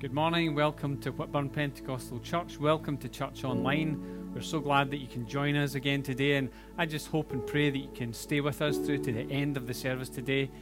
Good 0.00 0.14
morning. 0.14 0.54
Welcome 0.54 0.98
to 0.98 1.10
Whitburn 1.10 1.50
Pentecostal 1.50 2.20
Church. 2.20 2.60
Welcome 2.60 2.98
to 2.98 3.08
Church 3.08 3.42
Online. 3.42 4.30
We're 4.32 4.42
so 4.42 4.60
glad 4.60 4.92
that 4.92 4.98
you 4.98 5.08
can 5.08 5.26
join 5.26 5.56
us 5.56 5.74
again 5.74 6.04
today, 6.04 6.36
and 6.36 6.50
I 6.76 6.86
just 6.86 7.08
hope 7.08 7.32
and 7.32 7.44
pray 7.44 7.68
that 7.70 7.78
you 7.78 7.90
can 7.92 8.12
stay 8.12 8.40
with 8.40 8.62
us 8.62 8.78
through 8.78 8.98
to 8.98 9.12
the 9.12 9.28
end 9.28 9.56
of 9.56 9.66
the 9.66 9.74
service 9.74 10.08
today 10.08 10.52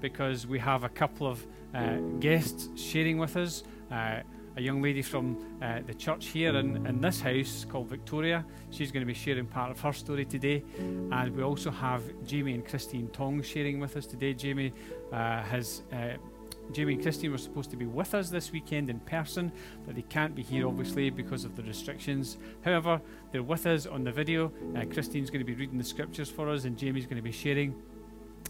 because 0.00 0.44
we 0.44 0.58
have 0.58 0.82
a 0.82 0.88
couple 0.88 1.28
of 1.28 1.46
uh, 1.72 1.98
guests 2.18 2.68
sharing 2.74 3.18
with 3.18 3.36
us. 3.36 3.62
Uh, 3.92 4.22
a 4.56 4.60
young 4.60 4.82
lady 4.82 5.02
from 5.02 5.38
uh, 5.62 5.78
the 5.86 5.94
church 5.94 6.26
here 6.26 6.56
in, 6.56 6.84
in 6.84 7.00
this 7.00 7.20
house 7.20 7.64
called 7.70 7.86
Victoria. 7.86 8.44
She's 8.70 8.90
going 8.90 9.02
to 9.02 9.06
be 9.06 9.14
sharing 9.14 9.46
part 9.46 9.70
of 9.70 9.80
her 9.82 9.92
story 9.92 10.24
today. 10.24 10.64
And 11.12 11.36
we 11.36 11.44
also 11.44 11.70
have 11.70 12.02
Jamie 12.26 12.54
and 12.54 12.66
Christine 12.66 13.06
Tong 13.10 13.40
sharing 13.42 13.78
with 13.78 13.96
us 13.96 14.06
today. 14.06 14.34
Jamie 14.34 14.72
uh, 15.12 15.42
has 15.42 15.82
uh, 15.92 16.14
Jamie 16.72 16.94
and 16.94 17.02
Christine 17.02 17.32
were 17.32 17.38
supposed 17.38 17.70
to 17.70 17.76
be 17.76 17.86
with 17.86 18.14
us 18.14 18.30
this 18.30 18.52
weekend 18.52 18.90
in 18.90 19.00
person, 19.00 19.52
but 19.86 19.94
they 19.94 20.02
can't 20.02 20.34
be 20.34 20.42
here 20.42 20.66
obviously 20.66 21.10
because 21.10 21.44
of 21.44 21.56
the 21.56 21.62
restrictions. 21.62 22.38
However, 22.64 23.00
they're 23.32 23.42
with 23.42 23.66
us 23.66 23.86
on 23.86 24.04
the 24.04 24.12
video. 24.12 24.52
Uh, 24.76 24.84
Christine's 24.84 25.30
going 25.30 25.44
to 25.44 25.44
be 25.44 25.54
reading 25.54 25.78
the 25.78 25.84
scriptures 25.84 26.30
for 26.30 26.48
us, 26.48 26.64
and 26.64 26.76
Jamie's 26.76 27.06
going 27.06 27.16
to 27.16 27.22
be 27.22 27.32
sharing. 27.32 27.74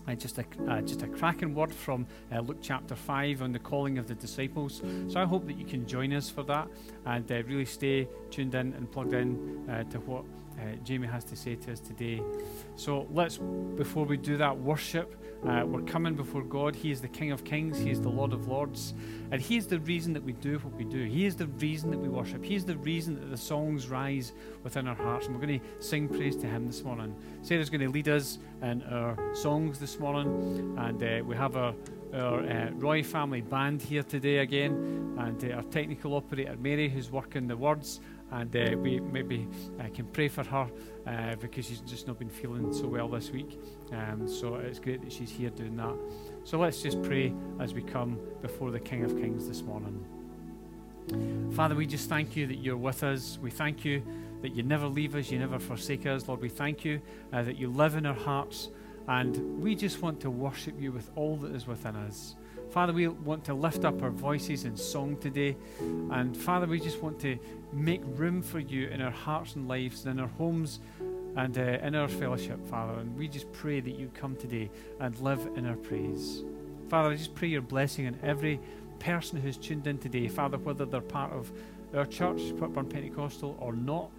Uh, 0.09 0.15
just 0.15 0.39
a 0.39 0.45
uh, 0.67 0.81
just 0.81 1.03
a 1.03 1.07
cracking 1.07 1.55
word 1.55 1.73
from 1.73 2.07
uh, 2.33 2.41
Luke 2.41 2.59
chapter 2.63 2.95
five 2.95 3.43
on 3.43 3.53
the 3.53 3.59
calling 3.59 3.99
of 3.99 4.07
the 4.07 4.15
disciples. 4.15 4.83
So 5.09 5.21
I 5.21 5.25
hope 5.25 5.47
that 5.47 5.59
you 5.59 5.65
can 5.65 5.87
join 5.87 6.13
us 6.13 6.31
for 6.31 6.43
that 6.45 6.69
and 7.05 7.31
uh, 7.31 7.43
really 7.43 7.67
stay 7.67 8.09
tuned 8.31 8.55
in 8.55 8.73
and 8.75 8.91
plugged 8.91 9.13
in 9.13 9.69
uh, 9.69 9.85
to 9.91 9.99
what 10.01 10.25
uh, 10.59 10.77
Jamie 10.85 11.07
has 11.07 11.25
to 11.25 11.37
say 11.37 11.55
to 11.57 11.73
us 11.73 11.81
today. 11.81 12.23
So 12.77 13.09
let's, 13.13 13.39
before 13.77 14.07
we 14.07 14.17
do 14.17 14.37
that, 14.39 14.57
worship. 14.57 15.20
Uh, 15.47 15.65
we're 15.65 15.81
coming 15.83 16.15
before 16.15 16.43
God. 16.43 16.77
He 16.77 16.91
is 16.91 17.01
the 17.01 17.09
King 17.09 17.33
of 17.33 17.45
Kings. 17.45 17.79
He 17.79 17.91
is 17.91 18.01
the 18.01 18.11
Lord 18.11 18.35
of 18.35 18.47
Lords. 18.47 18.93
And 19.31 19.41
He 19.41 19.57
is 19.57 19.67
the 19.67 19.79
reason 19.81 20.13
that 20.13 20.23
we 20.23 20.33
do 20.33 20.59
what 20.59 20.75
we 20.75 20.85
do. 20.85 21.05
He 21.05 21.25
is 21.25 21.35
the 21.35 21.47
reason 21.47 21.91
that 21.93 21.99
we 21.99 22.09
worship. 22.09 22.45
He 22.45 22.55
is 22.55 22.67
the 22.67 22.77
reason 22.77 23.15
that 23.15 23.31
the 23.31 23.39
songs 23.39 23.89
rise 23.89 24.33
within 24.65 24.87
our 24.87 24.95
hearts. 24.95 25.27
And 25.27 25.35
we're 25.35 25.47
going 25.47 25.61
to 25.61 25.67
sing 25.83 26.09
praise 26.09 26.37
to 26.37 26.47
Him 26.47 26.67
this 26.67 26.83
morning. 26.83 27.15
Sarah's 27.41 27.71
going 27.71 27.81
to 27.81 27.89
lead 27.89 28.09
us 28.09 28.39
in 28.61 28.83
our 28.83 29.17
songs 29.35 29.79
this 29.79 29.99
morning. 29.99 30.77
And 30.79 31.03
uh, 31.03 31.25
we 31.25 31.37
have 31.37 31.57
our 31.57 31.75
our 32.13 32.41
uh, 32.41 32.71
Roy 32.73 33.05
family 33.05 33.41
band 33.41 33.81
here 33.81 34.03
today 34.03 34.39
again, 34.39 35.15
and 35.17 35.45
uh, 35.45 35.57
our 35.57 35.63
technical 35.63 36.17
operator 36.17 36.57
Mary, 36.59 36.89
who's 36.89 37.09
working 37.09 37.47
the 37.47 37.57
words, 37.57 38.01
and 38.33 38.55
uh, 38.55 38.77
we 38.79 39.01
maybe 39.01 39.49
uh, 39.79 39.85
can 39.95 40.07
pray 40.07 40.29
for 40.29 40.45
her 40.45 40.71
uh, 41.07 41.35
because 41.37 41.67
she's 41.67 41.81
just 41.81 42.07
not 42.07 42.19
been 42.19 42.29
feeling 42.29 42.73
so 42.73 42.87
well 42.87 43.09
this 43.09 43.31
week. 43.31 43.59
Um, 43.93 44.29
so 44.29 44.57
it's 44.57 44.79
great 44.79 45.03
that 45.03 45.13
she's 45.13 45.31
here 45.31 45.51
doing 45.51 45.77
that. 45.77 45.97
So 46.45 46.59
let's 46.59 46.83
just 46.83 47.03
pray 47.03 47.33
as 47.59 47.75
we 47.75 47.83
come 47.83 48.19
before 48.41 48.71
the 48.71 48.81
King 48.81 49.05
of 49.05 49.17
Kings 49.17 49.49
this 49.49 49.63
morning. 49.63 50.05
Father, 51.53 51.75
we 51.75 51.87
just 51.87 52.09
thank 52.09 52.37
you 52.37 52.47
that 52.47 52.59
you're 52.59 52.77
with 52.77 53.03
us. 53.03 53.39
We 53.43 53.51
thank 53.51 53.85
you 53.85 54.03
that 54.43 54.55
you 54.55 54.63
never 54.63 54.87
leave 54.87 55.17
us, 55.17 55.31
you 55.31 55.39
never 55.39 55.59
forsake 55.59 56.07
us. 56.07 56.29
Lord, 56.29 56.41
we 56.41 56.49
thank 56.49 56.85
you 56.85 57.01
uh, 57.33 57.43
that 57.43 57.57
you 57.57 57.69
live 57.69 57.97
in 57.97 58.07
our 58.07 58.15
hearts, 58.15 58.69
and 59.09 59.61
we 59.61 59.75
just 59.75 60.01
want 60.03 60.21
to 60.21 60.31
worship 60.31 60.81
you 60.81 60.93
with 60.93 61.11
all 61.17 61.37
that 61.39 61.55
is 61.55 61.67
within 61.67 61.97
us. 61.97 62.37
Father, 62.71 62.93
we 62.93 63.09
want 63.09 63.45
to 63.47 63.55
lift 63.55 63.85
up 63.85 64.01
our 64.01 64.11
voices 64.11 64.65
in 64.65 64.77
song 64.77 65.17
today. 65.17 65.57
And 66.13 66.37
Father, 66.37 66.69
we 66.69 66.79
just 66.79 67.03
want 67.03 67.19
to 67.21 67.37
make 67.73 68.01
room 68.05 68.43
for 68.43 68.61
you 68.61 68.87
in 68.87 69.03
our 69.03 69.11
hearts 69.11 69.57
and 69.57 69.67
lives 69.67 70.07
and 70.07 70.19
in 70.19 70.21
our 70.21 70.31
homes 70.31 70.79
and 71.37 71.59
uh, 71.59 71.63
in 71.83 71.97
our 71.97 72.07
fellowship, 72.07 72.65
Father. 72.69 73.01
And 73.01 73.17
we 73.17 73.27
just 73.27 73.51
pray 73.53 73.81
that 73.81 73.99
you 73.99 74.09
come 74.15 74.37
today 74.37 74.71
and 75.01 75.19
live 75.19 75.49
in 75.57 75.67
our 75.67 75.75
praise. 75.75 76.45
Father, 76.89 77.11
I 77.11 77.17
just 77.17 77.35
pray 77.35 77.49
your 77.49 77.61
blessing 77.61 78.07
on 78.07 78.17
every 78.23 78.61
person 79.01 79.41
who's 79.41 79.57
tuned 79.57 79.89
in 79.89 79.99
today, 79.99 80.29
Father, 80.29 80.57
whether 80.57 80.85
they're 80.85 81.01
part 81.01 81.33
of 81.33 81.51
our 81.93 82.07
church, 82.07 82.41
Whitburn 82.53 82.89
Pentecostal, 82.89 83.57
or 83.59 83.73
not. 83.73 84.11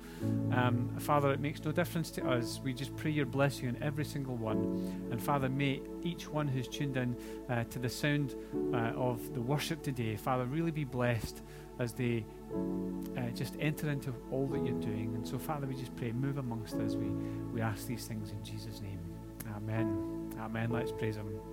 Um, 0.52 0.90
Father, 1.00 1.32
it 1.32 1.40
makes 1.40 1.64
no 1.64 1.72
difference 1.72 2.12
to 2.12 2.28
us. 2.28 2.60
We 2.64 2.74
just 2.74 2.96
pray 2.96 3.12
your 3.12 3.26
blessing 3.26 3.70
on 3.70 3.78
every 3.82 4.06
single 4.06 4.36
one. 4.36 5.08
And 5.12 5.22
Father, 5.22 5.50
may 5.50 5.82
each 6.04 6.28
one 6.28 6.48
who's 6.48 6.68
tuned 6.68 6.98
in 6.98 7.16
uh, 7.50 7.64
to 7.66 7.80
the 7.80 7.90
sound 7.90 8.36
uh, 8.74 8.92
of 8.96 9.34
the 9.34 9.42
worship 9.42 9.82
today, 9.82 10.16
Father, 10.16 10.46
really 10.46 10.72
be 10.72 10.84
blessed 10.84 11.42
as 11.80 11.94
they 11.94 12.26
uh, 13.18 13.22
just 13.34 13.56
enter 13.60 13.90
into 13.90 14.14
all 14.32 14.48
that 14.48 14.66
you're 14.66 14.80
doing. 14.80 15.14
And 15.16 15.28
so, 15.28 15.38
Father, 15.40 15.68
we 15.68 15.76
just 15.76 15.96
pray, 15.96 16.12
move 16.12 16.38
amongst 16.38 16.76
us. 16.76 16.96
We, 16.96 17.08
we 17.54 17.62
ask 17.62 17.88
these 17.88 18.06
things 18.06 18.32
in 18.32 18.44
Jesus' 18.44 18.82
name. 18.82 19.00
Amen. 19.56 20.32
Amen. 20.40 20.70
Let's 20.70 20.92
praise 20.92 21.16
Him. 21.16 21.51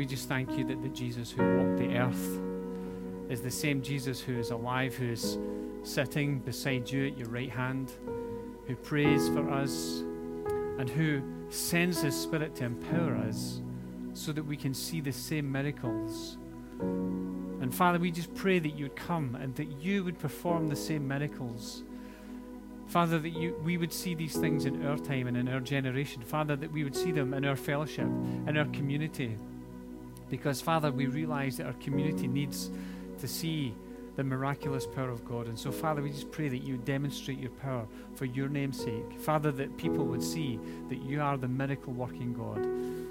We 0.00 0.06
just 0.06 0.30
thank 0.30 0.56
you 0.56 0.64
that 0.64 0.80
the 0.80 0.88
Jesus 0.88 1.30
who 1.30 1.42
walked 1.58 1.76
the 1.76 1.94
earth 1.98 2.40
is 3.28 3.42
the 3.42 3.50
same 3.50 3.82
Jesus 3.82 4.18
who 4.18 4.38
is 4.38 4.50
alive, 4.50 4.94
who 4.94 5.10
is 5.10 5.36
sitting 5.82 6.38
beside 6.38 6.90
you 6.90 7.08
at 7.08 7.18
your 7.18 7.28
right 7.28 7.50
hand, 7.50 7.92
who 8.66 8.74
prays 8.76 9.28
for 9.28 9.50
us, 9.50 9.98
and 10.78 10.88
who 10.88 11.20
sends 11.50 12.00
his 12.00 12.18
Spirit 12.18 12.54
to 12.54 12.64
empower 12.64 13.14
us 13.14 13.60
so 14.14 14.32
that 14.32 14.42
we 14.42 14.56
can 14.56 14.72
see 14.72 15.02
the 15.02 15.12
same 15.12 15.52
miracles. 15.52 16.38
And 16.80 17.74
Father, 17.74 17.98
we 17.98 18.10
just 18.10 18.34
pray 18.34 18.58
that 18.58 18.70
you 18.70 18.86
would 18.86 18.96
come 18.96 19.34
and 19.34 19.54
that 19.56 19.68
you 19.82 20.02
would 20.02 20.18
perform 20.18 20.68
the 20.68 20.76
same 20.76 21.06
miracles. 21.06 21.82
Father, 22.86 23.18
that 23.18 23.28
you, 23.28 23.54
we 23.62 23.76
would 23.76 23.92
see 23.92 24.14
these 24.14 24.34
things 24.34 24.64
in 24.64 24.86
our 24.86 24.96
time 24.96 25.26
and 25.26 25.36
in 25.36 25.46
our 25.46 25.60
generation. 25.60 26.22
Father, 26.22 26.56
that 26.56 26.72
we 26.72 26.84
would 26.84 26.96
see 26.96 27.12
them 27.12 27.34
in 27.34 27.44
our 27.44 27.54
fellowship, 27.54 28.06
in 28.46 28.56
our 28.56 28.64
community. 28.64 29.36
Because, 30.30 30.60
Father, 30.60 30.90
we 30.90 31.06
realize 31.06 31.56
that 31.58 31.66
our 31.66 31.72
community 31.74 32.28
needs 32.28 32.70
to 33.18 33.28
see 33.28 33.74
the 34.16 34.24
miraculous 34.24 34.86
power 34.86 35.10
of 35.10 35.24
God. 35.24 35.46
And 35.46 35.58
so, 35.58 35.72
Father, 35.72 36.02
we 36.02 36.10
just 36.10 36.30
pray 36.30 36.48
that 36.48 36.58
you 36.58 36.76
demonstrate 36.76 37.38
your 37.38 37.50
power 37.50 37.86
for 38.14 38.24
your 38.24 38.48
name's 38.48 38.78
sake. 38.78 39.18
Father, 39.18 39.50
that 39.52 39.76
people 39.76 40.04
would 40.04 40.22
see 40.22 40.58
that 40.88 41.02
you 41.02 41.20
are 41.20 41.36
the 41.36 41.48
miracle 41.48 41.92
working 41.92 42.32
God. 42.32 42.58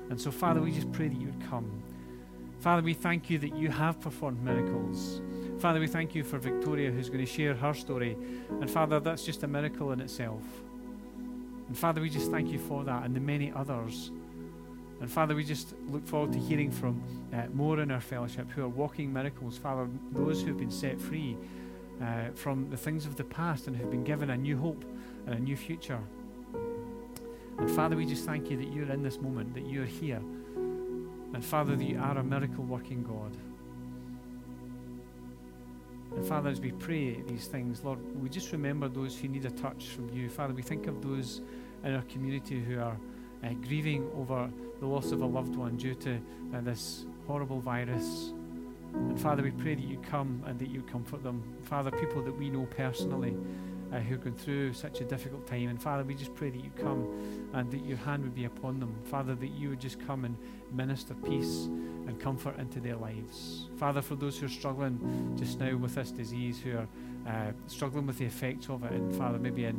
And 0.09 0.19
so, 0.19 0.31
Father, 0.31 0.61
we 0.61 0.71
just 0.71 0.91
pray 0.91 1.07
that 1.07 1.19
you 1.19 1.27
would 1.27 1.49
come. 1.49 1.83
Father, 2.59 2.81
we 2.81 2.93
thank 2.93 3.29
you 3.29 3.37
that 3.39 3.55
you 3.55 3.69
have 3.69 4.01
performed 4.01 4.43
miracles. 4.43 5.21
Father, 5.59 5.79
we 5.79 5.87
thank 5.87 6.13
you 6.13 6.23
for 6.23 6.37
Victoria 6.37 6.91
who's 6.91 7.09
going 7.09 7.25
to 7.25 7.31
share 7.31 7.53
her 7.53 7.73
story. 7.73 8.17
And 8.49 8.69
Father, 8.69 8.99
that's 8.99 9.23
just 9.23 9.43
a 9.43 9.47
miracle 9.47 9.91
in 9.91 10.01
itself. 10.01 10.43
And 11.67 11.77
Father, 11.77 12.01
we 12.01 12.09
just 12.09 12.31
thank 12.31 12.49
you 12.49 12.59
for 12.59 12.83
that 12.83 13.03
and 13.03 13.15
the 13.15 13.19
many 13.19 13.51
others 13.55 14.11
and 15.01 15.09
Father, 15.09 15.33
we 15.33 15.43
just 15.43 15.73
look 15.87 16.05
forward 16.05 16.33
to 16.33 16.39
hearing 16.39 16.71
from 16.71 17.01
uh, 17.33 17.43
more 17.53 17.79
in 17.79 17.89
our 17.89 18.01
fellowship 18.01 18.49
who 18.51 18.63
are 18.63 18.69
walking 18.69 19.13
miracles. 19.13 19.57
Father, 19.57 19.87
those 20.11 20.41
who 20.41 20.47
have 20.47 20.57
been 20.57 20.71
set 20.71 20.99
free 20.99 21.37
uh, 22.01 22.29
from 22.35 22.69
the 22.69 22.77
things 22.77 23.05
of 23.05 23.15
the 23.15 23.23
past 23.23 23.67
and 23.67 23.75
have 23.77 23.89
been 23.89 24.03
given 24.03 24.29
a 24.29 24.37
new 24.37 24.57
hope 24.57 24.83
and 25.25 25.35
a 25.35 25.39
new 25.39 25.55
future. 25.55 25.99
And 27.57 27.71
Father, 27.71 27.95
we 27.95 28.05
just 28.05 28.25
thank 28.25 28.49
you 28.49 28.57
that 28.57 28.73
you're 28.73 28.91
in 28.91 29.03
this 29.03 29.19
moment, 29.19 29.53
that 29.53 29.67
you're 29.67 29.85
here. 29.85 30.21
And 31.33 31.43
Father, 31.43 31.75
that 31.75 31.83
you 31.83 31.99
are 31.99 32.17
a 32.17 32.23
miracle 32.23 32.63
working 32.65 33.03
God. 33.03 33.35
And 36.15 36.25
Father, 36.25 36.49
as 36.49 36.59
we 36.59 36.71
pray 36.71 37.21
these 37.21 37.45
things, 37.47 37.83
Lord, 37.83 37.99
we 38.21 38.29
just 38.29 38.51
remember 38.51 38.89
those 38.89 39.17
who 39.17 39.27
need 39.27 39.45
a 39.45 39.51
touch 39.51 39.87
from 39.87 40.09
you. 40.09 40.29
Father, 40.29 40.53
we 40.53 40.61
think 40.61 40.87
of 40.87 41.01
those 41.01 41.41
in 41.83 41.95
our 41.95 42.01
community 42.03 42.59
who 42.59 42.79
are 42.79 42.97
uh, 43.43 43.53
grieving 43.65 44.09
over 44.17 44.49
the 44.79 44.85
loss 44.85 45.11
of 45.11 45.21
a 45.21 45.25
loved 45.25 45.55
one 45.55 45.77
due 45.77 45.95
to 45.95 46.19
uh, 46.53 46.61
this 46.61 47.05
horrible 47.27 47.59
virus. 47.59 48.31
And 48.93 49.19
Father, 49.19 49.43
we 49.43 49.51
pray 49.51 49.75
that 49.75 49.83
you 49.83 49.99
come 50.09 50.43
and 50.47 50.57
that 50.59 50.69
you 50.69 50.81
comfort 50.81 51.23
them. 51.23 51.43
Father, 51.63 51.91
people 51.91 52.21
that 52.23 52.35
we 52.35 52.49
know 52.49 52.65
personally 52.75 53.35
uh, 53.91 53.99
who've 53.99 54.23
gone 54.23 54.33
through 54.33 54.73
such 54.73 55.01
a 55.01 55.03
difficult 55.03 55.47
time. 55.47 55.69
And 55.69 55.81
Father, 55.81 56.03
we 56.03 56.15
just 56.15 56.33
pray 56.35 56.49
that 56.49 56.63
you 56.63 56.71
come 56.77 57.49
and 57.53 57.71
that 57.71 57.83
your 57.85 57.97
hand 57.97 58.23
would 58.23 58.35
be 58.35 58.45
upon 58.45 58.79
them. 58.79 58.95
Father, 59.05 59.35
that 59.35 59.49
you 59.49 59.69
would 59.69 59.79
just 59.79 60.05
come 60.05 60.25
and 60.25 60.37
minister 60.71 61.13
peace 61.13 61.65
and 61.65 62.19
comfort 62.19 62.57
into 62.59 62.79
their 62.79 62.95
lives. 62.95 63.67
Father, 63.77 64.01
for 64.01 64.15
those 64.15 64.37
who 64.37 64.45
are 64.45 64.49
struggling 64.49 65.35
just 65.37 65.59
now 65.59 65.75
with 65.75 65.95
this 65.95 66.11
disease, 66.11 66.59
who 66.59 66.77
are 66.77 66.87
uh, 67.27 67.51
struggling 67.67 68.07
with 68.07 68.17
the 68.17 68.25
effects 68.25 68.69
of 68.69 68.83
it, 68.83 68.91
and 68.91 69.15
Father, 69.15 69.37
maybe 69.37 69.65
in 69.65 69.75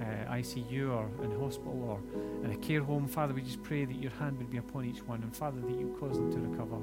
uh, 0.00 0.32
ICU 0.32 0.90
or 0.90 1.08
in 1.24 1.38
hospital 1.38 1.82
or 1.88 2.44
in 2.44 2.50
a 2.50 2.56
care 2.56 2.82
home. 2.82 3.06
Father, 3.06 3.34
we 3.34 3.42
just 3.42 3.62
pray 3.62 3.84
that 3.84 3.96
your 3.96 4.10
hand 4.12 4.38
would 4.38 4.50
be 4.50 4.58
upon 4.58 4.84
each 4.84 5.02
one 5.06 5.22
and 5.22 5.34
Father, 5.34 5.60
that 5.60 5.78
you 5.78 5.96
cause 6.00 6.16
them 6.16 6.32
to 6.32 6.38
recover. 6.38 6.76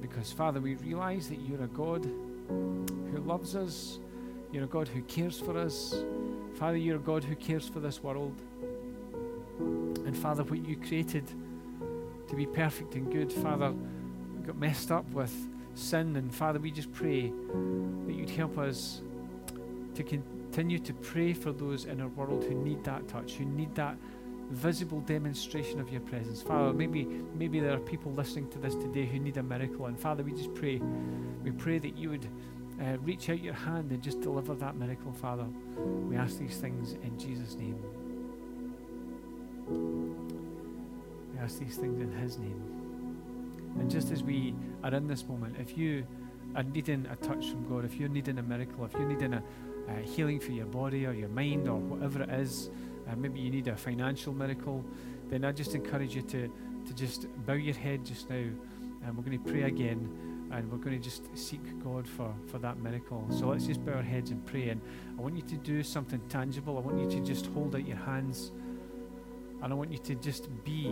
Because, 0.00 0.32
Father, 0.32 0.60
we 0.60 0.74
realize 0.76 1.28
that 1.28 1.40
you're 1.40 1.62
a 1.62 1.68
God 1.68 2.04
who 2.48 3.22
loves 3.24 3.56
us, 3.56 3.98
you're 4.52 4.64
a 4.64 4.68
God 4.68 4.88
who 4.88 5.02
cares 5.02 5.38
for 5.38 5.56
us. 5.56 5.94
Father, 6.54 6.76
you're 6.76 6.96
a 6.96 7.00
God 7.00 7.24
who 7.24 7.34
cares 7.34 7.66
for 7.66 7.80
this 7.80 8.02
world. 8.02 8.34
And, 9.58 10.16
Father, 10.16 10.44
what 10.44 10.66
you 10.66 10.76
created 10.76 11.26
to 12.28 12.36
be 12.36 12.46
perfect 12.46 12.94
and 12.94 13.10
good, 13.10 13.32
Father, 13.32 13.74
got 14.46 14.56
messed 14.56 14.92
up 14.92 15.08
with 15.12 15.32
sin. 15.74 16.16
And 16.16 16.34
Father, 16.34 16.58
we 16.58 16.70
just 16.70 16.92
pray 16.92 17.32
that 18.06 18.14
you'd 18.14 18.30
help 18.30 18.58
us 18.58 19.02
to 19.94 20.02
continue 20.02 20.78
to 20.78 20.94
pray 20.94 21.32
for 21.32 21.52
those 21.52 21.84
in 21.84 22.00
our 22.00 22.08
world 22.08 22.44
who 22.44 22.54
need 22.54 22.84
that 22.84 23.08
touch, 23.08 23.34
who 23.34 23.44
need 23.44 23.74
that 23.74 23.96
visible 24.50 25.00
demonstration 25.00 25.80
of 25.80 25.90
your 25.90 26.00
presence. 26.02 26.42
Father, 26.42 26.72
maybe 26.72 27.04
maybe 27.34 27.58
there 27.60 27.72
are 27.72 27.78
people 27.78 28.12
listening 28.12 28.48
to 28.50 28.58
this 28.58 28.74
today 28.74 29.06
who 29.06 29.18
need 29.18 29.36
a 29.36 29.42
miracle. 29.42 29.86
And 29.86 29.98
Father, 29.98 30.22
we 30.22 30.32
just 30.32 30.54
pray, 30.54 30.80
we 31.42 31.50
pray 31.50 31.78
that 31.78 31.96
you 31.96 32.10
would 32.10 32.28
uh, 32.80 32.98
reach 32.98 33.30
out 33.30 33.40
your 33.40 33.54
hand 33.54 33.90
and 33.90 34.02
just 34.02 34.20
deliver 34.20 34.54
that 34.54 34.76
miracle, 34.76 35.12
Father. 35.12 35.46
We 36.08 36.16
ask 36.16 36.38
these 36.38 36.56
things 36.56 36.94
in 37.02 37.18
Jesus' 37.18 37.54
name. 37.54 37.78
We 41.32 41.38
ask 41.38 41.58
these 41.58 41.76
things 41.76 42.00
in 42.00 42.12
His 42.12 42.38
name. 42.38 42.71
And 43.78 43.90
just 43.90 44.10
as 44.10 44.22
we 44.22 44.54
are 44.82 44.94
in 44.94 45.06
this 45.06 45.24
moment, 45.24 45.56
if 45.58 45.76
you 45.76 46.06
are 46.54 46.62
needing 46.62 47.06
a 47.06 47.16
touch 47.16 47.50
from 47.50 47.68
God, 47.68 47.84
if 47.84 47.94
you're 47.94 48.08
needing 48.08 48.38
a 48.38 48.42
miracle, 48.42 48.84
if 48.84 48.92
you're 48.92 49.08
needing 49.08 49.34
a, 49.34 49.42
a 49.88 49.94
healing 50.02 50.38
for 50.40 50.52
your 50.52 50.66
body 50.66 51.06
or 51.06 51.12
your 51.12 51.28
mind 51.28 51.68
or 51.68 51.78
whatever 51.78 52.22
it 52.22 52.30
is, 52.30 52.70
uh, 53.08 53.16
maybe 53.16 53.40
you 53.40 53.50
need 53.50 53.68
a 53.68 53.76
financial 53.76 54.32
miracle, 54.32 54.84
then 55.28 55.44
I 55.44 55.52
just 55.52 55.74
encourage 55.74 56.14
you 56.14 56.22
to, 56.22 56.52
to 56.86 56.94
just 56.94 57.26
bow 57.46 57.54
your 57.54 57.74
head 57.74 58.04
just 58.04 58.28
now. 58.28 58.44
And 59.04 59.16
we're 59.16 59.24
going 59.24 59.42
to 59.42 59.50
pray 59.50 59.62
again 59.62 60.48
and 60.52 60.70
we're 60.70 60.78
going 60.78 60.96
to 60.96 61.02
just 61.02 61.36
seek 61.36 61.62
God 61.82 62.06
for, 62.06 62.32
for 62.46 62.58
that 62.58 62.78
miracle. 62.78 63.26
So 63.30 63.48
let's 63.48 63.66
just 63.66 63.84
bow 63.84 63.94
our 63.94 64.02
heads 64.02 64.30
and 64.30 64.44
pray. 64.44 64.68
And 64.68 64.80
I 65.18 65.22
want 65.22 65.36
you 65.36 65.42
to 65.42 65.56
do 65.56 65.82
something 65.82 66.20
tangible. 66.28 66.76
I 66.76 66.80
want 66.80 67.00
you 67.00 67.18
to 67.18 67.26
just 67.26 67.46
hold 67.46 67.74
out 67.74 67.86
your 67.86 67.96
hands 67.96 68.52
and 69.62 69.72
I 69.72 69.76
want 69.76 69.92
you 69.92 69.98
to 69.98 70.14
just 70.16 70.48
be 70.64 70.90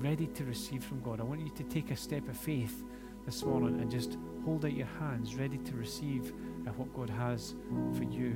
ready 0.00 0.26
to 0.26 0.44
receive 0.44 0.82
from 0.82 1.00
God. 1.02 1.20
I 1.20 1.24
want 1.24 1.40
you 1.40 1.50
to 1.50 1.62
take 1.64 1.90
a 1.92 1.96
step 1.96 2.28
of 2.28 2.36
faith 2.36 2.82
this 3.24 3.44
morning 3.44 3.80
and 3.80 3.90
just 3.90 4.16
hold 4.44 4.64
out 4.64 4.72
your 4.72 4.88
hands, 4.98 5.36
ready 5.36 5.58
to 5.58 5.72
receive 5.74 6.32
uh, 6.66 6.70
what 6.72 6.92
God 6.94 7.10
has 7.10 7.54
for 7.96 8.02
you. 8.04 8.34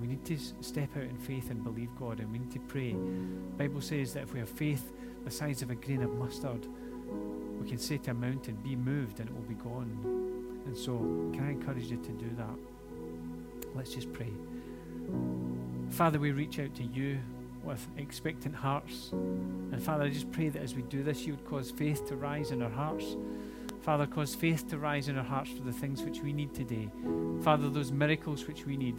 We 0.00 0.06
need 0.06 0.24
to 0.26 0.38
step 0.60 0.96
out 0.96 1.02
in 1.02 1.16
faith 1.16 1.50
and 1.50 1.64
believe 1.64 1.88
God, 1.98 2.20
and 2.20 2.30
we 2.30 2.38
need 2.38 2.52
to 2.52 2.60
pray. 2.60 2.92
The 2.92 3.56
Bible 3.56 3.80
says 3.80 4.12
that 4.12 4.24
if 4.24 4.32
we 4.32 4.38
have 4.38 4.48
faith 4.48 4.92
the 5.24 5.30
size 5.30 5.60
of 5.62 5.70
a 5.70 5.74
grain 5.74 6.02
of 6.02 6.12
mustard, 6.14 6.66
we 7.60 7.68
can 7.68 7.78
say 7.78 7.98
to 7.98 8.12
a 8.12 8.14
mountain, 8.14 8.56
Be 8.62 8.76
moved, 8.76 9.18
and 9.18 9.28
it 9.28 9.34
will 9.34 9.42
be 9.42 9.54
gone. 9.54 10.62
And 10.66 10.76
so, 10.76 10.98
can 11.32 11.46
I 11.46 11.50
encourage 11.50 11.84
you 11.84 11.96
to 11.96 12.12
do 12.12 12.30
that? 12.36 13.74
Let's 13.74 13.94
just 13.94 14.12
pray. 14.12 14.30
Father, 15.90 16.18
we 16.18 16.30
reach 16.30 16.58
out 16.60 16.74
to 16.76 16.84
you 16.84 17.18
with 17.66 17.86
expectant 17.98 18.54
hearts. 18.54 19.10
And 19.12 19.82
Father, 19.82 20.04
I 20.04 20.08
just 20.08 20.30
pray 20.32 20.48
that 20.48 20.62
as 20.62 20.74
we 20.74 20.82
do 20.82 21.02
this, 21.02 21.26
you 21.26 21.34
would 21.34 21.44
cause 21.44 21.70
faith 21.70 22.06
to 22.08 22.16
rise 22.16 22.50
in 22.50 22.62
our 22.62 22.70
hearts. 22.70 23.16
Father, 23.82 24.06
cause 24.06 24.34
faith 24.34 24.68
to 24.70 24.78
rise 24.78 25.08
in 25.08 25.18
our 25.18 25.24
hearts 25.24 25.50
for 25.50 25.62
the 25.62 25.72
things 25.72 26.02
which 26.02 26.20
we 26.20 26.32
need 26.32 26.54
today. 26.54 26.88
Father, 27.42 27.68
those 27.68 27.92
miracles 27.92 28.46
which 28.46 28.64
we 28.64 28.76
need. 28.76 28.96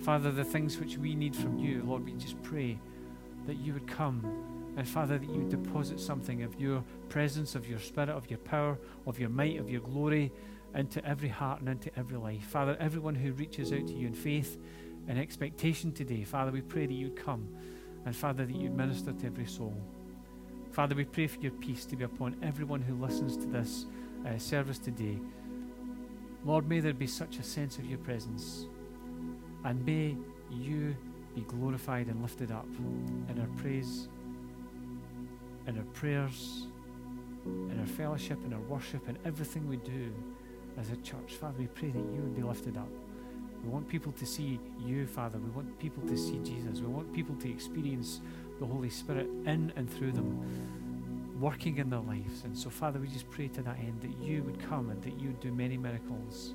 Father, 0.00 0.30
the 0.30 0.44
things 0.44 0.78
which 0.78 0.98
we 0.98 1.14
need 1.14 1.34
from 1.34 1.58
you. 1.58 1.82
Lord, 1.84 2.04
we 2.04 2.12
just 2.12 2.40
pray 2.42 2.78
that 3.46 3.56
you 3.56 3.72
would 3.72 3.86
come 3.86 4.22
and 4.78 4.88
Father, 4.88 5.18
that 5.18 5.28
you 5.28 5.40
would 5.40 5.48
deposit 5.48 5.98
something 5.98 6.44
of 6.44 6.60
your 6.60 6.84
presence, 7.08 7.56
of 7.56 7.68
your 7.68 7.80
spirit, 7.80 8.10
of 8.10 8.30
your 8.30 8.38
power, 8.38 8.78
of 9.06 9.18
your 9.18 9.28
might, 9.28 9.58
of 9.58 9.68
your 9.68 9.80
glory 9.80 10.30
into 10.72 11.04
every 11.04 11.28
heart 11.28 11.58
and 11.58 11.68
into 11.68 11.90
every 11.98 12.16
life. 12.16 12.44
Father, 12.44 12.76
everyone 12.78 13.16
who 13.16 13.32
reaches 13.32 13.72
out 13.72 13.88
to 13.88 13.92
you 13.92 14.06
in 14.06 14.14
faith 14.14 14.56
and 15.08 15.18
expectation 15.18 15.90
today, 15.90 16.22
Father, 16.22 16.52
we 16.52 16.60
pray 16.60 16.86
that 16.86 16.94
you'd 16.94 17.16
come 17.16 17.48
and 18.08 18.16
Father, 18.16 18.46
that 18.46 18.56
you'd 18.56 18.74
minister 18.74 19.12
to 19.12 19.26
every 19.26 19.44
soul. 19.44 19.76
Father, 20.72 20.94
we 20.94 21.04
pray 21.04 21.26
for 21.26 21.38
your 21.40 21.52
peace 21.52 21.84
to 21.84 21.94
be 21.94 22.04
upon 22.04 22.34
everyone 22.42 22.80
who 22.80 22.94
listens 22.94 23.36
to 23.36 23.44
this 23.44 23.84
uh, 24.26 24.38
service 24.38 24.78
today. 24.78 25.18
Lord, 26.42 26.66
may 26.66 26.80
there 26.80 26.94
be 26.94 27.06
such 27.06 27.36
a 27.36 27.42
sense 27.42 27.76
of 27.76 27.84
your 27.84 27.98
presence. 27.98 28.66
And 29.62 29.84
may 29.84 30.16
you 30.50 30.96
be 31.34 31.42
glorified 31.42 32.06
and 32.06 32.22
lifted 32.22 32.50
up 32.50 32.64
in 33.28 33.38
our 33.38 33.60
praise, 33.60 34.08
in 35.66 35.76
our 35.76 35.84
prayers, 35.92 36.66
in 37.44 37.78
our 37.78 37.86
fellowship, 37.86 38.42
in 38.46 38.54
our 38.54 38.60
worship, 38.60 39.06
in 39.06 39.18
everything 39.26 39.68
we 39.68 39.76
do 39.76 40.14
as 40.80 40.88
a 40.88 40.96
church. 41.02 41.34
Father, 41.38 41.58
we 41.58 41.66
pray 41.66 41.90
that 41.90 41.98
you 41.98 42.22
would 42.22 42.34
be 42.34 42.42
lifted 42.42 42.78
up. 42.78 42.88
We 43.64 43.70
want 43.70 43.88
people 43.88 44.12
to 44.12 44.26
see 44.26 44.60
you, 44.84 45.06
Father. 45.06 45.38
We 45.38 45.50
want 45.50 45.78
people 45.78 46.02
to 46.04 46.16
see 46.16 46.38
Jesus. 46.38 46.80
We 46.80 46.86
want 46.86 47.12
people 47.12 47.34
to 47.36 47.50
experience 47.50 48.20
the 48.60 48.66
Holy 48.66 48.90
Spirit 48.90 49.26
in 49.46 49.72
and 49.76 49.90
through 49.90 50.12
them, 50.12 51.36
working 51.40 51.78
in 51.78 51.90
their 51.90 52.00
lives. 52.00 52.44
And 52.44 52.56
so, 52.56 52.70
Father, 52.70 52.98
we 52.98 53.08
just 53.08 53.28
pray 53.30 53.48
to 53.48 53.62
that 53.62 53.78
end 53.78 54.00
that 54.02 54.16
you 54.24 54.42
would 54.44 54.60
come 54.68 54.90
and 54.90 55.02
that 55.02 55.20
you 55.20 55.28
would 55.28 55.40
do 55.40 55.52
many 55.52 55.76
miracles. 55.76 56.54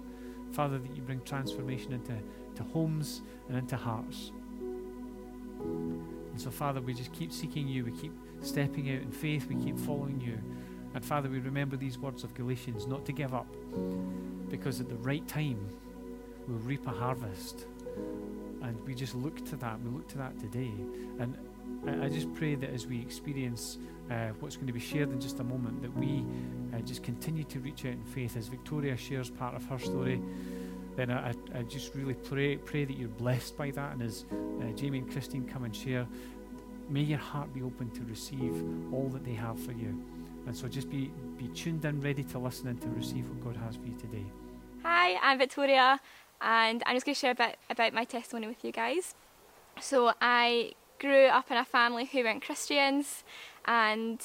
Father, 0.51 0.79
that 0.79 0.95
you 0.95 1.01
bring 1.01 1.21
transformation 1.21 1.93
into 1.93 2.13
to 2.55 2.63
homes 2.71 3.21
and 3.47 3.57
into 3.57 3.75
hearts. 3.75 4.31
And 5.59 6.39
so, 6.41 6.51
Father, 6.51 6.81
we 6.81 6.93
just 6.93 7.11
keep 7.13 7.31
seeking 7.31 7.67
you. 7.67 7.85
We 7.85 7.91
keep 7.91 8.13
stepping 8.41 8.89
out 8.91 9.01
in 9.01 9.11
faith. 9.11 9.47
We 9.47 9.55
keep 9.55 9.77
following 9.79 10.19
you. 10.21 10.37
And 10.95 11.03
Father, 11.03 11.29
we 11.29 11.39
remember 11.39 11.75
these 11.75 11.97
words 11.97 12.23
of 12.23 12.33
Galatians 12.35 12.85
not 12.85 13.05
to 13.05 13.11
give 13.11 13.33
up, 13.33 13.47
because 14.49 14.79
at 14.79 14.89
the 14.89 14.95
right 14.97 15.27
time, 15.27 15.57
we'll 16.47 16.59
reap 16.59 16.85
a 16.87 16.91
harvest. 16.91 17.65
And 18.61 18.81
we 18.85 18.95
just 18.95 19.15
look 19.15 19.43
to 19.45 19.55
that. 19.57 19.81
We 19.81 19.89
look 19.89 20.07
to 20.09 20.17
that 20.17 20.39
today. 20.39 20.71
And 21.19 21.37
I, 22.01 22.07
just 22.07 22.33
pray 22.33 22.55
that 22.55 22.69
as 22.69 22.87
we 22.87 23.01
experience 23.01 23.77
uh, 24.09 24.29
what's 24.39 24.55
going 24.55 24.67
to 24.67 24.73
be 24.73 24.79
shared 24.79 25.11
in 25.11 25.19
just 25.19 25.39
a 25.39 25.43
moment, 25.43 25.81
that 25.81 25.95
we 25.97 26.25
uh, 26.73 26.79
just 26.79 27.03
continue 27.03 27.43
to 27.45 27.59
reach 27.59 27.85
out 27.85 27.93
in 27.93 28.03
faith. 28.03 28.37
As 28.37 28.47
Victoria 28.47 28.95
shares 28.95 29.29
part 29.29 29.55
of 29.55 29.65
her 29.65 29.79
story, 29.79 30.21
then 30.95 31.11
I, 31.11 31.33
I 31.53 31.63
just 31.63 31.93
really 31.93 32.13
pray, 32.13 32.55
pray 32.55 32.85
that 32.85 32.97
you're 32.97 33.09
blessed 33.09 33.57
by 33.57 33.71
that. 33.71 33.93
And 33.93 34.01
as 34.01 34.25
uh, 34.31 34.71
Jamie 34.75 34.99
and 34.99 35.11
Christine 35.11 35.45
come 35.45 35.65
and 35.65 35.75
share, 35.75 36.07
may 36.89 37.01
your 37.01 37.19
heart 37.19 37.53
be 37.53 37.61
open 37.61 37.89
to 37.91 38.01
receive 38.03 38.53
all 38.93 39.09
that 39.09 39.25
they 39.25 39.33
have 39.33 39.59
for 39.59 39.73
you. 39.73 40.01
And 40.45 40.55
so 40.55 40.67
just 40.67 40.89
be, 40.89 41.11
be 41.37 41.47
tuned 41.49 41.83
in, 41.85 42.01
ready 42.01 42.23
to 42.23 42.39
listen 42.39 42.67
and 42.67 42.81
to 42.81 42.89
receive 42.89 43.29
what 43.29 43.43
God 43.43 43.63
has 43.63 43.75
for 43.75 43.85
you 43.85 43.95
today. 43.95 44.25
Hi, 44.83 45.15
I'm 45.21 45.37
Victoria, 45.37 45.99
and 46.43 46.83
I'm 46.85 46.95
just 46.95 47.05
going 47.05 47.15
to 47.15 47.19
share 47.19 47.31
a 47.31 47.35
bit 47.35 47.57
about 47.69 47.93
my 47.93 48.03
testimony 48.03 48.47
with 48.47 48.63
you 48.63 48.71
guys. 48.71 49.15
So, 49.79 50.13
I 50.21 50.73
grew 50.99 51.25
up 51.25 51.49
in 51.49 51.57
a 51.57 51.65
family 51.65 52.05
who 52.05 52.23
weren't 52.23 52.43
Christians 52.43 53.23
and 53.65 54.19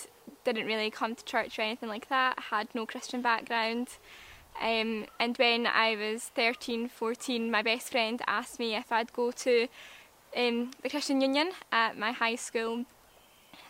didn't 0.45 0.67
really 0.67 0.91
come 0.91 1.15
to 1.15 1.25
church 1.25 1.59
or 1.59 1.63
anything 1.63 1.89
like 1.89 2.09
that, 2.09 2.39
had 2.51 2.69
no 2.75 2.87
Christian 2.87 3.23
background. 3.23 3.89
Um, 4.61 5.07
and 5.21 5.37
when 5.37 5.67
I 5.67 5.95
was 5.97 6.25
13, 6.35 6.89
14, 6.89 7.51
my 7.51 7.63
best 7.63 7.91
friend 7.91 8.21
asked 8.27 8.59
me 8.59 8.75
if 8.75 8.91
I'd 8.91 9.13
go 9.13 9.31
to 9.31 9.69
um, 10.37 10.73
the 10.83 10.89
Christian 10.89 11.21
Union 11.21 11.53
at 11.71 11.97
my 11.97 12.13
high 12.13 12.35
school. 12.35 12.85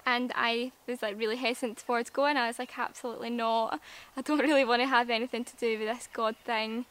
And 0.07 0.33
I 0.35 0.73
was 0.87 1.03
like 1.03 1.19
really 1.19 1.37
hesitant 1.37 1.79
towards 1.79 2.09
going. 2.09 2.37
I 2.37 2.47
was 2.47 2.59
like, 2.59 2.79
absolutely 2.79 3.31
not. 3.31 3.81
I 4.17 4.23
don't 4.23 4.39
really 4.41 4.65
want 4.65 4.81
to 4.81 4.89
have 4.89 5.11
anything 5.11 5.45
to 5.45 5.57
do 5.57 5.79
with 5.79 5.89
this 5.89 6.09
God 6.13 6.37
thing. 6.45 6.87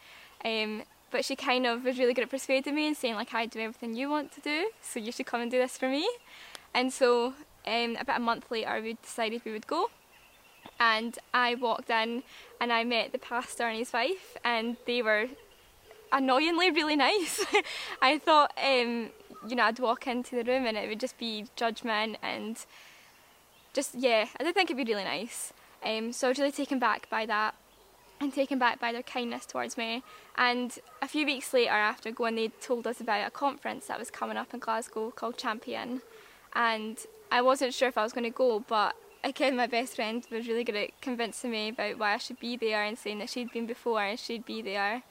Um, 0.45 0.83
but 1.11 1.23
she 1.25 1.35
kind 1.35 1.65
of 1.65 1.83
was 1.83 1.97
really 1.97 2.13
good 2.13 2.23
at 2.23 2.29
persuading 2.29 2.75
me 2.75 2.87
and 2.87 2.97
saying 2.97 3.15
like, 3.15 3.33
I 3.33 3.45
do 3.45 3.59
everything 3.59 3.95
you 3.95 4.09
want 4.09 4.31
to 4.33 4.41
do, 4.41 4.69
so 4.81 4.99
you 4.99 5.11
should 5.11 5.25
come 5.25 5.41
and 5.41 5.51
do 5.51 5.57
this 5.57 5.77
for 5.77 5.89
me. 5.89 6.07
And 6.73 6.91
so 6.91 7.33
um, 7.65 7.95
about 7.99 8.17
a 8.17 8.23
month 8.23 8.51
later, 8.51 8.79
we 8.81 8.97
decided 9.01 9.41
we 9.45 9.51
would 9.51 9.67
go 9.67 9.89
and 10.79 11.17
I 11.33 11.55
walked 11.55 11.89
in 11.89 12.23
and 12.59 12.73
I 12.73 12.83
met 12.83 13.11
the 13.11 13.17
pastor 13.17 13.63
and 13.63 13.77
his 13.77 13.93
wife, 13.93 14.37
and 14.43 14.77
they 14.85 15.01
were 15.01 15.27
annoyingly 16.11 16.71
really 16.71 16.95
nice. 16.95 17.45
I 18.01 18.17
thought, 18.17 18.51
um, 18.61 19.09
you 19.47 19.55
know, 19.55 19.63
I'd 19.63 19.79
walk 19.79 20.07
into 20.07 20.35
the 20.35 20.43
room 20.43 20.65
and 20.65 20.77
it 20.77 20.87
would 20.87 20.99
just 20.99 21.17
be 21.17 21.45
judgment 21.55 22.17
and 22.21 22.57
just, 23.73 23.95
yeah, 23.95 24.27
I 24.39 24.43
did 24.43 24.55
think 24.55 24.69
it'd 24.69 24.85
be 24.85 24.91
really 24.91 25.03
nice. 25.03 25.53
Um, 25.85 26.11
so 26.11 26.27
I 26.27 26.29
was 26.29 26.39
really 26.39 26.51
taken 26.51 26.79
back 26.79 27.09
by 27.09 27.25
that 27.27 27.55
and 28.19 28.33
taken 28.33 28.57
back 28.57 28.79
by 28.79 28.91
their 28.91 29.03
kindness 29.03 29.45
towards 29.45 29.77
me. 29.77 30.03
And 30.37 30.77
a 31.01 31.07
few 31.07 31.25
weeks 31.25 31.53
later, 31.53 31.71
after 31.71 32.11
going, 32.11 32.35
they 32.35 32.49
told 32.61 32.87
us 32.87 32.99
about 32.99 33.27
a 33.27 33.31
conference 33.31 33.87
that 33.87 33.99
was 33.99 34.09
coming 34.09 34.37
up 34.37 34.53
in 34.53 34.59
Glasgow 34.59 35.11
called 35.11 35.37
Champion. 35.37 36.01
And 36.53 36.97
I 37.31 37.41
wasn't 37.41 37.73
sure 37.73 37.87
if 37.87 37.97
I 37.97 38.03
was 38.03 38.13
going 38.13 38.23
to 38.23 38.29
go, 38.29 38.63
but 38.67 38.95
again, 39.23 39.55
my 39.55 39.67
best 39.67 39.95
friend 39.95 40.25
was 40.31 40.47
really 40.47 40.63
good 40.63 40.75
at 40.75 41.01
convincing 41.01 41.51
me 41.51 41.69
about 41.69 41.97
why 41.97 42.13
I 42.13 42.17
should 42.17 42.39
be 42.39 42.57
there 42.57 42.83
and 42.83 42.97
saying 42.97 43.19
that 43.19 43.29
she'd 43.29 43.51
been 43.51 43.67
before 43.67 44.01
and 44.01 44.19
she'd 44.19 44.45
be 44.45 44.61
there. 44.61 45.03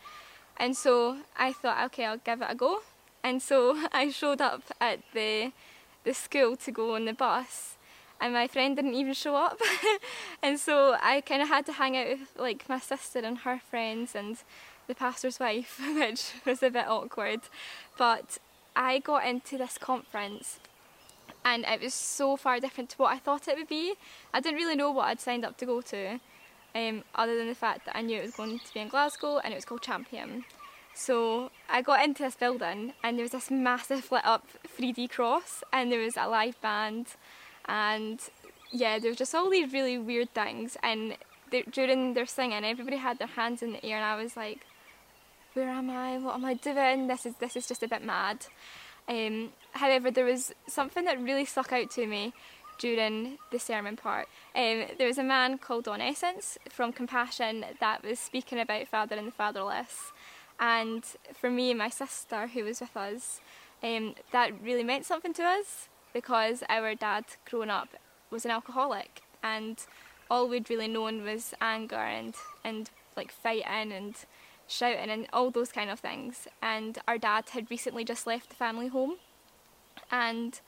And 0.57 0.77
so 0.77 1.19
I 1.37 1.53
thought, 1.53 1.85
okay, 1.87 2.07
I'll 2.07 2.17
give 2.17 2.41
it 2.41 2.49
a 2.51 2.55
go. 2.55 2.81
And 3.23 3.43
so 3.43 3.77
I 3.93 4.11
showed 4.11 4.41
up 4.41 4.63
at 4.81 5.01
the 5.13 5.53
the 6.05 6.15
school 6.15 6.55
to 6.55 6.71
go 6.71 6.95
on 6.95 7.05
the 7.05 7.13
bus, 7.13 7.76
and 8.21 8.33
my 8.33 8.47
friend 8.49 8.77
didn't 8.77 8.95
even 8.95 9.15
show 9.15 9.37
up. 9.37 9.61
and 10.43 10.59
so 10.59 10.97
I 11.03 11.21
kind 11.21 11.43
of 11.43 11.49
had 11.49 11.67
to 11.67 11.73
hang 11.73 11.97
out 11.97 12.09
with 12.09 12.33
like 12.37 12.69
my 12.69 12.79
sister 12.79 13.19
and 13.21 13.39
her 13.39 13.61
friends 13.71 14.15
and 14.15 14.39
the 14.87 14.95
pastor's 14.95 15.39
wife, 15.39 15.81
which 15.95 16.33
was 16.45 16.63
a 16.63 16.71
bit 16.71 16.89
awkward. 16.89 17.41
But 17.99 18.39
I 18.75 18.99
got 18.99 19.27
into 19.27 19.59
this 19.59 19.79
conference 19.79 20.59
and 21.45 21.65
it 21.65 21.81
was 21.81 21.95
so 21.95 22.37
far 22.37 22.59
different 22.59 22.91
to 22.91 22.97
what 22.97 23.13
I 23.13 23.19
thought 23.19 23.49
it 23.49 23.57
would 23.57 23.69
be. 23.69 23.95
I 24.35 24.41
didn't 24.41 24.59
really 24.59 24.77
know 24.77 24.91
what 24.91 25.07
I'd 25.07 25.21
signed 25.21 25.45
up 25.45 25.57
to 25.59 25.67
go 25.67 25.81
to, 25.81 26.19
um, 26.75 27.05
other 27.15 27.37
than 27.37 27.47
the 27.47 27.55
fact 27.55 27.87
that 27.87 27.97
I 27.97 28.03
knew 28.03 28.19
it 28.19 28.25
was 28.25 28.35
going 28.35 28.59
to 28.59 28.75
be 28.75 28.81
in 28.81 28.89
Glasgow 28.89 29.39
and 29.39 29.53
it 29.53 29.57
was 29.57 29.65
called 29.65 29.83
Champion. 29.83 30.45
So 30.95 31.51
I 31.69 31.83
got 31.83 32.03
into 32.03 32.23
this 32.23 32.35
building 32.35 32.95
and 33.05 33.17
there 33.17 33.23
was 33.23 33.33
this 33.33 33.51
massive 33.51 34.11
lit 34.11 34.25
up 34.25 34.49
3D 34.79 35.11
cross 35.11 35.63
and 35.73 35.93
there 35.93 36.01
was 36.01 36.17
a 36.17 36.27
live 36.27 36.61
band 36.63 37.09
and 37.67 38.21
yeah, 38.71 38.99
there 38.99 39.11
was 39.11 39.19
just 39.19 39.35
all 39.35 39.51
these 39.51 39.73
really 39.73 39.99
weird 39.99 40.33
things 40.35 40.77
and 40.83 41.17
during 41.71 42.15
their 42.15 42.27
singing 42.27 42.65
everybody 42.65 42.97
had 42.97 43.19
their 43.19 43.29
hands 43.29 43.63
in 43.63 43.73
the 43.73 43.85
air 43.85 43.97
and 43.97 44.05
I 44.05 44.21
was 44.21 44.37
like, 44.37 44.67
where 45.55 45.69
am 45.69 45.89
I? 45.89 46.19
What 46.19 46.35
am 46.35 46.45
I 46.45 46.55
doing? 46.55 47.07
This 47.07 47.25
is 47.25 47.35
this 47.37 47.57
is 47.57 47.67
just 47.67 47.83
a 47.83 47.89
bit 47.89 48.05
mad. 48.05 48.47
Um, 49.09 49.51
however, 49.73 50.11
there 50.11 50.25
was 50.25 50.53
something 50.67 51.05
that 51.05 51.21
really 51.21 51.45
stuck 51.45 51.73
out 51.73 51.91
to 51.93 52.07
me 52.07 52.35
during 52.79 53.39
the 53.51 53.59
sermon 53.59 53.97
part. 53.97 54.29
Um, 54.55 54.85
there 54.99 55.07
was 55.07 55.19
a 55.19 55.23
man 55.23 55.59
called 55.59 55.85
Don 55.85 56.01
Essence 56.01 56.59
from 56.69 56.93
Compassion 56.93 57.65
that 57.81 58.05
was 58.05 58.19
speaking 58.19 58.61
about 58.61 58.89
father 58.89 59.17
and 59.17 59.29
the 59.29 59.33
fatherless. 59.33 60.13
And 60.59 61.05
for 61.33 61.51
me 61.51 61.71
and 61.71 61.79
my 61.79 61.89
sister, 61.89 62.49
who 62.49 62.65
was 62.65 62.81
with 62.81 62.97
us, 62.97 63.41
um, 63.83 64.15
that 64.33 64.53
really 64.63 64.85
meant 64.85 65.05
something 65.05 65.33
to 65.35 65.43
us 65.43 65.89
because 66.17 66.63
our 66.71 66.95
dad, 66.95 67.27
growing 67.45 67.69
up, 67.69 67.91
was 68.31 68.47
an 68.47 68.51
alcoholic, 68.51 69.21
and 69.43 69.77
all 70.31 70.49
we'd 70.49 70.71
really 70.71 70.89
known 70.89 71.23
was 71.23 71.53
anger 71.61 72.05
and 72.19 72.35
and 72.65 72.89
like 73.19 73.31
fighting 73.31 73.93
and 73.93 74.15
shouting 74.67 75.11
and 75.11 75.27
all 75.31 75.51
those 75.51 75.71
kind 75.71 75.91
of 75.91 76.01
things. 76.01 76.49
And 76.63 76.99
our 77.07 77.19
dad 77.19 77.51
had 77.51 77.71
recently 77.71 78.03
just 78.03 78.27
left 78.27 78.49
the 78.49 78.55
family 78.55 78.89
home, 78.89 79.17
and 80.11 80.59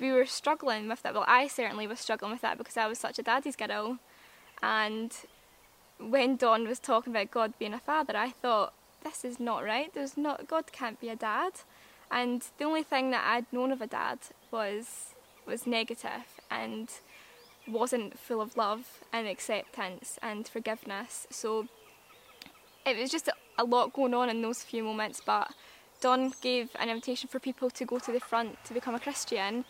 we 0.00 0.10
were 0.10 0.24
struggling 0.24 0.88
with 0.88 1.02
that. 1.02 1.12
Well, 1.12 1.26
I 1.28 1.48
certainly 1.48 1.86
was 1.86 2.00
struggling 2.00 2.32
with 2.32 2.40
that 2.40 2.56
because 2.56 2.78
I 2.78 2.86
was 2.86 2.98
such 2.98 3.18
a 3.18 3.22
daddy's 3.22 3.56
girl. 3.56 3.98
And 4.62 5.12
when 6.00 6.36
Don 6.36 6.66
was 6.66 6.78
talking 6.78 7.12
about 7.12 7.30
God 7.30 7.52
being 7.58 7.74
a 7.74 7.78
father, 7.78 8.16
I 8.16 8.30
thought, 8.30 8.72
this 9.04 9.22
is 9.22 9.38
not 9.38 9.64
right. 9.64 9.92
There's 9.92 10.16
not 10.16 10.48
God 10.48 10.72
can't 10.72 10.98
be 10.98 11.10
a 11.10 11.16
dad. 11.16 11.52
And 12.10 12.42
the 12.56 12.64
only 12.64 12.82
thing 12.82 13.10
that 13.10 13.24
I'd 13.26 13.52
known 13.52 13.70
of 13.70 13.82
a 13.82 13.86
dad 13.86 14.18
was 14.50 15.14
was 15.46 15.66
negative 15.66 16.40
and 16.50 16.90
wasn't 17.66 18.18
full 18.18 18.40
of 18.40 18.56
love 18.56 19.00
and 19.12 19.26
acceptance 19.26 20.18
and 20.22 20.46
forgiveness. 20.46 21.26
So 21.30 21.68
it 22.86 22.98
was 22.98 23.10
just 23.10 23.28
a 23.58 23.64
lot 23.64 23.92
going 23.92 24.14
on 24.14 24.28
in 24.28 24.42
those 24.42 24.62
few 24.62 24.84
moments, 24.84 25.20
but 25.24 25.52
Don 26.00 26.32
gave 26.40 26.70
an 26.78 26.88
invitation 26.88 27.28
for 27.28 27.38
people 27.38 27.70
to 27.70 27.84
go 27.84 27.98
to 27.98 28.12
the 28.12 28.20
front 28.20 28.62
to 28.64 28.74
become 28.74 28.94
a 28.94 29.00
Christian. 29.00 29.64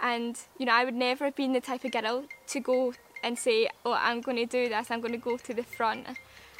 And, 0.00 0.38
you 0.58 0.66
know, 0.66 0.72
I 0.72 0.84
would 0.84 0.94
never 0.94 1.26
have 1.26 1.36
been 1.36 1.52
the 1.52 1.60
type 1.60 1.84
of 1.84 1.92
girl 1.92 2.24
to 2.48 2.60
go 2.60 2.94
and 3.22 3.38
say, 3.38 3.68
oh, 3.84 3.92
I'm 3.92 4.20
going 4.20 4.36
to 4.36 4.46
do 4.46 4.68
this, 4.68 4.90
I'm 4.90 5.00
going 5.00 5.12
to 5.12 5.18
go 5.18 5.36
to 5.36 5.54
the 5.54 5.62
front 5.62 6.06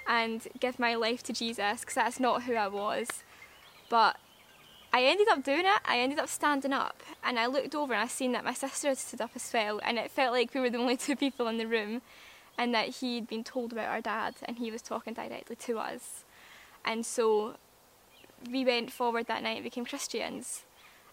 and 0.08 0.46
give 0.60 0.78
my 0.78 0.94
life 0.94 1.22
to 1.24 1.32
Jesus, 1.32 1.80
because 1.80 1.94
that's 1.94 2.20
not 2.20 2.44
who 2.44 2.54
I 2.54 2.68
was. 2.68 3.08
But 3.88 4.16
I 4.92 5.04
ended 5.04 5.28
up 5.28 5.42
doing 5.42 5.64
it, 5.64 5.80
I 5.86 5.98
ended 6.00 6.18
up 6.18 6.28
standing 6.28 6.72
up, 6.72 7.02
and 7.24 7.38
I 7.38 7.46
looked 7.46 7.74
over 7.74 7.94
and 7.94 8.02
I 8.02 8.06
seen 8.06 8.32
that 8.32 8.44
my 8.44 8.52
sister 8.52 8.88
had 8.88 8.98
stood 8.98 9.22
up 9.22 9.30
as 9.34 9.50
well, 9.52 9.80
and 9.82 9.98
it 9.98 10.10
felt 10.10 10.32
like 10.32 10.52
we 10.52 10.60
were 10.60 10.70
the 10.70 10.78
only 10.78 10.96
two 10.96 11.16
people 11.16 11.48
in 11.48 11.56
the 11.56 11.66
room 11.66 12.02
and 12.58 12.74
that 12.74 12.88
he'd 12.96 13.26
been 13.26 13.44
told 13.44 13.72
about 13.72 13.88
our 13.88 14.00
dad 14.00 14.34
and 14.44 14.58
he 14.58 14.70
was 14.70 14.82
talking 14.82 15.14
directly 15.14 15.56
to 15.56 15.78
us. 15.78 16.24
And 16.84 17.06
so 17.06 17.56
we 18.50 18.64
went 18.64 18.90
forward 18.90 19.26
that 19.26 19.42
night 19.42 19.56
and 19.56 19.64
became 19.64 19.84
Christians. 19.84 20.64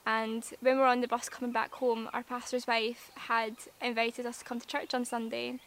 And 0.05 0.43
when 0.59 0.75
we 0.75 0.81
were 0.81 0.87
on 0.87 1.01
the 1.01 1.07
bus 1.07 1.29
coming 1.29 1.51
back 1.51 1.73
home, 1.75 2.09
our 2.13 2.23
pastor's 2.23 2.67
wife 2.67 3.11
had 3.15 3.55
invited 3.81 4.25
us 4.25 4.39
to 4.39 4.45
come 4.45 4.59
to 4.59 4.67
church 4.67 4.93
on 4.93 5.05
Sunday. 5.05 5.59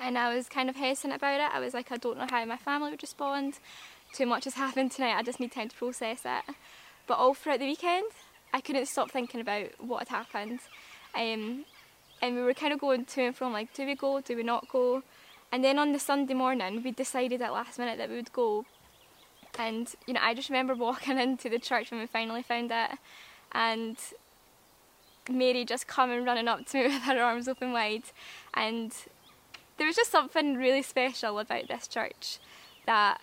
And 0.00 0.18
I 0.18 0.34
was 0.34 0.48
kind 0.48 0.68
of 0.68 0.76
hesitant 0.76 1.14
about 1.14 1.40
it. 1.40 1.54
I 1.54 1.60
was 1.60 1.74
like, 1.74 1.90
I 1.90 1.96
don't 1.96 2.18
know 2.18 2.26
how 2.28 2.44
my 2.44 2.56
family 2.56 2.90
would 2.90 3.02
respond. 3.02 3.58
Too 4.12 4.26
much 4.26 4.44
has 4.44 4.54
happened 4.54 4.92
tonight, 4.92 5.16
I 5.16 5.22
just 5.22 5.38
need 5.40 5.52
time 5.52 5.68
to 5.68 5.76
process 5.76 6.22
it. 6.24 6.54
But 7.08 7.18
all 7.18 7.34
throughout 7.34 7.58
the 7.58 7.66
weekend, 7.66 8.12
I 8.54 8.60
couldn't 8.60 8.86
stop 8.86 9.10
thinking 9.10 9.40
about 9.40 9.70
what 9.78 10.06
had 10.06 10.08
happened. 10.08 10.60
Um, 11.16 11.64
and 12.22 12.36
we 12.36 12.42
were 12.42 12.54
kind 12.54 12.72
of 12.72 12.78
going 12.78 13.04
to 13.04 13.22
and 13.22 13.36
from 13.36 13.52
like 13.52 13.72
do 13.72 13.86
we 13.86 13.94
go 13.94 14.20
do 14.20 14.36
we 14.36 14.42
not 14.42 14.68
go? 14.68 15.02
And 15.50 15.64
then 15.64 15.78
on 15.78 15.92
the 15.92 15.98
sunday 15.98 16.34
morning 16.34 16.82
we 16.82 16.90
decided 16.90 17.40
at 17.42 17.52
last 17.52 17.78
minute 17.78 17.98
that 17.98 18.08
we 18.08 18.16
would 18.16 18.32
go. 18.32 18.64
And 19.58 19.92
you 20.06 20.14
know 20.14 20.20
i 20.22 20.34
just 20.34 20.50
remember 20.50 20.74
walking 20.86 21.18
into 21.18 21.48
the 21.48 21.58
church 21.58 21.90
when 21.90 22.00
we 22.00 22.06
finally 22.06 22.42
found 22.42 22.70
it 22.70 22.90
and 23.52 23.96
mary 25.30 25.64
just 25.64 25.86
coming 25.86 26.24
running 26.24 26.48
up 26.48 26.66
to 26.66 26.78
me 26.78 26.82
with 26.88 27.02
her 27.02 27.22
arms 27.22 27.48
open 27.48 27.72
wide. 27.72 28.04
And 28.54 28.92
there 29.76 29.86
was 29.86 29.96
just 29.96 30.10
something 30.10 30.56
really 30.56 30.82
special 30.82 31.38
about 31.38 31.68
this 31.68 31.86
church 31.86 32.38
that 32.86 33.20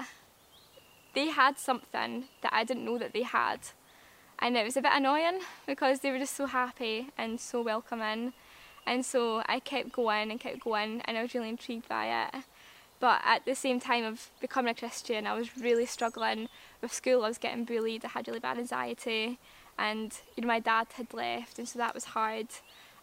they 1.15 1.29
had 1.29 1.57
something 1.57 2.25
that 2.41 2.53
i 2.53 2.63
didn't 2.63 2.85
know 2.85 2.97
that 2.97 3.13
they 3.13 3.23
had 3.23 3.59
and 4.39 4.57
it 4.57 4.65
was 4.65 4.75
a 4.75 4.81
bit 4.81 4.91
annoying 4.93 5.39
because 5.65 5.99
they 5.99 6.11
were 6.11 6.19
just 6.19 6.35
so 6.35 6.45
happy 6.45 7.09
and 7.17 7.39
so 7.39 7.61
welcoming. 7.61 8.33
And 8.85 9.05
so 9.05 9.41
I 9.47 9.59
kept 9.59 9.91
going 9.91 10.29
and 10.29 10.39
kept 10.39 10.59
going, 10.59 11.01
and 11.05 11.17
I 11.17 11.21
was 11.21 11.33
really 11.33 11.49
intrigued 11.49 11.87
by 11.87 12.25
it. 12.25 12.43
But 12.99 13.21
at 13.25 13.45
the 13.45 13.55
same 13.55 13.79
time 13.79 14.03
of 14.03 14.29
becoming 14.39 14.71
a 14.71 14.75
Christian, 14.75 15.25
I 15.25 15.33
was 15.33 15.57
really 15.57 15.85
struggling 15.85 16.49
with 16.81 16.93
school. 16.93 17.23
I 17.23 17.29
was 17.29 17.37
getting 17.37 17.65
bullied. 17.65 18.05
I 18.05 18.09
had 18.09 18.27
really 18.27 18.39
bad 18.39 18.57
anxiety, 18.57 19.39
and 19.77 20.13
you 20.35 20.41
know 20.41 20.47
my 20.47 20.59
dad 20.59 20.87
had 20.93 21.13
left, 21.13 21.57
and 21.57 21.67
so 21.67 21.79
that 21.79 21.93
was 21.93 22.05
hard. 22.05 22.47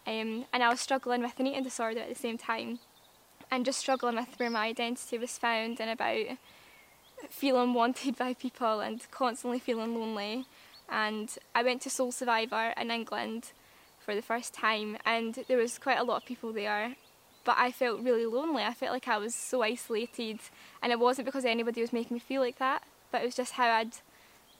Um, 0.06 0.46
and 0.52 0.62
I 0.62 0.68
was 0.68 0.80
struggling 0.80 1.22
with 1.22 1.38
an 1.38 1.46
eating 1.46 1.62
disorder 1.62 2.00
at 2.00 2.08
the 2.08 2.14
same 2.14 2.38
time, 2.38 2.78
and 3.50 3.64
just 3.64 3.80
struggling 3.80 4.16
with 4.16 4.38
where 4.38 4.50
my 4.50 4.66
identity 4.66 5.18
was 5.18 5.38
found 5.38 5.80
and 5.80 5.90
about 5.90 6.38
feeling 7.30 7.74
wanted 7.74 8.16
by 8.16 8.34
people 8.34 8.80
and 8.80 9.08
constantly 9.10 9.58
feeling 9.58 9.94
lonely. 9.94 10.46
And 10.88 11.34
I 11.54 11.62
went 11.62 11.82
to 11.82 11.90
Soul 11.90 12.12
Survivor 12.12 12.74
in 12.76 12.90
England 12.90 13.52
for 13.98 14.14
the 14.14 14.22
first 14.22 14.52
time, 14.52 14.96
and 15.06 15.38
there 15.48 15.56
was 15.56 15.78
quite 15.78 15.98
a 15.98 16.04
lot 16.04 16.16
of 16.16 16.26
people 16.26 16.52
there. 16.52 16.96
But 17.44 17.56
I 17.58 17.72
felt 17.72 18.00
really 18.00 18.26
lonely. 18.26 18.62
I 18.62 18.72
felt 18.72 18.92
like 18.92 19.08
I 19.08 19.18
was 19.18 19.34
so 19.34 19.62
isolated, 19.62 20.38
and 20.82 20.92
it 20.92 20.98
wasn't 20.98 21.26
because 21.26 21.44
anybody 21.44 21.80
was 21.80 21.92
making 21.92 22.14
me 22.14 22.20
feel 22.20 22.40
like 22.40 22.58
that, 22.58 22.82
but 23.10 23.22
it 23.22 23.24
was 23.26 23.34
just 23.34 23.52
how 23.52 23.68
I'd 23.68 23.94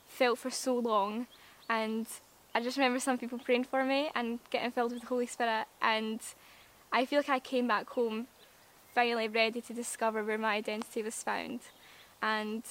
felt 0.07 0.39
for 0.39 0.49
so 0.49 0.77
long. 0.77 1.27
And 1.69 2.07
I 2.55 2.61
just 2.61 2.77
remember 2.77 2.99
some 2.99 3.17
people 3.17 3.39
praying 3.39 3.65
for 3.65 3.83
me 3.83 4.09
and 4.15 4.39
getting 4.49 4.71
filled 4.71 4.91
with 4.91 5.01
the 5.01 5.07
Holy 5.07 5.27
Spirit, 5.27 5.65
and 5.81 6.19
I 6.91 7.05
feel 7.05 7.19
like 7.19 7.29
I 7.29 7.39
came 7.39 7.67
back 7.67 7.89
home 7.89 8.27
finally 8.93 9.27
ready 9.27 9.59
to 9.61 9.73
discover 9.73 10.23
where 10.23 10.37
my 10.37 10.55
identity 10.55 11.01
was 11.01 11.23
found. 11.23 11.61
And 12.23 12.63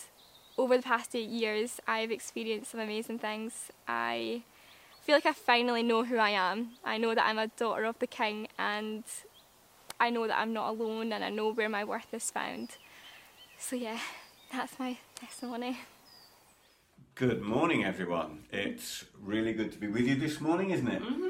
over 0.56 0.78
the 0.78 0.82
past 0.82 1.14
eight 1.14 1.28
years, 1.28 1.78
I've 1.86 2.10
experienced 2.10 2.70
some 2.70 2.80
amazing 2.80 3.18
things. 3.18 3.70
I 3.86 4.44
feel 5.02 5.14
like 5.14 5.26
I 5.26 5.34
finally 5.34 5.82
know 5.82 6.04
who 6.04 6.16
I 6.16 6.30
am. 6.30 6.70
I 6.82 6.96
know 6.96 7.14
that 7.14 7.26
I'm 7.26 7.38
a 7.38 7.48
daughter 7.48 7.84
of 7.84 7.98
the 7.98 8.06
King, 8.06 8.48
and 8.58 9.04
I 10.00 10.08
know 10.08 10.26
that 10.26 10.38
I'm 10.38 10.54
not 10.54 10.70
alone, 10.70 11.12
and 11.12 11.22
I 11.22 11.28
know 11.28 11.52
where 11.52 11.68
my 11.68 11.84
worth 11.84 12.14
is 12.14 12.30
found. 12.30 12.78
So, 13.58 13.76
yeah, 13.76 13.98
that's 14.50 14.78
my 14.78 14.96
testimony. 15.14 15.80
Good 17.14 17.42
morning, 17.42 17.84
everyone. 17.84 18.44
It's 18.50 19.04
really 19.20 19.52
good 19.52 19.70
to 19.72 19.78
be 19.78 19.86
with 19.86 20.08
you 20.08 20.14
this 20.14 20.40
morning, 20.40 20.70
isn't 20.70 20.88
it? 20.88 21.02
Mm-hmm. 21.02 21.28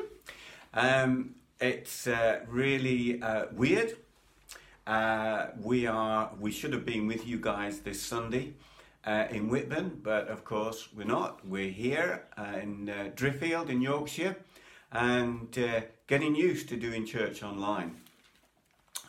Um, 0.75 1.35
it's 1.61 2.07
uh, 2.07 2.41
really 2.47 3.21
uh, 3.21 3.47
weird. 3.53 3.97
Uh, 4.87 5.47
we 5.61 5.87
are. 5.87 6.33
We 6.41 6.51
should 6.51 6.73
have 6.73 6.85
been 6.85 7.07
with 7.07 7.25
you 7.25 7.39
guys 7.39 7.81
this 7.81 8.03
Sunday 8.03 8.55
uh, 9.07 9.27
in 9.31 9.49
Whitburn, 9.49 10.01
but 10.03 10.27
of 10.27 10.45
course 10.45 10.89
we're 10.93 11.05
not. 11.05 11.47
We're 11.47 11.71
here 11.71 12.25
uh, 12.37 12.59
in 12.61 12.89
uh, 12.89 13.11
Driffield 13.15 13.69
in 13.69 13.81
Yorkshire, 13.81 14.37
and 14.91 15.57
uh, 15.57 15.83
getting 16.09 16.35
used 16.35 16.69
to 16.71 16.77
doing 16.77 17.07
church 17.07 17.45
online. 17.45 17.95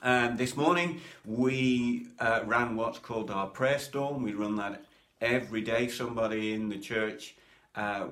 Um, 0.03 0.37
this 0.37 0.55
morning 0.55 1.01
we 1.25 2.05
uh, 2.19 2.41
ran 2.45 2.75
what's 2.75 2.99
called 2.99 3.31
our 3.31 3.47
prayer 3.47 3.79
storm. 3.79 4.21
We 4.21 4.33
run 4.33 4.55
that 4.57 4.85
every 5.21 5.61
day. 5.61 5.87
Somebody 5.87 6.53
in 6.53 6.69
the 6.69 6.77
church 6.77 7.33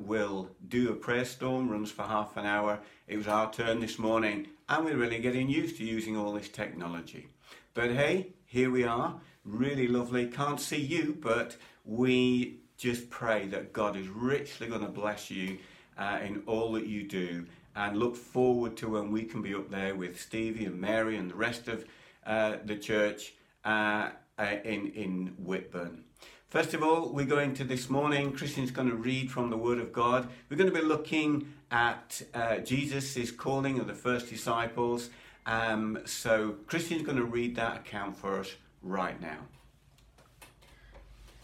will 0.03 0.49
do 0.67 0.89
a 0.89 0.95
prayer 0.95 1.25
storm, 1.25 1.69
runs 1.69 1.91
for 1.91 2.03
half 2.03 2.37
an 2.37 2.47
hour. 2.47 2.79
It 3.07 3.17
was 3.17 3.27
our 3.27 3.53
turn 3.53 3.81
this 3.81 3.99
morning, 3.99 4.47
and 4.67 4.83
we're 4.83 4.97
really 4.97 5.19
getting 5.19 5.47
used 5.47 5.77
to 5.77 5.83
using 5.83 6.17
all 6.17 6.33
this 6.33 6.49
technology. 6.49 7.27
But 7.73 7.91
hey, 7.91 8.33
here 8.45 8.69
we 8.69 8.83
are. 8.83 9.15
Really 9.45 9.87
lovely. 9.87 10.27
Can't 10.27 10.59
see 10.59 10.81
you, 10.81 11.17
but 11.21 11.55
we 11.85 12.59
just 12.77 13.09
pray 13.09 13.47
that 13.47 13.71
God 13.71 13.95
is 13.95 14.09
richly 14.09 14.67
going 14.67 14.81
to 14.81 14.91
bless 14.91 15.31
you 15.31 15.57
uh, 15.97 16.19
in 16.21 16.43
all 16.47 16.73
that 16.73 16.85
you 16.85 17.03
do 17.03 17.45
and 17.73 17.97
look 17.97 18.17
forward 18.17 18.75
to 18.77 18.89
when 18.89 19.09
we 19.09 19.23
can 19.23 19.41
be 19.41 19.55
up 19.55 19.69
there 19.69 19.95
with 19.95 20.19
Stevie 20.19 20.65
and 20.65 20.81
Mary 20.81 21.15
and 21.15 21.31
the 21.31 21.35
rest 21.35 21.69
of 21.69 21.85
uh, 22.25 22.57
the 22.65 22.75
church 22.75 23.35
uh, 23.63 24.09
uh 24.37 24.55
in, 24.65 24.87
in 24.87 25.33
Whitburn. 25.37 26.03
First 26.49 26.73
of 26.73 26.83
all, 26.83 27.13
we're 27.13 27.25
going 27.25 27.53
to 27.53 27.63
this 27.63 27.89
morning, 27.89 28.33
Christine's 28.33 28.71
going 28.71 28.89
to 28.89 28.95
read 28.97 29.31
from 29.31 29.49
the 29.49 29.55
Word 29.55 29.79
of 29.79 29.93
God. 29.93 30.27
We're 30.49 30.57
going 30.57 30.69
to 30.69 30.77
be 30.77 30.85
looking 30.85 31.53
at 31.71 32.21
uh, 32.33 32.57
Jesus' 32.57 33.31
calling 33.31 33.79
of 33.79 33.87
the 33.87 33.93
first 33.93 34.29
disciples 34.29 35.09
um, 35.45 35.99
so 36.05 36.55
Christine's 36.67 37.03
going 37.03 37.17
to 37.17 37.25
read 37.25 37.55
that 37.55 37.77
account 37.77 38.17
for 38.17 38.39
us 38.39 38.55
right 38.81 39.19
now. 39.21 39.39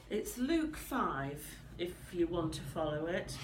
It's 0.10 0.38
Luke 0.38 0.78
5, 0.78 1.44
if 1.78 1.92
you 2.14 2.28
want 2.28 2.54
to 2.54 2.62
follow 2.62 3.08
it. 3.08 3.36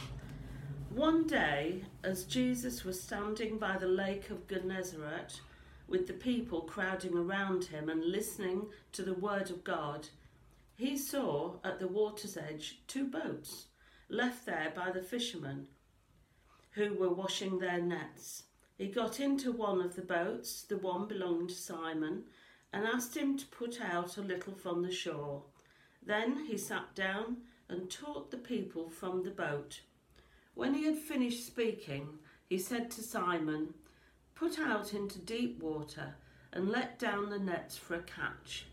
One 0.90 1.26
day, 1.26 1.82
as 2.04 2.24
Jesus 2.24 2.84
was 2.84 3.02
standing 3.02 3.58
by 3.58 3.78
the 3.78 3.88
lake 3.88 4.30
of 4.30 4.48
Gennesaret, 4.48 5.42
with 5.88 6.08
the 6.08 6.14
people 6.14 6.62
crowding 6.62 7.18
around 7.18 7.66
him 7.66 7.90
and 7.90 8.06
listening 8.06 8.68
to 8.94 9.04
the 9.04 9.14
word 9.14 9.50
of 9.50 9.64
God, 9.64 10.08
he 10.76 10.98
saw 10.98 11.56
at 11.64 11.80
the 11.80 11.88
water's 11.88 12.38
edge 12.38 12.80
two 12.88 13.06
boats 13.06 13.66
left 14.10 14.46
there 14.46 14.72
by 14.76 14.92
the 14.92 15.02
fishermen 15.02 15.68
who 16.72 16.94
were 16.94 17.14
washing 17.14 17.60
their 17.60 17.82
nets. 17.82 18.44
He 18.84 18.90
got 18.90 19.22
into 19.22 19.54
one 19.54 19.80
of 19.80 19.96
the 19.96 20.02
boats, 20.02 20.64
the 20.64 20.76
one 20.76 21.08
belonging 21.08 21.48
to 21.48 21.54
Simon, 21.54 22.24
and 22.74 22.86
asked 22.86 23.16
him 23.16 23.38
to 23.38 23.46
put 23.46 23.80
out 23.80 24.18
a 24.18 24.22
little 24.22 24.54
from 24.56 24.82
the 24.82 24.92
shore. 24.92 25.44
Then 26.06 26.48
he 26.48 26.58
sat 26.58 26.94
down 26.94 27.38
and 27.70 27.90
taught 27.90 28.30
the 28.30 28.36
people 28.36 28.90
from 28.90 29.24
the 29.24 29.32
boat. 29.32 29.80
When 30.54 30.74
he 30.74 30.84
had 30.84 30.98
finished 30.98 31.48
speaking, 31.48 32.20
he 32.50 32.58
said 32.58 32.92
to 32.92 33.02
Simon, 33.02 33.74
Put 34.36 34.60
out 34.60 34.94
into 34.94 35.18
deep 35.18 35.64
water 35.64 36.16
and 36.52 36.68
let 36.68 37.00
down 37.00 37.30
the 37.30 37.40
nets 37.40 37.78
for 37.78 37.96
a 37.96 38.04
catch. 38.04 38.66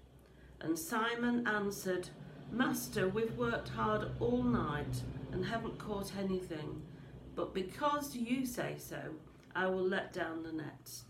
And 0.61 0.77
Simon 0.77 1.47
answered, 1.47 2.09
Master, 2.51 3.09
we've 3.09 3.39
worked 3.39 3.69
hard 3.69 4.11
all 4.19 4.43
night 4.43 5.03
and 5.31 5.45
haven't 5.45 5.79
caught 5.79 6.17
anything, 6.19 6.83
but 7.37 7.55
because 7.55 8.17
you 8.17 8.45
say 8.45 8.75
so, 8.77 9.15
I 9.55 9.67
will 9.67 9.87
let 9.87 10.13
down 10.13 10.43
the 10.43 10.53
nets. 10.53 11.05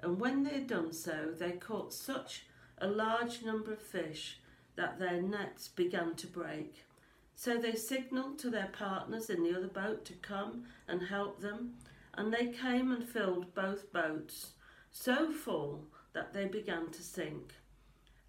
And 0.00 0.20
when 0.20 0.42
they 0.42 0.50
had 0.50 0.66
done 0.66 0.92
so, 0.92 1.32
they 1.36 1.52
caught 1.52 1.92
such 1.92 2.44
a 2.78 2.86
large 2.86 3.42
number 3.42 3.72
of 3.72 3.80
fish 3.80 4.38
that 4.76 4.98
their 4.98 5.22
nets 5.22 5.68
began 5.68 6.14
to 6.16 6.26
break. 6.26 6.84
So 7.36 7.56
they 7.56 7.74
signalled 7.74 8.38
to 8.40 8.50
their 8.50 8.70
partners 8.72 9.30
in 9.30 9.42
the 9.42 9.56
other 9.56 9.68
boat 9.68 10.04
to 10.06 10.12
come 10.14 10.64
and 10.86 11.02
help 11.02 11.40
them, 11.40 11.74
and 12.14 12.32
they 12.32 12.46
came 12.46 12.92
and 12.92 13.08
filled 13.08 13.54
both 13.54 13.92
boats, 13.92 14.52
so 14.90 15.32
full 15.32 15.86
that 16.12 16.32
they 16.32 16.46
began 16.46 16.90
to 16.90 17.02
sink. 17.02 17.54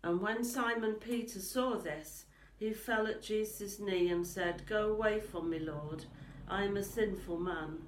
And 0.03 0.21
when 0.21 0.43
Simon 0.43 0.93
Peter 0.95 1.39
saw 1.39 1.75
this, 1.75 2.25
he 2.57 2.73
fell 2.73 3.05
at 3.05 3.21
Jesus' 3.21 3.79
knee 3.79 4.09
and 4.09 4.25
said, 4.25 4.65
Go 4.65 4.91
away 4.91 5.19
from 5.19 5.49
me, 5.49 5.59
Lord, 5.59 6.05
I 6.47 6.63
am 6.63 6.77
a 6.77 6.83
sinful 6.83 7.39
man 7.39 7.79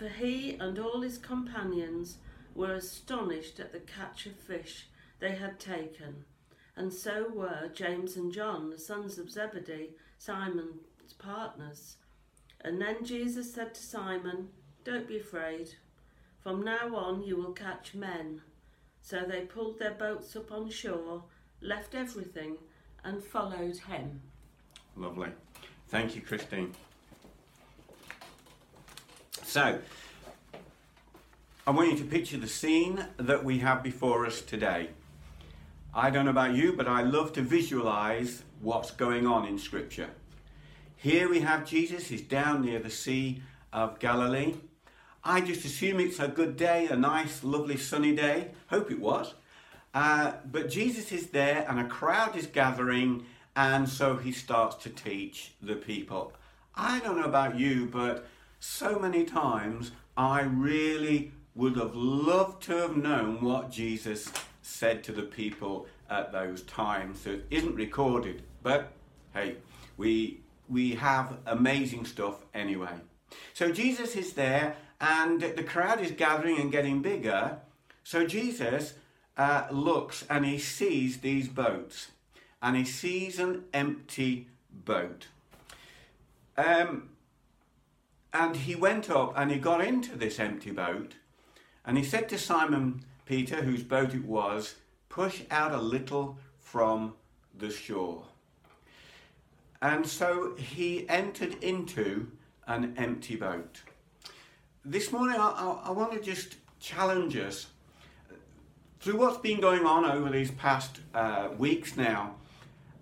for 0.00 0.08
he 0.08 0.56
and 0.58 0.78
all 0.78 1.02
his 1.02 1.18
companions 1.18 2.16
were 2.54 2.72
astonished 2.72 3.60
at 3.60 3.70
the 3.70 3.80
catch 3.80 4.24
of 4.24 4.32
fish 4.32 4.86
they 5.18 5.32
had 5.32 5.60
taken, 5.60 6.24
and 6.74 6.90
so 6.90 7.28
were 7.28 7.70
James 7.74 8.16
and 8.16 8.32
John, 8.32 8.70
the 8.70 8.78
sons 8.78 9.18
of 9.18 9.30
Zebedee, 9.30 9.90
Simon's 10.16 11.12
partners. 11.18 11.96
And 12.62 12.80
then 12.80 13.04
Jesus 13.04 13.52
said 13.52 13.74
to 13.74 13.82
Simon, 13.82 14.48
Don't 14.84 15.06
be 15.06 15.18
afraid. 15.18 15.74
From 16.42 16.64
now 16.64 16.96
on 16.96 17.22
you 17.22 17.36
will 17.36 17.52
catch 17.52 17.92
men. 17.92 18.40
So 19.02 19.24
they 19.28 19.42
pulled 19.42 19.78
their 19.78 19.92
boats 19.92 20.34
up 20.34 20.50
on 20.50 20.70
shore, 20.70 21.24
left 21.60 21.94
everything, 21.94 22.56
and 23.04 23.22
followed 23.22 23.76
him. 23.76 24.22
Lovely. 24.96 25.28
Thank 25.88 26.16
you, 26.16 26.22
Christine. 26.22 26.72
So, 29.50 29.80
I 31.66 31.72
want 31.72 31.90
you 31.90 31.98
to 31.98 32.04
picture 32.04 32.36
the 32.36 32.46
scene 32.46 33.04
that 33.16 33.42
we 33.42 33.58
have 33.58 33.82
before 33.82 34.24
us 34.24 34.42
today. 34.42 34.90
I 35.92 36.10
don't 36.10 36.26
know 36.26 36.30
about 36.30 36.54
you, 36.54 36.74
but 36.74 36.86
I 36.86 37.02
love 37.02 37.32
to 37.32 37.42
visualize 37.42 38.44
what's 38.60 38.92
going 38.92 39.26
on 39.26 39.48
in 39.48 39.58
Scripture. 39.58 40.10
Here 40.94 41.28
we 41.28 41.40
have 41.40 41.66
Jesus, 41.66 42.06
he's 42.06 42.22
down 42.22 42.64
near 42.64 42.78
the 42.78 42.90
Sea 42.90 43.42
of 43.72 43.98
Galilee. 43.98 44.54
I 45.24 45.40
just 45.40 45.64
assume 45.64 45.98
it's 45.98 46.20
a 46.20 46.28
good 46.28 46.56
day, 46.56 46.86
a 46.86 46.94
nice, 46.94 47.42
lovely, 47.42 47.76
sunny 47.76 48.14
day. 48.14 48.52
Hope 48.68 48.92
it 48.92 49.00
was. 49.00 49.34
Uh, 49.92 50.34
but 50.48 50.70
Jesus 50.70 51.10
is 51.10 51.30
there, 51.30 51.66
and 51.68 51.80
a 51.80 51.88
crowd 51.88 52.36
is 52.36 52.46
gathering, 52.46 53.26
and 53.56 53.88
so 53.88 54.16
he 54.16 54.30
starts 54.30 54.76
to 54.84 54.90
teach 54.90 55.54
the 55.60 55.74
people. 55.74 56.34
I 56.76 57.00
don't 57.00 57.18
know 57.18 57.24
about 57.24 57.58
you, 57.58 57.86
but 57.86 58.28
so 58.60 58.98
many 58.98 59.24
times 59.24 59.90
I 60.16 60.42
really 60.42 61.32
would 61.54 61.76
have 61.76 61.96
loved 61.96 62.62
to 62.64 62.76
have 62.76 62.96
known 62.96 63.42
what 63.42 63.72
Jesus 63.72 64.30
said 64.62 65.02
to 65.04 65.12
the 65.12 65.22
people 65.22 65.86
at 66.08 66.30
those 66.30 66.62
times. 66.62 67.22
So 67.22 67.30
it 67.30 67.46
isn't 67.50 67.74
recorded, 67.74 68.42
but 68.62 68.92
hey, 69.34 69.56
we 69.96 70.40
we 70.68 70.94
have 70.94 71.38
amazing 71.46 72.04
stuff 72.04 72.44
anyway. 72.54 72.94
So 73.54 73.72
Jesus 73.72 74.14
is 74.14 74.34
there, 74.34 74.76
and 75.00 75.40
the 75.40 75.64
crowd 75.64 76.00
is 76.00 76.12
gathering 76.12 76.58
and 76.58 76.70
getting 76.70 77.02
bigger. 77.02 77.58
So 78.04 78.26
Jesus 78.26 78.94
uh, 79.36 79.66
looks 79.70 80.24
and 80.28 80.44
he 80.44 80.58
sees 80.58 81.18
these 81.18 81.48
boats, 81.48 82.10
and 82.60 82.76
he 82.76 82.84
sees 82.84 83.38
an 83.38 83.64
empty 83.72 84.48
boat. 84.70 85.28
Um, 86.56 87.08
and 88.32 88.56
he 88.56 88.74
went 88.74 89.10
up 89.10 89.32
and 89.36 89.50
he 89.50 89.58
got 89.58 89.84
into 89.84 90.16
this 90.16 90.38
empty 90.38 90.70
boat, 90.70 91.14
and 91.84 91.98
he 91.98 92.04
said 92.04 92.28
to 92.28 92.38
Simon 92.38 93.02
Peter, 93.26 93.62
whose 93.62 93.82
boat 93.82 94.14
it 94.14 94.24
was, 94.24 94.76
Push 95.08 95.42
out 95.50 95.72
a 95.72 95.80
little 95.80 96.38
from 96.58 97.14
the 97.58 97.68
shore. 97.68 98.22
And 99.82 100.06
so 100.06 100.54
he 100.56 101.08
entered 101.08 101.62
into 101.64 102.30
an 102.68 102.94
empty 102.96 103.34
boat. 103.34 103.80
This 104.84 105.10
morning, 105.10 105.36
I, 105.36 105.48
I, 105.48 105.88
I 105.88 105.90
want 105.90 106.12
to 106.12 106.20
just 106.20 106.56
challenge 106.78 107.36
us 107.36 107.66
through 109.00 109.16
what's 109.16 109.38
been 109.38 109.60
going 109.60 109.84
on 109.84 110.04
over 110.04 110.30
these 110.30 110.50
past 110.52 111.00
uh, 111.14 111.48
weeks 111.58 111.96
now. 111.96 112.36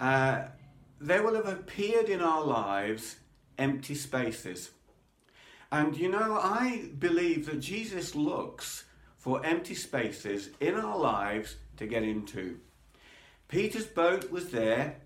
Uh, 0.01 0.43
there 1.01 1.23
will 1.23 1.35
have 1.35 1.49
appeared 1.49 2.09
in 2.09 2.21
our 2.21 2.45
lives 2.45 3.17
empty 3.59 3.95
spaces. 3.95 4.71
And 5.70 5.96
you 5.96 6.09
know, 6.09 6.38
I 6.42 6.90
believe 6.98 7.46
that 7.46 7.61
Jesus 7.61 8.14
looks 8.14 8.85
for 9.16 9.44
empty 9.44 9.74
spaces 9.74 10.50
in 10.61 10.74
our 10.74 10.98
lives 10.98 11.57
to 11.76 11.87
get 11.87 12.02
into. 12.02 12.59
Peter's 13.48 13.87
boat 13.87 14.31
was 14.31 14.50
there, 14.50 14.96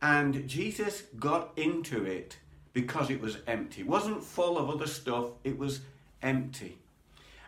and 0.00 0.46
Jesus 0.48 1.02
got 1.18 1.52
into 1.56 2.04
it 2.04 2.36
because 2.72 3.10
it 3.10 3.20
was 3.20 3.38
empty. 3.46 3.82
It 3.82 3.86
wasn't 3.86 4.24
full 4.24 4.58
of 4.58 4.70
other 4.70 4.86
stuff, 4.86 5.26
it 5.44 5.58
was 5.58 5.80
empty. 6.22 6.78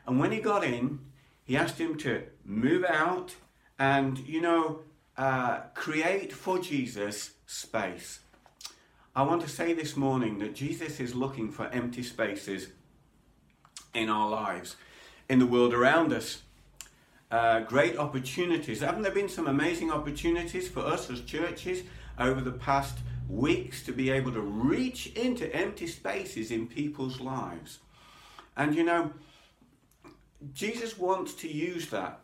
And 0.07 0.19
when 0.19 0.33
he 0.33 0.41
got 0.41 0.65
in, 0.65 1.01
he 1.45 1.57
asked 1.57 1.79
him 1.79 1.97
to 1.99 2.25
move 2.45 2.85
out 2.85 3.35
and, 3.79 4.19
you 4.19 4.41
know, 4.41 4.81
uh, 5.17 5.61
create 5.75 6.33
for 6.33 6.59
Jesus 6.59 7.33
space. 7.47 8.21
I 9.17 9.23
want 9.23 9.43
to 9.43 9.49
say 9.49 9.75
this 9.75 9.97
morning 9.97 10.41
that 10.41 10.57
Jesus 10.57 10.99
is 10.99 11.15
looking 11.15 11.49
for 11.53 11.69
empty 11.69 12.03
spaces 12.03 12.67
in 13.95 14.09
our 14.09 14.29
lives, 14.29 14.75
in 15.29 15.39
the 15.39 15.47
world 15.47 15.73
around 15.73 16.13
us. 16.13 16.43
Uh, 17.31 17.61
great 17.61 17.97
opportunities. 17.97 18.81
Haven't 18.81 19.03
there 19.03 19.13
been 19.13 19.29
some 19.29 19.47
amazing 19.47 19.93
opportunities 19.93 20.69
for 20.69 20.81
us 20.81 21.11
as 21.11 21.21
churches 21.21 21.85
over 22.19 22.41
the 22.41 22.51
past 22.51 22.99
weeks 23.29 23.85
to 23.85 23.93
be 23.93 24.11
able 24.11 24.33
to 24.33 24.41
reach 24.41 25.07
into 25.15 25.53
empty 25.55 25.87
spaces 25.87 26.51
in 26.51 26.67
people's 26.67 27.21
lives? 27.21 27.79
And 28.57 28.75
you 28.75 28.83
know, 28.83 29.13
Jesus 30.53 30.99
wants 30.99 31.35
to 31.35 31.49
use 31.49 31.89
that 31.91 32.19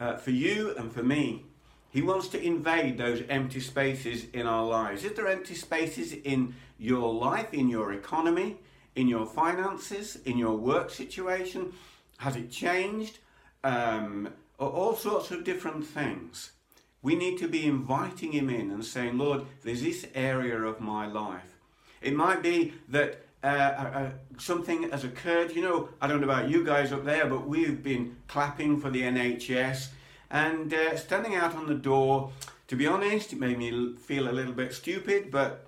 uh, 0.00 0.16
for 0.16 0.32
you 0.32 0.74
and 0.76 0.92
for 0.92 1.04
me. 1.04 1.44
He 1.90 2.02
wants 2.02 2.28
to 2.28 2.42
invade 2.42 2.98
those 2.98 3.22
empty 3.28 3.60
spaces 3.60 4.26
in 4.32 4.46
our 4.46 4.64
lives. 4.64 5.04
Is 5.04 5.12
there 5.12 5.26
empty 5.26 5.54
spaces 5.54 6.12
in 6.12 6.54
your 6.78 7.12
life, 7.12 7.52
in 7.52 7.68
your 7.68 7.92
economy, 7.92 8.58
in 8.94 9.08
your 9.08 9.26
finances, 9.26 10.18
in 10.24 10.38
your 10.38 10.56
work 10.56 10.90
situation? 10.90 11.72
Has 12.18 12.36
it 12.36 12.50
changed? 12.50 13.18
Um, 13.64 14.28
all 14.58 14.94
sorts 14.94 15.30
of 15.30 15.42
different 15.42 15.84
things. 15.84 16.52
We 17.02 17.16
need 17.16 17.38
to 17.38 17.48
be 17.48 17.66
inviting 17.66 18.32
Him 18.32 18.50
in 18.50 18.70
and 18.70 18.84
saying, 18.84 19.18
Lord, 19.18 19.46
there's 19.64 19.82
this 19.82 20.06
area 20.14 20.60
of 20.62 20.80
my 20.80 21.06
life. 21.06 21.56
It 22.02 22.14
might 22.14 22.42
be 22.42 22.74
that 22.88 23.24
uh, 23.42 23.46
uh, 23.46 24.10
something 24.38 24.90
has 24.90 25.02
occurred. 25.02 25.56
You 25.56 25.62
know, 25.62 25.88
I 26.00 26.06
don't 26.06 26.20
know 26.20 26.26
about 26.26 26.50
you 26.50 26.64
guys 26.64 26.92
up 26.92 27.04
there, 27.04 27.26
but 27.26 27.48
we've 27.48 27.82
been 27.82 28.16
clapping 28.28 28.80
for 28.80 28.90
the 28.90 29.02
NHS 29.02 29.88
and 30.30 30.72
uh, 30.72 30.96
standing 30.96 31.34
out 31.34 31.54
on 31.54 31.66
the 31.66 31.74
door. 31.74 32.32
To 32.68 32.76
be 32.76 32.86
honest, 32.86 33.32
it 33.32 33.40
made 33.40 33.58
me 33.58 33.96
feel 33.96 34.28
a 34.28 34.32
little 34.32 34.52
bit 34.52 34.72
stupid, 34.72 35.30
but 35.30 35.66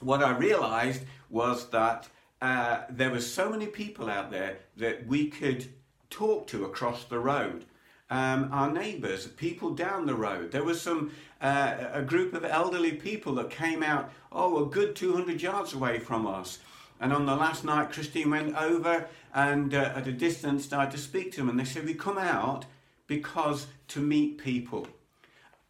what 0.00 0.22
I 0.22 0.36
realised 0.36 1.02
was 1.30 1.68
that 1.70 2.08
uh, 2.40 2.82
there 2.90 3.10
were 3.10 3.20
so 3.20 3.50
many 3.50 3.66
people 3.66 4.08
out 4.08 4.30
there 4.30 4.58
that 4.76 5.06
we 5.06 5.28
could 5.28 5.66
talk 6.10 6.46
to 6.48 6.64
across 6.64 7.04
the 7.04 7.18
road. 7.18 7.64
Um, 8.10 8.48
our 8.52 8.70
neighbours, 8.72 9.26
people 9.26 9.74
down 9.74 10.06
the 10.06 10.14
road. 10.14 10.50
There 10.50 10.64
was 10.64 10.80
some 10.80 11.12
uh, 11.40 11.76
a 11.92 12.02
group 12.02 12.32
of 12.32 12.44
elderly 12.44 12.92
people 12.92 13.34
that 13.34 13.50
came 13.50 13.82
out, 13.82 14.10
oh, 14.32 14.64
a 14.64 14.66
good 14.66 14.96
200 14.96 15.42
yards 15.42 15.74
away 15.74 15.98
from 15.98 16.26
us. 16.26 16.58
And 17.00 17.12
on 17.12 17.26
the 17.26 17.36
last 17.36 17.64
night, 17.64 17.92
Christine 17.92 18.30
went 18.30 18.56
over 18.56 19.06
and 19.34 19.74
uh, 19.74 19.92
at 19.94 20.08
a 20.08 20.12
distance 20.12 20.64
started 20.64 20.90
to 20.92 20.98
speak 20.98 21.32
to 21.32 21.38
them. 21.38 21.50
And 21.50 21.60
they 21.60 21.64
said, 21.64 21.84
We 21.84 21.94
come 21.94 22.18
out 22.18 22.64
because 23.08 23.66
to 23.88 24.00
meet 24.00 24.38
people. 24.38 24.86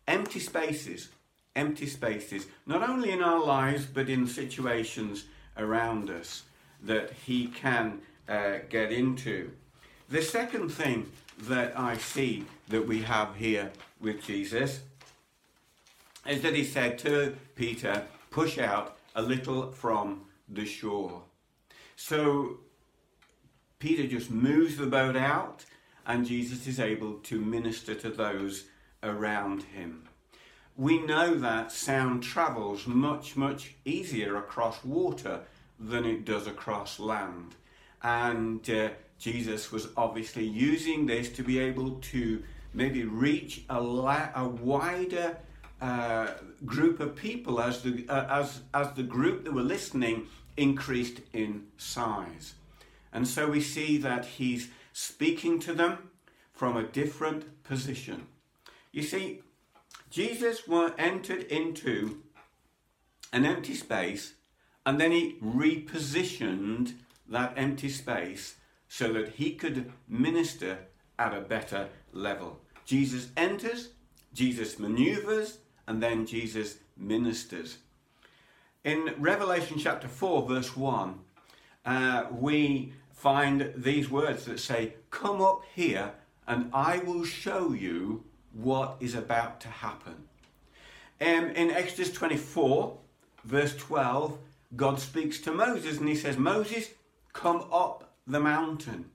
Empty 0.06 0.40
spaces, 0.40 1.08
empty 1.56 1.86
spaces, 1.86 2.46
not 2.66 2.86
only 2.86 3.10
in 3.10 3.22
our 3.22 3.42
lives, 3.42 3.86
but 3.86 4.10
in 4.10 4.26
situations 4.26 5.24
around 5.56 6.10
us 6.10 6.42
that 6.82 7.12
He 7.24 7.46
can 7.46 8.00
uh, 8.28 8.58
get 8.68 8.92
into. 8.92 9.50
The 10.10 10.22
second 10.22 10.68
thing 10.68 11.10
that 11.42 11.78
I 11.78 11.96
see 11.96 12.44
that 12.68 12.86
we 12.86 13.02
have 13.02 13.36
here 13.36 13.70
with 14.00 14.22
Jesus 14.22 14.80
is 16.26 16.42
that 16.42 16.54
He 16.54 16.64
said 16.64 16.98
to 17.00 17.36
Peter, 17.54 18.04
Push 18.30 18.58
out 18.58 18.98
a 19.14 19.22
little 19.22 19.72
from 19.72 20.22
the 20.48 20.64
shore. 20.64 21.22
So 21.96 22.58
Peter 23.78 24.06
just 24.06 24.30
moves 24.30 24.76
the 24.76 24.86
boat 24.86 25.16
out, 25.16 25.64
and 26.08 26.26
Jesus 26.26 26.66
is 26.66 26.80
able 26.80 27.14
to 27.14 27.38
minister 27.38 27.94
to 27.94 28.08
those 28.08 28.64
around 29.02 29.62
him. 29.62 30.08
We 30.74 30.98
know 30.98 31.34
that 31.34 31.70
sound 31.70 32.22
travels 32.22 32.86
much, 32.86 33.36
much 33.36 33.74
easier 33.84 34.36
across 34.36 34.82
water 34.84 35.40
than 35.78 36.06
it 36.06 36.24
does 36.24 36.46
across 36.46 36.98
land. 36.98 37.54
And 38.02 38.68
uh, 38.70 38.90
Jesus 39.18 39.70
was 39.70 39.88
obviously 39.96 40.44
using 40.44 41.06
this 41.06 41.28
to 41.30 41.42
be 41.42 41.58
able 41.58 41.96
to 42.12 42.42
maybe 42.72 43.04
reach 43.04 43.64
a, 43.68 43.80
la- 43.80 44.30
a 44.34 44.48
wider 44.48 45.36
uh, 45.80 46.28
group 46.64 47.00
of 47.00 47.16
people 47.16 47.60
as 47.60 47.82
the, 47.82 48.06
uh, 48.08 48.40
as, 48.40 48.60
as 48.72 48.92
the 48.92 49.02
group 49.02 49.44
that 49.44 49.52
were 49.52 49.62
listening 49.62 50.26
increased 50.56 51.20
in 51.32 51.66
size. 51.76 52.54
And 53.12 53.26
so 53.26 53.48
we 53.48 53.60
see 53.60 53.98
that 53.98 54.24
he's 54.24 54.68
speaking 54.98 55.60
to 55.60 55.72
them 55.72 56.10
from 56.52 56.76
a 56.76 56.82
different 56.82 57.62
position. 57.62 58.26
You 58.90 59.04
see, 59.04 59.42
Jesus 60.10 60.62
entered 60.98 61.44
into 61.44 62.24
an 63.32 63.44
empty 63.44 63.74
space 63.74 64.34
and 64.84 65.00
then 65.00 65.12
he 65.12 65.36
repositioned 65.40 66.94
that 67.28 67.52
empty 67.56 67.88
space 67.88 68.56
so 68.88 69.12
that 69.12 69.28
he 69.34 69.52
could 69.52 69.92
minister 70.08 70.78
at 71.16 71.32
a 71.32 71.42
better 71.42 71.90
level. 72.12 72.58
Jesus 72.84 73.28
enters, 73.36 73.90
Jesus 74.34 74.80
maneuvers, 74.80 75.58
and 75.86 76.02
then 76.02 76.26
Jesus 76.26 76.78
ministers. 76.96 77.78
In 78.82 79.14
Revelation 79.18 79.78
chapter 79.78 80.08
4, 80.08 80.48
verse 80.48 80.76
1, 80.76 81.20
uh, 81.84 82.24
we 82.32 82.92
find 83.18 83.72
these 83.74 84.08
words 84.08 84.44
that 84.44 84.60
say, 84.60 84.94
Come 85.10 85.42
up 85.42 85.62
here 85.74 86.12
and 86.46 86.70
I 86.72 86.98
will 86.98 87.24
show 87.24 87.72
you 87.72 88.24
what 88.52 88.96
is 89.00 89.14
about 89.14 89.60
to 89.62 89.68
happen. 89.68 90.14
Um, 91.20 91.50
in 91.50 91.70
Exodus 91.70 92.12
24, 92.12 92.96
verse 93.44 93.76
12, 93.76 94.38
God 94.76 95.00
speaks 95.00 95.40
to 95.40 95.52
Moses 95.52 95.98
and 95.98 96.08
he 96.08 96.14
says, 96.14 96.36
Moses, 96.36 96.90
come 97.32 97.64
up 97.72 98.12
the 98.26 98.40
mountain. 98.40 99.06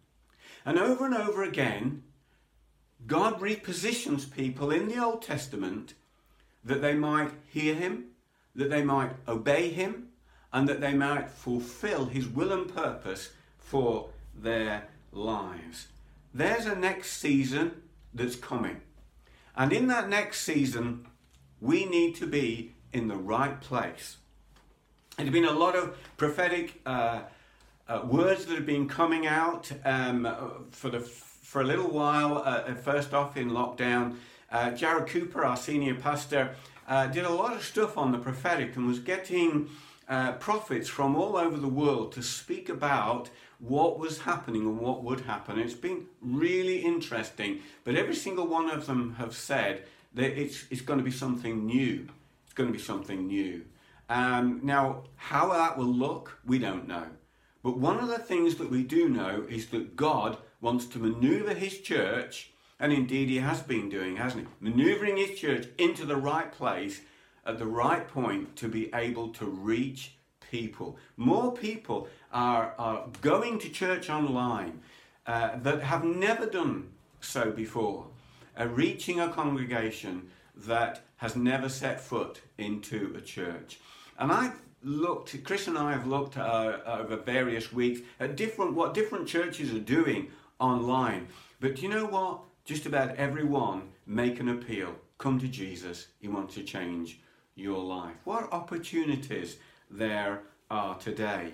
And 0.65 0.77
over 0.77 1.05
and 1.05 1.15
over 1.15 1.43
again, 1.43 2.03
God 3.07 3.39
repositions 3.39 4.29
people 4.29 4.69
in 4.69 4.89
the 4.89 5.01
Old 5.01 5.21
Testament 5.21 5.93
that 6.63 6.81
they 6.81 6.93
might 6.93 7.31
hear 7.49 7.73
him, 7.73 8.05
that 8.55 8.69
they 8.69 8.83
might 8.83 9.11
obey 9.27 9.69
him, 9.69 10.09
and 10.51 10.67
that 10.67 10.81
they 10.81 10.93
might 10.93 11.29
fulfill 11.29 12.05
his 12.05 12.27
will 12.27 12.51
and 12.51 12.73
purpose 12.73 13.29
for 13.73 14.09
their 14.35 14.83
lives. 15.11 15.87
There's 16.31 16.67
a 16.67 16.75
next 16.75 17.13
season 17.13 17.81
that's 18.13 18.35
coming. 18.35 18.81
And 19.55 19.73
in 19.73 19.87
that 19.87 20.09
next 20.09 20.41
season, 20.41 21.07
we 21.59 21.85
need 21.85 22.13
to 22.17 22.27
be 22.27 22.75
in 22.91 23.07
the 23.07 23.15
right 23.15 23.59
place. 23.59 24.17
There's 25.17 25.31
been 25.31 25.45
a 25.45 25.51
lot 25.51 25.75
of 25.75 25.97
prophetic 26.17 26.81
uh, 26.85 27.21
uh, 27.87 28.01
words 28.05 28.45
that 28.45 28.53
have 28.53 28.67
been 28.67 28.87
coming 28.87 29.25
out 29.25 29.71
um, 29.83 30.67
for, 30.69 30.91
the, 30.91 30.99
for 30.99 31.61
a 31.61 31.65
little 31.65 31.89
while, 31.89 32.43
uh, 32.45 32.75
first 32.75 33.15
off 33.15 33.37
in 33.37 33.49
lockdown. 33.49 34.17
Uh, 34.51 34.69
Jared 34.69 35.07
Cooper, 35.07 35.43
our 35.43 35.57
senior 35.57 35.95
pastor, 35.95 36.55
uh, 36.87 37.07
did 37.07 37.25
a 37.25 37.33
lot 37.33 37.53
of 37.55 37.63
stuff 37.63 37.97
on 37.97 38.11
the 38.11 38.19
prophetic 38.19 38.75
and 38.75 38.85
was 38.85 38.99
getting 38.99 39.67
uh, 40.07 40.33
prophets 40.33 40.89
from 40.89 41.15
all 41.15 41.35
over 41.35 41.57
the 41.57 41.67
world 41.67 42.11
to 42.11 42.21
speak 42.21 42.69
about 42.69 43.31
what 43.67 43.97
was 43.97 44.19
happening 44.19 44.63
and 44.63 44.79
what 44.79 45.03
would 45.03 45.21
happen. 45.21 45.57
It's 45.57 45.73
been 45.73 46.05
really 46.21 46.79
interesting, 46.79 47.61
but 47.85 47.95
every 47.95 48.15
single 48.15 48.45
one 48.45 48.69
of 48.69 48.87
them 48.87 49.15
have 49.15 49.33
said 49.33 49.83
that 50.13 50.37
it's, 50.39 50.65
it's 50.69 50.81
going 50.81 50.99
to 50.99 51.05
be 51.05 51.11
something 51.11 51.65
new. 51.65 52.07
It's 52.43 52.53
going 52.53 52.67
to 52.67 52.77
be 52.77 52.83
something 52.83 53.25
new. 53.25 53.63
Um, 54.09 54.59
now, 54.63 55.03
how 55.15 55.53
that 55.53 55.77
will 55.77 55.85
look, 55.85 56.39
we 56.45 56.59
don't 56.59 56.87
know. 56.87 57.07
But 57.63 57.77
one 57.77 57.99
of 57.99 58.09
the 58.09 58.19
things 58.19 58.55
that 58.55 58.69
we 58.69 58.83
do 58.83 59.07
know 59.07 59.45
is 59.49 59.67
that 59.67 59.95
God 59.95 60.37
wants 60.59 60.85
to 60.87 60.99
maneuver 60.99 61.53
his 61.53 61.79
church, 61.79 62.51
and 62.81 62.91
indeed 62.91 63.29
he 63.29 63.37
has 63.37 63.61
been 63.61 63.87
doing, 63.87 64.17
hasn't 64.17 64.45
he? 64.45 64.69
Maneuvering 64.69 65.15
his 65.15 65.39
church 65.39 65.67
into 65.77 66.05
the 66.05 66.17
right 66.17 66.51
place 66.51 66.99
at 67.45 67.59
the 67.59 67.65
right 67.65 68.05
point 68.09 68.57
to 68.57 68.67
be 68.67 68.89
able 68.93 69.29
to 69.29 69.45
reach 69.45 70.15
people. 70.53 70.97
More 71.17 71.51
people 71.51 72.07
are, 72.33 72.73
are 72.77 73.05
going 73.21 73.59
to 73.59 73.69
church 73.69 74.09
online 74.09 74.81
uh, 75.25 75.57
that 75.57 75.81
have 75.81 76.03
never 76.03 76.45
done 76.45 76.89
so 77.21 77.51
before, 77.51 78.07
uh, 78.59 78.67
reaching 78.67 79.19
a 79.19 79.29
congregation 79.29 80.29
that 80.55 81.01
has 81.17 81.35
never 81.35 81.69
set 81.69 82.01
foot 82.01 82.41
into 82.57 83.13
a 83.17 83.21
church. 83.21 83.79
And 84.19 84.31
I've 84.31 84.59
looked, 84.83 85.41
Chris 85.43 85.67
and 85.67 85.77
I 85.77 85.91
have 85.93 86.05
looked 86.05 86.37
uh, 86.37 86.79
over 86.85 87.15
various 87.15 87.71
weeks 87.71 88.01
at 88.19 88.35
different 88.35 88.73
what 88.73 88.93
different 88.93 89.27
churches 89.27 89.73
are 89.73 89.79
doing 89.79 90.31
online. 90.59 91.27
But 91.59 91.81
you 91.81 91.89
know 91.89 92.05
what? 92.05 92.41
Just 92.65 92.85
about 92.85 93.15
everyone 93.15 93.89
make 94.05 94.39
an 94.39 94.49
appeal. 94.49 94.95
Come 95.17 95.39
to 95.39 95.47
Jesus. 95.47 96.07
He 96.19 96.27
wants 96.27 96.55
to 96.55 96.63
change 96.63 97.19
your 97.55 97.81
life. 97.83 98.15
What 98.25 98.51
opportunities 98.51 99.57
there 99.89 100.41
are 100.69 100.95
today 100.97 101.53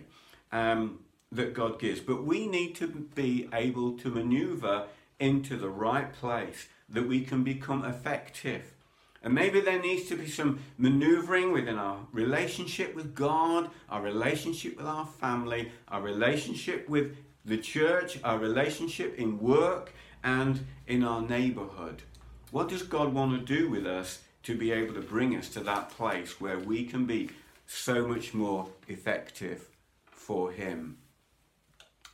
um, 0.52 1.00
that 1.32 1.54
God 1.54 1.80
gives. 1.80 2.00
But 2.00 2.24
we 2.24 2.48
need 2.48 2.76
to 2.76 2.88
be 2.88 3.50
able 3.54 3.98
to 4.00 4.10
maneuver 4.10 4.86
into 5.20 5.58
the 5.58 5.70
right 5.70 6.12
place 6.14 6.68
that 6.88 7.08
we 7.08 7.22
can 7.22 7.44
become 7.44 7.86
effective. 7.86 8.74
And 9.22 9.34
maybe 9.34 9.60
there 9.60 9.82
needs 9.82 10.08
to 10.10 10.16
be 10.16 10.28
some 10.28 10.60
maneuvering 10.78 11.52
within 11.52 11.78
our 11.78 12.08
relationship 12.14 12.96
with 12.96 13.14
God, 13.14 13.70
our 13.90 14.02
relationship 14.02 14.78
with 14.78 14.86
our 14.86 15.06
family, 15.06 15.72
our 15.90 16.02
relationship 16.02 16.88
with 16.88 17.18
the 17.44 17.58
church, 17.58 18.18
our 18.24 18.38
relationship 18.38 19.18
in 19.18 19.40
work, 19.40 19.94
and 20.24 20.66
in 20.88 21.04
our 21.04 21.22
neighborhood. 21.22 22.02
What 22.52 22.70
does 22.70 22.84
God 22.84 23.14
want 23.14 23.38
to 23.38 23.58
do 23.58 23.70
with 23.70 23.86
us 23.86 24.20
to 24.44 24.58
be 24.58 24.72
able 24.72 24.94
to 24.94 25.02
bring 25.02 25.36
us 25.36 25.50
to 25.50 25.60
that 25.62 25.90
place 25.90 26.40
where 26.40 26.58
we 26.58 26.86
can 26.86 27.06
be 27.06 27.30
so 27.68 28.08
much 28.08 28.34
more 28.34 28.70
effective 28.88 29.69
for 30.30 30.52
Him? 30.52 31.00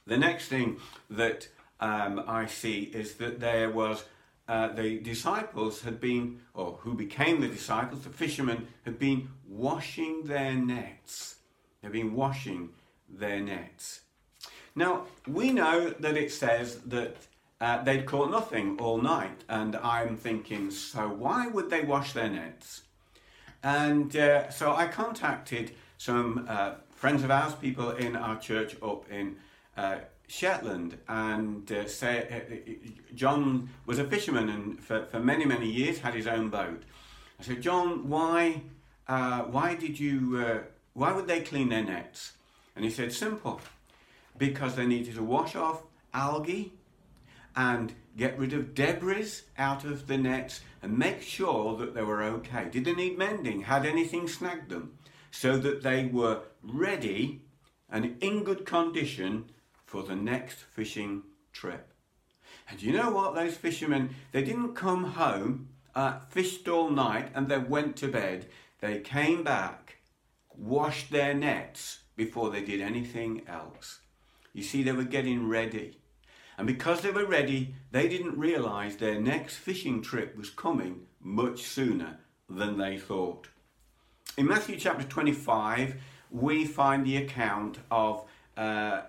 The 0.07 0.17
next 0.17 0.47
thing 0.47 0.77
that 1.09 1.49
um, 1.81 2.23
I 2.25 2.45
see 2.45 2.83
is 3.01 3.15
that 3.15 3.41
there 3.41 3.69
was 3.69 4.05
uh, 4.47 4.69
the 4.69 4.99
disciples 4.99 5.81
had 5.81 5.99
been, 5.99 6.39
or 6.53 6.79
who 6.83 6.93
became 6.93 7.41
the 7.41 7.49
disciples, 7.49 8.03
the 8.05 8.09
fishermen, 8.09 8.67
had 8.85 8.97
been 8.97 9.27
washing 9.45 10.23
their 10.23 10.53
nets. 10.53 11.35
They've 11.81 11.91
been 11.91 12.13
washing 12.13 12.69
their 13.09 13.41
nets. 13.41 13.99
Now, 14.75 15.07
we 15.27 15.51
know 15.51 15.89
that 15.89 16.15
it 16.15 16.31
says 16.31 16.79
that 16.85 17.17
uh, 17.59 17.83
they'd 17.83 18.05
caught 18.05 18.31
nothing 18.31 18.79
all 18.79 19.01
night, 19.01 19.43
and 19.49 19.75
I'm 19.75 20.15
thinking, 20.15 20.71
so 20.71 21.09
why 21.09 21.47
would 21.47 21.69
they 21.69 21.81
wash 21.81 22.13
their 22.13 22.29
nets? 22.29 22.83
And 23.61 24.15
uh, 24.15 24.49
so 24.51 24.73
I 24.73 24.87
contacted 24.87 25.71
some 25.97 26.45
uh, 26.47 26.75
friends 27.05 27.23
of 27.23 27.29
ours, 27.29 27.53
people 27.53 27.91
in 27.91 28.15
our 28.15 28.35
church 28.39 28.75
up 28.81 29.05
in 29.11 29.35
uh, 29.77 29.97
Shetland, 30.25 30.97
and 31.07 31.71
uh, 31.71 31.87
say, 31.87 32.25
uh, 32.31 33.13
John 33.13 33.69
was 33.85 33.99
a 33.99 34.05
fisherman 34.05 34.49
and 34.49 34.83
for, 34.83 35.05
for 35.05 35.19
many, 35.19 35.45
many 35.45 35.69
years 35.69 35.99
had 35.99 36.15
his 36.15 36.25
own 36.25 36.49
boat. 36.49 36.81
I 37.39 37.43
said, 37.43 37.61
John, 37.61 38.09
why, 38.09 38.63
why 39.05 39.75
did 39.75 39.99
you, 39.99 40.63
why 40.93 41.11
would 41.11 41.27
they 41.27 41.41
clean 41.41 41.69
their 41.69 41.83
nets? 41.83 42.31
And 42.75 42.83
he 42.83 42.89
said, 42.89 43.13
simple, 43.13 43.61
because 44.39 44.73
they 44.73 44.87
needed 44.87 45.13
to 45.13 45.23
wash 45.23 45.55
off 45.55 45.83
algae 46.11 46.73
and 47.55 47.93
get 48.17 48.39
rid 48.39 48.51
of 48.51 48.73
debris 48.73 49.41
out 49.59 49.83
of 49.85 50.07
the 50.07 50.17
nets 50.17 50.61
and 50.81 50.97
make 50.97 51.21
sure 51.21 51.77
that 51.77 51.93
they 51.93 52.01
were 52.01 52.23
okay. 52.23 52.67
Did 52.71 52.85
they 52.85 52.95
need 52.95 53.15
mending? 53.15 53.61
Had 53.61 53.85
anything 53.85 54.27
snagged 54.27 54.71
them? 54.71 54.97
So 55.35 55.57
that 55.57 55.83
they 55.83 56.05
were 56.05 56.43
ready 56.63 57.41
and 57.89 58.15
in 58.23 58.45
good 58.45 58.65
condition 58.65 59.51
for 59.85 60.01
the 60.01 60.15
next 60.15 60.59
fishing 60.59 61.23
trip. 61.51 61.93
And 62.69 62.81
you 62.81 62.93
know 62.93 63.11
what? 63.11 63.35
Those 63.35 63.57
fishermen, 63.57 64.15
they 64.31 64.45
didn't 64.45 64.75
come 64.75 65.03
home, 65.03 65.67
uh, 65.93 66.19
fished 66.29 66.69
all 66.69 66.89
night, 66.89 67.31
and 67.35 67.49
then 67.49 67.67
went 67.67 67.97
to 67.97 68.07
bed. 68.07 68.47
They 68.79 69.01
came 69.01 69.43
back, 69.43 69.97
washed 70.55 71.11
their 71.11 71.33
nets 71.33 71.99
before 72.15 72.49
they 72.49 72.63
did 72.63 72.79
anything 72.79 73.41
else. 73.45 73.99
You 74.53 74.63
see, 74.63 74.83
they 74.83 74.93
were 74.93 75.03
getting 75.03 75.49
ready. 75.49 75.99
And 76.57 76.65
because 76.65 77.01
they 77.01 77.11
were 77.11 77.25
ready, 77.25 77.75
they 77.91 78.07
didn't 78.07 78.39
realize 78.39 78.95
their 78.95 79.19
next 79.19 79.57
fishing 79.57 80.01
trip 80.01 80.37
was 80.37 80.49
coming 80.49 81.07
much 81.19 81.63
sooner 81.63 82.19
than 82.49 82.77
they 82.77 82.97
thought. 82.97 83.49
In 84.37 84.47
Matthew 84.47 84.77
chapter 84.77 85.05
25, 85.05 85.95
we 86.29 86.65
find 86.65 87.05
the 87.05 87.15
account 87.15 87.77
of 87.89 88.25
uh, 88.57 89.03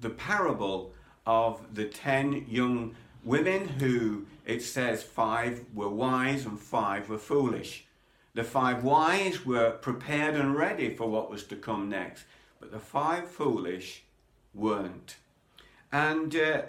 the, 0.00 0.10
parable 0.10 0.92
of 1.24 1.62
the 1.72 1.84
ten 1.84 2.44
young 2.48 2.96
women 3.22 3.68
who 3.68 4.26
it 4.44 4.62
says 4.62 5.04
five 5.04 5.64
were 5.72 5.88
wise 5.88 6.44
and 6.44 6.58
five 6.58 7.08
were 7.08 7.18
foolish. 7.18 7.84
The 8.34 8.42
five 8.42 8.82
wise 8.82 9.46
were 9.46 9.70
prepared 9.70 10.34
and 10.34 10.56
ready 10.56 10.92
for 10.92 11.08
what 11.08 11.30
was 11.30 11.44
to 11.44 11.56
come 11.56 11.88
next, 11.88 12.24
but 12.58 12.72
the 12.72 12.80
five 12.80 13.30
foolish 13.30 14.02
weren't. 14.52 15.14
And, 15.92 16.34
uh, 16.34 16.62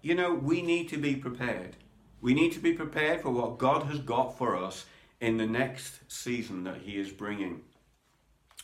you 0.00 0.14
know, 0.14 0.32
we 0.32 0.62
need 0.62 0.88
to 0.90 0.96
be 0.96 1.16
prepared. 1.16 1.74
We 2.20 2.34
need 2.34 2.52
to 2.52 2.60
be 2.60 2.72
prepared 2.72 3.20
for 3.20 3.30
what 3.30 3.58
God 3.58 3.82
has 3.84 3.98
got 3.98 4.38
for 4.38 4.54
us 4.54 4.84
in 5.20 5.36
the 5.36 5.46
next 5.46 6.00
season 6.08 6.64
that 6.64 6.78
He 6.78 6.98
is 6.98 7.10
bringing. 7.10 7.62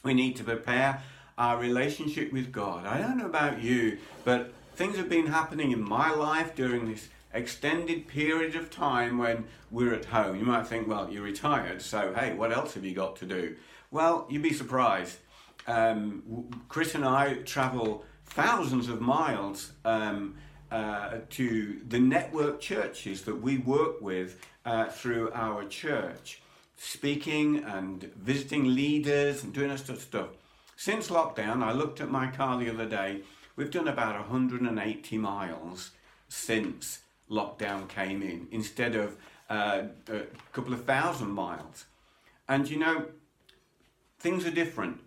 We 0.02 0.14
need 0.14 0.36
to 0.36 0.44
prepare 0.44 1.02
our 1.36 1.58
relationship 1.58 2.32
with 2.32 2.52
God. 2.52 2.86
I 2.86 2.98
don't 2.98 3.18
know 3.18 3.26
about 3.26 3.62
you, 3.62 3.98
but 4.24 4.52
things 4.74 4.96
have 4.96 5.08
been 5.08 5.26
happening 5.26 5.72
in 5.72 5.82
my 5.82 6.10
life 6.10 6.54
during 6.54 6.88
this 6.88 7.08
extended 7.32 8.06
period 8.06 8.54
of 8.54 8.70
time 8.70 9.18
when 9.18 9.44
we're 9.70 9.94
at 9.94 10.04
home. 10.04 10.38
You 10.38 10.44
might 10.44 10.66
think, 10.66 10.86
well, 10.86 11.10
you're 11.10 11.22
retired, 11.22 11.82
so 11.82 12.14
hey, 12.14 12.34
what 12.34 12.52
else 12.52 12.74
have 12.74 12.84
you 12.84 12.94
got 12.94 13.16
to 13.16 13.26
do? 13.26 13.56
Well, 13.90 14.26
you'd 14.30 14.42
be 14.42 14.52
surprised. 14.52 15.18
Um, 15.66 16.50
Chris 16.68 16.94
and 16.94 17.04
I 17.04 17.34
travel 17.44 18.04
thousands 18.26 18.88
of 18.88 19.00
miles 19.00 19.72
um, 19.84 20.36
uh, 20.70 21.18
to 21.30 21.80
the 21.88 21.98
network 21.98 22.60
churches 22.60 23.22
that 23.22 23.40
we 23.40 23.58
work 23.58 24.00
with 24.00 24.44
uh, 24.64 24.86
through 24.86 25.30
our 25.32 25.64
church, 25.64 26.40
speaking 26.76 27.64
and 27.64 28.02
visiting 28.16 28.74
leaders 28.74 29.42
and 29.42 29.52
doing 29.52 29.68
that 29.68 29.78
sort 29.78 29.98
of 29.98 30.04
stuff. 30.04 30.28
Since 30.76 31.08
lockdown, 31.08 31.62
I 31.62 31.72
looked 31.72 32.00
at 32.00 32.10
my 32.10 32.26
car 32.28 32.58
the 32.58 32.70
other 32.70 32.86
day. 32.86 33.20
We've 33.56 33.70
done 33.70 33.88
about 33.88 34.18
180 34.18 35.18
miles 35.18 35.92
since 36.28 37.00
lockdown 37.30 37.88
came 37.88 38.22
in, 38.22 38.48
instead 38.50 38.96
of 38.96 39.16
uh, 39.48 39.82
a 40.08 40.22
couple 40.52 40.72
of 40.72 40.84
thousand 40.84 41.30
miles. 41.30 41.84
And 42.48 42.68
you 42.68 42.78
know, 42.78 43.06
things 44.18 44.44
are 44.46 44.50
different. 44.50 45.00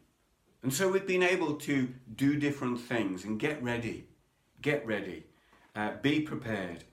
And 0.64 0.74
so 0.74 0.90
we've 0.90 1.08
been 1.08 1.24
able 1.24 1.56
to 1.56 1.90
do 2.16 2.36
different 2.38 2.80
things 2.80 3.24
and 3.24 3.40
get 3.40 3.62
ready. 3.62 4.06
Get 4.62 4.86
ready. 4.86 5.26
Uh, 5.76 5.92
be 6.02 6.22
prepared. 6.22 6.84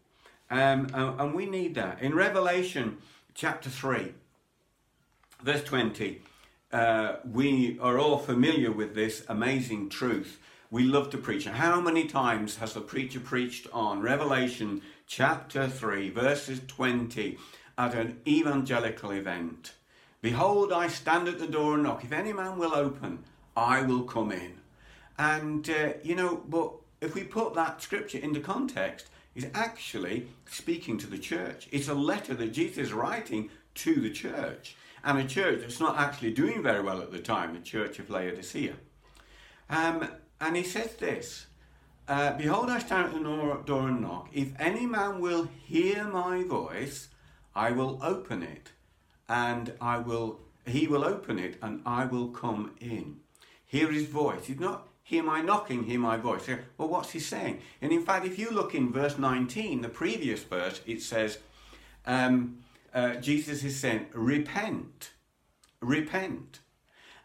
Um, 0.50 0.88
and, 0.92 1.20
and 1.20 1.34
we 1.34 1.46
need 1.46 1.74
that. 1.76 2.02
In 2.02 2.14
Revelation 2.14 2.98
chapter 3.34 3.70
3, 3.70 4.12
verse 5.42 5.64
20, 5.64 6.22
uh, 6.72 7.16
we 7.30 7.78
are 7.78 7.98
all 7.98 8.18
familiar 8.18 8.72
with 8.72 8.94
this 8.94 9.24
amazing 9.28 9.88
truth. 9.88 10.40
We 10.70 10.84
love 10.84 11.10
to 11.10 11.18
preach. 11.18 11.46
How 11.46 11.80
many 11.80 12.06
times 12.06 12.56
has 12.56 12.72
the 12.74 12.80
preacher 12.80 13.20
preached 13.20 13.68
on 13.72 14.02
Revelation 14.02 14.82
chapter 15.06 15.68
3, 15.68 16.10
verses 16.10 16.60
20, 16.66 17.38
at 17.78 17.94
an 17.94 18.20
evangelical 18.26 19.12
event? 19.12 19.74
Behold, 20.20 20.72
I 20.72 20.88
stand 20.88 21.28
at 21.28 21.38
the 21.38 21.46
door 21.46 21.74
and 21.74 21.84
knock. 21.84 22.02
If 22.02 22.12
any 22.12 22.32
man 22.32 22.58
will 22.58 22.74
open, 22.74 23.24
I 23.56 23.82
will 23.82 24.02
come 24.02 24.32
in. 24.32 24.54
And, 25.18 25.68
uh, 25.68 25.92
you 26.02 26.16
know, 26.16 26.42
but 26.48 26.72
if 27.00 27.14
we 27.14 27.22
put 27.22 27.54
that 27.54 27.82
scripture 27.82 28.18
into 28.18 28.40
context, 28.40 29.08
it's 29.34 29.46
actually 29.54 30.28
speaking 30.46 30.96
to 30.98 31.06
the 31.06 31.18
church. 31.18 31.68
It's 31.70 31.88
a 31.88 31.94
letter 31.94 32.34
that 32.34 32.52
Jesus 32.52 32.78
is 32.78 32.92
writing 32.92 33.50
to 33.76 34.00
the 34.00 34.10
church 34.10 34.76
and 35.04 35.18
a 35.18 35.24
church 35.24 35.60
that's 35.60 35.80
not 35.80 35.98
actually 35.98 36.32
doing 36.32 36.62
very 36.62 36.82
well 36.82 37.00
at 37.00 37.12
the 37.12 37.18
time, 37.18 37.54
the 37.54 37.60
church 37.60 37.98
of 37.98 38.10
Laodicea. 38.10 38.74
Um, 39.68 40.08
and 40.40 40.56
he 40.56 40.62
says 40.62 40.94
this 40.96 41.46
uh, 42.08 42.32
Behold, 42.32 42.70
I 42.70 42.78
stand 42.78 43.06
at 43.06 43.12
the 43.12 43.62
door 43.64 43.88
and 43.88 44.00
knock. 44.00 44.28
If 44.32 44.52
any 44.58 44.86
man 44.86 45.20
will 45.20 45.48
hear 45.64 46.04
my 46.04 46.42
voice, 46.42 47.08
I 47.54 47.70
will 47.70 47.98
open 48.02 48.42
it, 48.42 48.70
and 49.28 49.74
I 49.80 49.98
will. 49.98 50.40
He 50.66 50.86
will 50.86 51.04
open 51.04 51.38
it, 51.38 51.56
and 51.62 51.82
I 51.84 52.06
will 52.06 52.28
come 52.28 52.72
in. 52.80 53.20
Hear 53.66 53.92
his 53.92 54.06
voice. 54.06 54.46
He's 54.46 54.60
not 54.60 54.88
hear 55.02 55.22
my 55.22 55.42
knocking, 55.42 55.84
hear 55.84 56.00
my 56.00 56.16
voice. 56.16 56.48
Well, 56.78 56.88
what's 56.88 57.10
he 57.10 57.20
saying? 57.20 57.60
And 57.82 57.92
in 57.92 58.02
fact, 58.02 58.24
if 58.24 58.38
you 58.38 58.50
look 58.50 58.74
in 58.74 58.90
verse 58.90 59.18
19, 59.18 59.82
the 59.82 59.88
previous 59.90 60.42
verse, 60.42 60.80
it 60.86 61.02
says, 61.02 61.38
um, 62.06 62.63
uh, 62.94 63.16
Jesus 63.16 63.64
is 63.64 63.78
saying, 63.78 64.06
repent, 64.12 65.10
repent. 65.80 66.60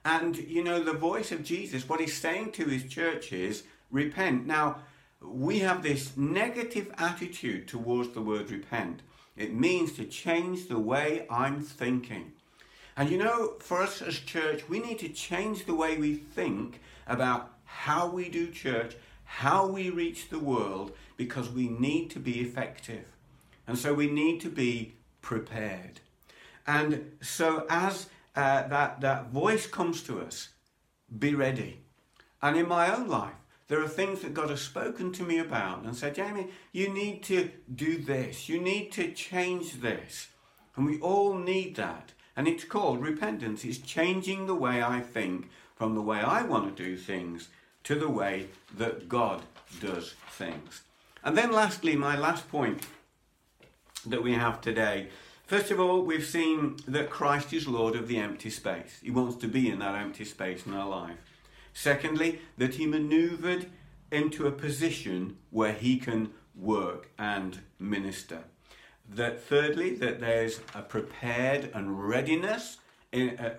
And 0.03 0.36
you 0.36 0.63
know, 0.63 0.84
the 0.84 0.93
voice 0.93 1.32
of 1.32 1.43
Jesus, 1.43 1.88
what 1.88 1.99
he's 1.99 2.17
saying 2.17 2.53
to 2.53 2.65
his 2.65 2.86
church 2.86 3.32
is, 3.32 3.63
repent. 3.91 4.47
Now, 4.47 4.78
we 5.22 5.59
have 5.59 5.84
this 5.84 6.17
negative 6.17 6.91
attitude 6.97 7.67
towards 7.67 8.09
the 8.13 8.22
word 8.22 8.49
repent. 8.49 9.01
It 9.36 9.53
means 9.53 9.93
to 9.93 10.05
change 10.05 10.67
the 10.67 10.80
way 10.80 11.26
I'm 11.30 11.61
thinking. 11.61 12.34
And 12.97 13.09
you 13.09 13.17
know, 13.17 13.53
for 13.59 13.82
us 13.82 14.01
as 14.01 14.20
church, 14.20 14.67
we 14.67 14.80
need 14.80 14.99
to 14.99 15.09
change 15.09 15.65
the 15.65 15.76
way 15.76 15.97
we 15.97 16.15
think 16.15 16.82
about 17.07 17.53
how 17.63 18.09
we 18.09 18.28
do 18.28 18.49
church, 18.51 18.95
how 19.24 19.67
we 19.67 19.89
reach 19.89 20.30
the 20.30 20.39
world, 20.39 20.91
because 21.15 21.49
we 21.49 21.67
need 21.67 22.09
to 22.11 22.20
be 22.20 22.39
effective. 22.41 23.05
And 23.67 23.78
so 23.78 23.93
we 23.93 24.09
need 24.09 24.41
to 24.41 24.49
be 24.49 24.95
prepared. 25.30 25.99
And 26.65 27.11
so 27.21 27.67
as 27.69 28.07
uh, 28.36 28.67
that, 28.67 28.99
that 29.01 29.30
voice 29.30 29.67
comes 29.67 30.01
to 30.03 30.19
us, 30.21 30.49
be 31.19 31.36
ready. 31.36 31.82
And 32.41 32.57
in 32.57 32.67
my 32.67 32.91
own 32.91 33.07
life, 33.07 33.39
there 33.67 33.80
are 33.80 33.88
things 33.88 34.21
that 34.21 34.34
God 34.34 34.49
has 34.49 34.61
spoken 34.61 35.11
to 35.13 35.23
me 35.23 35.38
about 35.38 35.84
and 35.84 35.95
said, 35.95 36.15
Jamie, 36.15 36.47
you 36.71 36.89
need 36.91 37.21
to 37.25 37.51
do 37.75 37.99
this. 37.99 38.49
You 38.49 38.59
need 38.59 38.91
to 38.93 39.11
change 39.11 39.82
this. 39.82 40.30
And 40.75 40.88
we 40.88 40.99
all 40.99 41.36
need 41.36 41.75
that. 41.75 42.13
And 42.36 42.47
it's 42.47 42.63
called 42.63 42.99
repentance. 42.99 43.63
It's 43.63 43.77
changing 43.77 44.47
the 44.47 44.55
way 44.55 44.82
I 44.82 44.99
think 44.99 45.51
from 45.75 45.93
the 45.93 46.01
way 46.01 46.21
I 46.21 46.41
want 46.41 46.75
to 46.75 46.84
do 46.84 46.97
things 46.97 47.49
to 47.84 47.93
the 47.93 48.09
way 48.09 48.47
that 48.75 49.07
God 49.07 49.43
does 49.80 50.15
things. 50.32 50.82
And 51.23 51.38
then, 51.38 51.51
lastly, 51.51 51.95
my 51.95 52.17
last 52.17 52.49
point 52.49 52.88
that 54.06 54.24
we 54.24 54.34
have 54.34 54.62
today. 54.62 55.08
First 55.45 55.72
of 55.72 55.80
all, 55.80 56.04
we've 56.04 56.26
seen 56.26 56.78
that 56.88 57.10
Christ 57.10 57.54
is 57.54 57.68
Lord 57.68 57.95
of 57.95 58.08
the 58.08 58.18
empty 58.18 58.50
space. 58.50 59.00
He 59.02 59.10
wants 59.10 59.36
to 59.38 59.47
be 59.47 59.70
in 59.70 59.80
that 59.80 59.95
empty 59.95 60.26
space 60.26 60.66
in 60.66 60.74
our 60.74 60.88
life. 60.88 61.18
Secondly, 61.74 62.39
that 62.58 62.76
he 62.76 62.86
maneuvered 62.86 63.68
into 64.12 64.47
a 64.47 64.52
position 64.52 65.38
where 65.50 65.74
he 65.74 65.97
can 65.97 66.32
work 66.56 67.10
and 67.18 67.60
minister. 67.80 68.43
That 69.10 69.41
thirdly, 69.41 69.95
that 69.95 70.20
there's 70.20 70.60
a 70.76 70.82
prepared 70.82 71.72
and 71.74 72.08
readiness 72.08 72.78
in, 73.12 73.38
uh, 73.39 73.56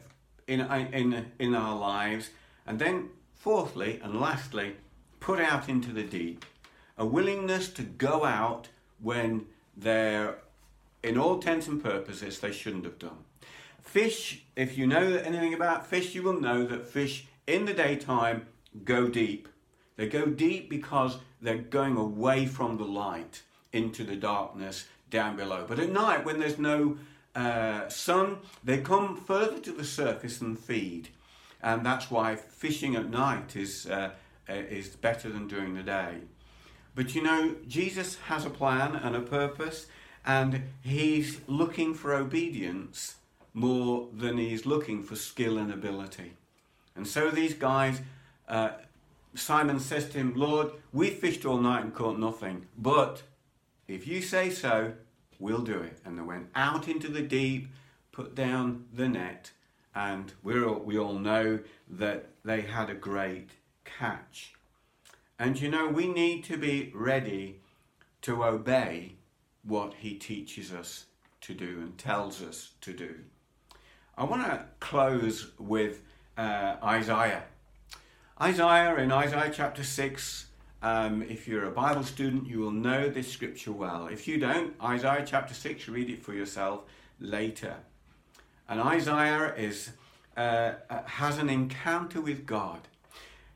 in, 0.47 0.61
in, 0.61 1.33
in 1.39 1.55
our 1.55 1.77
lives. 1.77 2.31
And 2.67 2.79
then 2.79 3.09
fourthly 3.35 4.01
and 4.03 4.21
lastly, 4.21 4.77
put 5.19 5.41
out 5.41 5.69
into 5.69 5.93
the 5.93 6.05
deep. 6.05 6.45
A 6.99 7.07
willingness 7.07 7.69
to 7.71 7.83
go 7.83 8.25
out 8.25 8.69
when 9.01 9.47
they're, 9.81 10.39
in 11.03 11.19
all 11.19 11.35
intents 11.35 11.67
and 11.67 11.83
purposes, 11.83 12.39
they 12.39 12.53
shouldn't 12.53 12.85
have 12.85 12.99
done. 12.99 13.25
Fish, 13.83 14.45
if 14.57 14.77
you 14.79 14.87
know 14.87 15.17
anything 15.17 15.55
about 15.55 15.87
fish, 15.87 16.15
you 16.15 16.23
will 16.23 16.41
know 16.41 16.65
that 16.67 16.87
fish 16.87 17.27
in 17.47 17.65
the 17.65 17.75
daytime 17.75 18.47
go 18.85 19.09
deep. 19.09 19.49
They 19.97 20.09
go 20.09 20.27
deep 20.27 20.71
because 20.71 21.19
they're 21.43 21.59
going 21.59 21.97
away 21.97 22.47
from 22.47 22.77
the 22.77 22.85
light 22.85 23.43
into 23.73 24.05
the 24.05 24.17
darkness 24.17 24.87
down 25.11 25.37
below. 25.37 25.65
But 25.67 25.79
at 25.79 25.91
night, 25.91 26.25
when 26.25 26.39
there's 26.39 26.59
no 26.59 26.99
uh, 27.35 27.89
sun, 27.89 28.39
they 28.63 28.79
come 28.79 29.17
further 29.17 29.59
to 29.61 29.73
the 29.73 29.85
surface 29.85 30.41
and 30.41 30.59
feed. 30.59 31.09
And 31.63 31.85
that's 31.85 32.11
why 32.11 32.37
fishing 32.37 32.97
at 32.97 33.11
night 33.11 33.57
is, 33.57 33.87
uh, 33.87 34.11
is 34.49 34.89
better 34.89 35.29
than 35.29 35.49
during 35.49 35.75
the 35.75 35.83
day. 35.83 36.21
But 36.95 37.15
you 37.15 37.23
know, 37.23 37.57
Jesus 37.67 38.17
has 38.27 38.45
a 38.45 38.51
plan 38.51 38.97
and 38.97 39.15
a 39.15 39.21
purpose, 39.21 39.87
and 40.25 40.63
he's 40.83 41.41
looking 41.47 41.95
for 41.95 42.15
obedience 42.15 43.17
more 43.53 44.09
than 44.13 44.39
he's 44.39 44.67
looking 44.67 45.03
for 45.03 45.17
skill 45.17 45.59
and 45.59 45.73
ability. 45.73 46.33
And 46.95 47.07
so 47.07 47.31
these 47.31 47.55
guys, 47.55 48.01
uh, 48.49 48.71
Simon 49.35 49.81
says 49.81 50.09
to 50.11 50.19
him, 50.19 50.35
Lord, 50.35 50.73
we 50.93 51.11
fished 51.11 51.45
all 51.45 51.59
night 51.59 51.85
and 51.85 51.95
caught 51.95 52.19
nothing, 52.19 52.67
but 52.77 53.23
if 53.89 54.07
you 54.07 54.23
say 54.23 54.51
so, 54.51 54.93
we'll 55.39 55.63
do 55.63 55.81
it. 55.81 55.99
And 56.05 56.19
they 56.19 56.23
went 56.23 56.49
out 56.55 56.87
into 56.89 57.09
the 57.09 57.23
deep, 57.23 57.69
put 58.13 58.35
down 58.35 58.87
the 58.93 59.09
net, 59.09 59.51
and 59.95 60.33
we 60.43 60.63
all, 60.63 60.81
we 60.81 60.99
all 60.99 61.19
know 61.19 61.61
that 61.89 62.29
they 62.45 62.61
had 62.61 62.91
a 62.91 62.95
great 62.95 63.51
catch. 63.85 64.55
And 65.41 65.59
you 65.59 65.71
know, 65.71 65.89
we 65.89 66.07
need 66.07 66.45
to 66.45 66.59
be 66.59 66.93
ready 66.95 67.61
to 68.21 68.45
obey 68.45 69.15
what 69.63 69.95
he 69.95 70.17
teaches 70.17 70.71
us 70.71 71.07
to 71.41 71.55
do 71.55 71.79
and 71.81 71.97
tells 71.97 72.43
us 72.43 72.73
to 72.83 72.93
do. 72.93 73.15
I 74.19 74.25
want 74.25 74.45
to 74.45 74.67
close 74.81 75.53
with 75.59 76.03
uh, 76.37 76.77
Isaiah. 76.85 77.45
Isaiah 78.39 78.95
in 78.97 79.11
Isaiah 79.11 79.51
chapter 79.51 79.83
6, 79.83 80.47
um, 80.83 81.23
if 81.23 81.49
you're 81.49 81.65
a 81.65 81.71
Bible 81.71 82.05
student, 82.05 82.47
you 82.47 82.59
will 82.59 82.71
know 82.71 83.09
this 83.09 83.33
scripture 83.33 83.73
well. 83.73 84.09
If 84.09 84.29
you 84.29 84.39
don't, 84.39 84.75
Isaiah 84.83 85.25
chapter 85.27 85.55
6, 85.55 85.89
read 85.89 86.11
it 86.11 86.23
for 86.23 86.35
yourself 86.35 86.83
later. 87.19 87.77
And 88.69 88.79
Isaiah 88.79 89.55
is, 89.55 89.93
uh, 90.37 90.73
uh 90.91 91.03
has 91.07 91.39
an 91.39 91.49
encounter 91.49 92.21
with 92.21 92.45
God. 92.45 92.81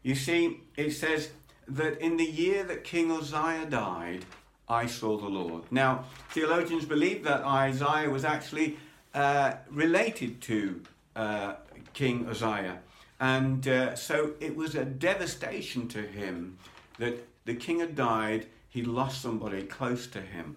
You 0.03 0.15
see, 0.15 0.61
it 0.79 0.93
says, 0.93 1.29
that 1.69 1.99
in 2.01 2.17
the 2.17 2.25
year 2.25 2.65
that 2.65 2.85
King 2.85 3.11
Uzziah 3.11 3.67
died, 3.67 4.25
I 4.69 4.87
saw 4.87 5.17
the 5.17 5.29
Lord. 5.29 5.65
Now, 5.71 6.05
theologians 6.31 6.85
believe 6.85 7.25
that 7.25 7.43
Isaiah 7.43 8.09
was 8.09 8.25
actually 8.25 8.79
uh, 9.15 9.55
related 9.71 10.41
to 10.43 10.81
uh, 11.15 11.55
King 11.93 12.27
Uzziah. 12.29 12.79
And 13.21 13.67
uh, 13.69 13.95
so 13.95 14.33
it 14.41 14.57
was 14.57 14.75
a 14.75 14.85
devastation 14.85 15.89
to 15.89 16.03
him 16.03 16.59
that 16.99 17.27
the 17.45 17.55
king 17.55 17.81
had 17.81 17.95
died, 17.95 18.47
he 18.69 18.83
lost 18.83 19.21
somebody 19.21 19.63
close 19.63 20.07
to 20.09 20.21
him. 20.21 20.57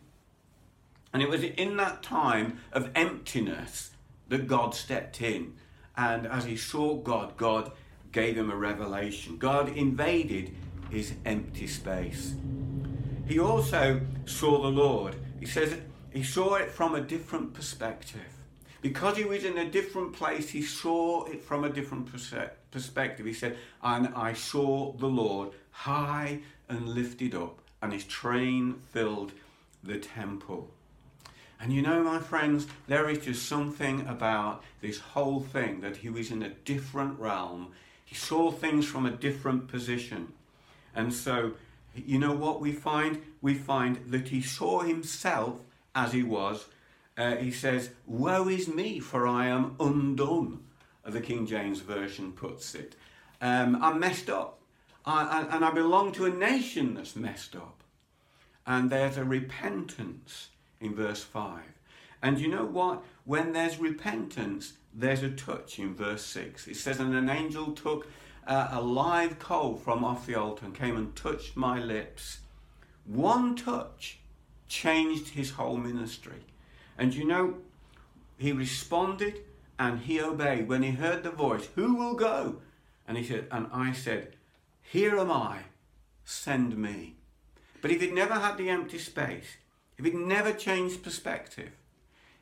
And 1.14 1.22
it 1.22 1.30
was 1.30 1.44
in 1.44 1.78
that 1.78 2.04
time 2.04 2.60
of 2.72 2.90
emptiness 2.96 3.92
that 4.30 4.48
God 4.48 4.74
stepped 4.74 5.22
in. 5.22 5.54
And 5.96 6.28
as 6.28 6.46
he 6.46 6.58
saw 6.58 6.96
God, 6.96 7.38
God 7.38 7.72
gave 8.12 8.38
him 8.38 8.52
a 8.52 8.56
revelation. 8.56 9.38
God 9.38 9.76
invaded 9.76 10.54
his 10.90 11.14
empty 11.26 11.68
space. 11.68 12.36
He 13.28 13.40
also 13.40 14.02
saw 14.26 14.62
the 14.62 14.70
Lord. 14.70 15.16
He 15.40 15.46
says 15.46 15.78
he 16.12 16.24
saw 16.24 16.56
it 16.56 16.72
from 16.72 16.96
a 16.96 17.02
different 17.02 17.54
perspective. 17.54 18.22
Because 18.82 19.18
he 19.18 19.26
was 19.26 19.44
in 19.44 19.58
a 19.58 19.70
different 19.70 20.14
place, 20.14 20.50
he 20.50 20.62
saw 20.62 21.26
it 21.26 21.42
from 21.42 21.64
a 21.64 21.70
different 21.70 22.10
perspective. 22.72 23.26
He 23.26 23.34
said, 23.34 23.58
And 23.82 24.10
I 24.16 24.34
saw 24.34 24.94
the 24.94 25.08
Lord 25.08 25.50
high 25.72 26.40
and 26.70 26.90
lifted 26.90 27.36
up, 27.36 27.60
and 27.82 27.92
his 27.92 28.04
train 28.06 28.76
filled 28.92 29.34
the 29.84 29.98
temple. 29.98 30.70
And 31.60 31.74
you 31.74 31.82
know, 31.82 32.04
my 32.04 32.20
friends, 32.20 32.68
there 32.88 33.10
is 33.10 33.26
just 33.26 33.48
something 33.48 34.08
about 34.08 34.64
this 34.82 35.00
whole 35.00 35.40
thing 35.40 35.82
that 35.82 35.98
he 35.98 36.10
was 36.10 36.30
in 36.30 36.44
a 36.44 36.50
different 36.50 37.20
realm. 37.20 37.74
He 38.06 38.16
saw 38.16 38.52
things 38.52 38.86
from 38.86 39.06
a 39.06 39.12
different 39.12 39.68
position. 39.68 40.34
And 40.98 41.14
so, 41.14 41.52
you 41.94 42.18
know 42.18 42.34
what 42.34 42.60
we 42.60 42.72
find? 42.72 43.22
We 43.40 43.54
find 43.54 43.98
that 44.08 44.30
he 44.30 44.42
saw 44.42 44.82
himself 44.82 45.60
as 45.94 46.12
he 46.12 46.24
was. 46.24 46.66
Uh, 47.16 47.36
he 47.36 47.52
says, 47.52 47.92
Woe 48.08 48.50
is 48.50 48.68
me, 48.68 49.00
for 49.00 49.28
I 49.28 49.48
am 49.48 49.76
undone, 49.80 50.64
the 51.06 51.22
King 51.22 51.46
James 51.46 51.82
Version 51.82 52.32
puts 52.32 52.74
it. 52.74 52.96
Um, 53.40 53.78
I'm 53.82 54.00
messed 54.00 54.30
up. 54.30 54.60
I, 55.06 55.48
and 55.52 55.64
I 55.64 55.72
belong 55.72 56.12
to 56.14 56.26
a 56.26 56.30
nation 56.30 56.96
that's 56.96 57.16
messed 57.16 57.56
up. 57.56 57.84
And 58.66 58.90
there's 58.90 59.18
a 59.18 59.24
repentance 59.24 60.50
in 60.82 60.96
verse 60.96 61.24
5. 61.24 61.62
And 62.22 62.40
you 62.40 62.50
know 62.50 62.66
what? 62.66 63.04
When 63.24 63.54
there's 63.54 63.78
repentance, 63.78 64.74
there's 64.94 65.24
a 65.24 65.30
touch 65.30 65.78
in 65.78 65.96
verse 65.96 66.26
6. 66.26 66.68
It 66.68 66.76
says, 66.76 67.00
And 67.00 67.16
an 67.16 67.30
angel 67.30 67.72
took 67.72 68.08
uh, 68.48 68.70
a 68.72 68.82
live 68.82 69.40
coal 69.40 69.76
from 69.76 70.04
off 70.04 70.26
the 70.26 70.36
altar 70.36 70.66
and 70.66 70.74
came 70.74 70.96
and 70.96 71.16
touched 71.16 71.58
my 71.58 71.80
lips. 71.80 72.40
One 73.06 73.56
touch 73.56 74.20
changed 74.68 75.30
his 75.30 75.52
whole 75.52 75.78
ministry. 75.78 76.46
And 76.98 77.14
you 77.14 77.26
know, 77.26 77.56
he 78.38 78.52
responded 78.52 79.42
and 79.78 80.00
he 80.00 80.22
obeyed 80.22 80.68
when 80.68 80.84
he 80.84 80.92
heard 80.92 81.24
the 81.24 81.30
voice, 81.30 81.68
Who 81.76 81.96
will 81.96 82.16
go? 82.16 82.58
And 83.08 83.18
he 83.18 83.24
said, 83.24 83.48
And 83.52 83.68
I 83.72 83.92
said, 83.92 84.36
Here 84.82 85.18
am 85.18 85.32
I, 85.32 85.60
send 86.26 86.78
me. 86.78 87.16
But 87.82 87.92
if 87.92 88.02
he'd 88.02 88.14
never 88.14 88.36
had 88.36 88.58
the 88.58 88.70
empty 88.70 88.98
space, 88.98 89.58
if 89.98 90.06
he'd 90.06 90.16
never 90.16 90.52
changed 90.52 91.04
perspective, 91.04 91.72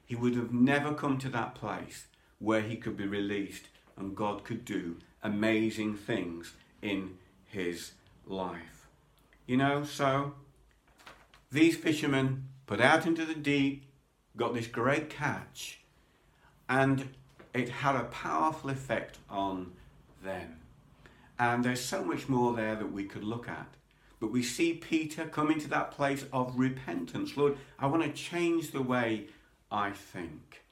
he 0.06 0.16
would 0.16 0.36
have 0.36 0.54
never 0.54 0.94
come 0.94 1.18
to 1.18 1.30
that 1.30 1.56
place 1.56 2.06
where 2.40 2.62
he 2.62 2.76
could 2.76 2.96
be 2.96 3.08
released 3.08 3.68
and 3.98 4.16
God 4.16 4.44
could 4.44 4.66
do 4.66 4.98
amazing 5.26 5.96
things 5.96 6.54
in 6.84 7.18
his 7.46 7.94
life. 8.28 8.88
You 9.48 9.58
know, 9.58 9.84
so 9.84 10.36
these 11.52 11.76
fishermen 11.76 12.46
put 12.68 12.80
out 12.80 13.08
into 13.08 13.26
the 13.26 13.34
deep, 13.34 13.86
got 14.38 14.54
this 14.54 14.68
great 14.68 15.10
catch, 15.10 15.80
and 16.70 17.10
it 17.54 17.70
had 17.70 17.96
a 17.96 18.04
powerful 18.04 18.70
effect 18.70 19.18
on 19.28 19.74
them. 20.24 20.60
And 21.40 21.64
there's 21.64 21.82
so 21.84 22.04
much 22.04 22.30
more 22.30 22.54
there 22.54 22.76
that 22.76 22.92
we 22.92 23.06
could 23.06 23.24
look 23.24 23.50
at. 23.50 23.68
But 24.20 24.32
we 24.32 24.44
see 24.44 24.74
Peter 24.74 25.26
coming 25.26 25.60
to 25.60 25.68
that 25.70 25.92
place 25.92 26.26
of 26.32 26.58
repentance. 26.58 27.36
Lord, 27.36 27.58
I 27.80 27.88
want 27.88 28.04
to 28.04 28.12
change 28.12 28.72
the 28.72 28.82
way 28.82 29.26
I 29.72 29.90
think. 29.90 30.64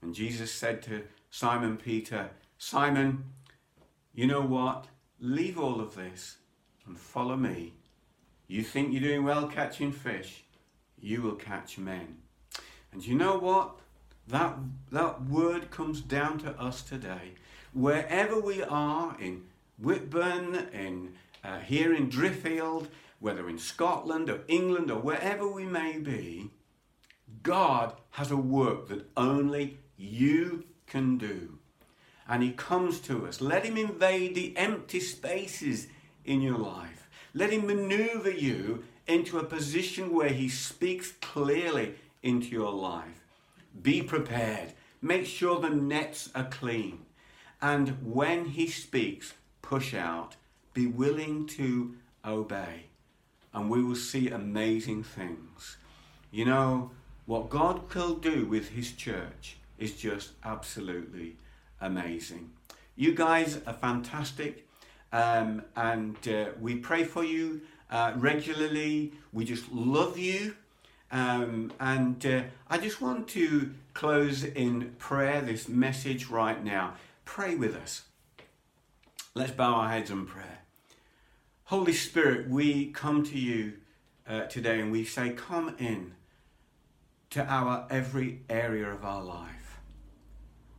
And 0.00 0.14
Jesus 0.14 0.52
said 0.52 0.80
to 0.84 1.02
Simon 1.30 1.76
Peter, 1.76 2.30
Simon, 2.56 3.24
you 4.16 4.26
know 4.26 4.40
what? 4.40 4.86
Leave 5.20 5.58
all 5.58 5.78
of 5.78 5.94
this 5.94 6.38
and 6.86 6.98
follow 6.98 7.36
me. 7.36 7.74
You 8.48 8.62
think 8.62 8.92
you're 8.92 9.02
doing 9.02 9.24
well 9.24 9.46
catching 9.46 9.92
fish, 9.92 10.44
you 10.98 11.20
will 11.20 11.34
catch 11.34 11.76
men. 11.76 12.16
And 12.92 13.06
you 13.06 13.14
know 13.14 13.38
what? 13.38 13.76
That, 14.26 14.56
that 14.90 15.24
word 15.26 15.70
comes 15.70 16.00
down 16.00 16.38
to 16.38 16.58
us 16.58 16.80
today. 16.80 17.34
Wherever 17.74 18.40
we 18.40 18.62
are 18.62 19.14
in 19.20 19.44
Whitburn, 19.78 20.70
in 20.72 21.12
uh, 21.44 21.58
here 21.58 21.94
in 21.94 22.08
Driffield, 22.08 22.88
whether 23.20 23.50
in 23.50 23.58
Scotland 23.58 24.30
or 24.30 24.40
England 24.48 24.90
or 24.90 24.98
wherever 24.98 25.46
we 25.46 25.64
may 25.66 25.98
be, 25.98 26.50
God 27.42 27.92
has 28.12 28.30
a 28.30 28.36
work 28.36 28.88
that 28.88 29.10
only 29.14 29.76
you 29.98 30.64
can 30.86 31.18
do. 31.18 31.55
And 32.28 32.42
He 32.42 32.50
comes 32.52 33.00
to 33.00 33.26
us. 33.26 33.40
Let 33.40 33.64
Him 33.64 33.76
invade 33.76 34.34
the 34.34 34.56
empty 34.56 35.00
spaces 35.00 35.88
in 36.24 36.40
your 36.40 36.58
life. 36.58 37.08
Let 37.34 37.50
Him 37.50 37.66
maneuver 37.66 38.30
you 38.30 38.84
into 39.06 39.38
a 39.38 39.44
position 39.44 40.12
where 40.12 40.30
He 40.30 40.48
speaks 40.48 41.12
clearly 41.20 41.94
into 42.22 42.48
your 42.48 42.72
life. 42.72 43.24
Be 43.80 44.02
prepared. 44.02 44.72
Make 45.00 45.26
sure 45.26 45.60
the 45.60 45.70
nets 45.70 46.30
are 46.34 46.48
clean. 46.48 47.06
And 47.62 47.96
when 48.02 48.46
He 48.46 48.66
speaks, 48.66 49.34
push 49.62 49.94
out. 49.94 50.36
Be 50.74 50.86
willing 50.86 51.46
to 51.48 51.94
obey. 52.24 52.86
And 53.54 53.70
we 53.70 53.82
will 53.82 53.96
see 53.96 54.28
amazing 54.28 55.04
things. 55.04 55.76
You 56.30 56.44
know, 56.44 56.90
what 57.24 57.48
God 57.48 57.94
will 57.94 58.16
do 58.16 58.46
with 58.46 58.70
His 58.70 58.92
church 58.92 59.56
is 59.78 59.94
just 59.94 60.32
absolutely 60.44 61.36
amazing. 61.80 62.50
You 62.94 63.14
guys 63.14 63.60
are 63.66 63.72
fantastic, 63.72 64.66
um, 65.12 65.62
and 65.74 66.16
uh, 66.28 66.46
we 66.60 66.76
pray 66.76 67.04
for 67.04 67.24
you 67.24 67.62
uh, 67.90 68.12
regularly. 68.16 69.12
We 69.32 69.44
just 69.44 69.70
love 69.72 70.18
you. 70.18 70.54
Um, 71.12 71.72
and 71.78 72.24
uh, 72.26 72.42
I 72.68 72.78
just 72.78 73.00
want 73.00 73.28
to 73.28 73.72
close 73.94 74.42
in 74.42 74.96
prayer 74.98 75.40
this 75.40 75.68
message 75.68 76.28
right 76.28 76.62
now. 76.62 76.94
Pray 77.24 77.54
with 77.54 77.76
us. 77.76 78.02
Let's 79.34 79.52
bow 79.52 79.74
our 79.74 79.88
heads 79.88 80.10
in 80.10 80.26
prayer. 80.26 80.60
Holy 81.64 81.92
Spirit, 81.92 82.48
we 82.48 82.86
come 82.92 83.24
to 83.24 83.38
you 83.38 83.74
uh, 84.26 84.42
today 84.42 84.80
and 84.80 84.90
we 84.90 85.04
say, 85.04 85.30
Come 85.30 85.74
in 85.78 86.14
to 87.30 87.44
our 87.44 87.86
every 87.90 88.40
area 88.48 88.88
of 88.88 89.04
our 89.04 89.22
life. 89.22 89.65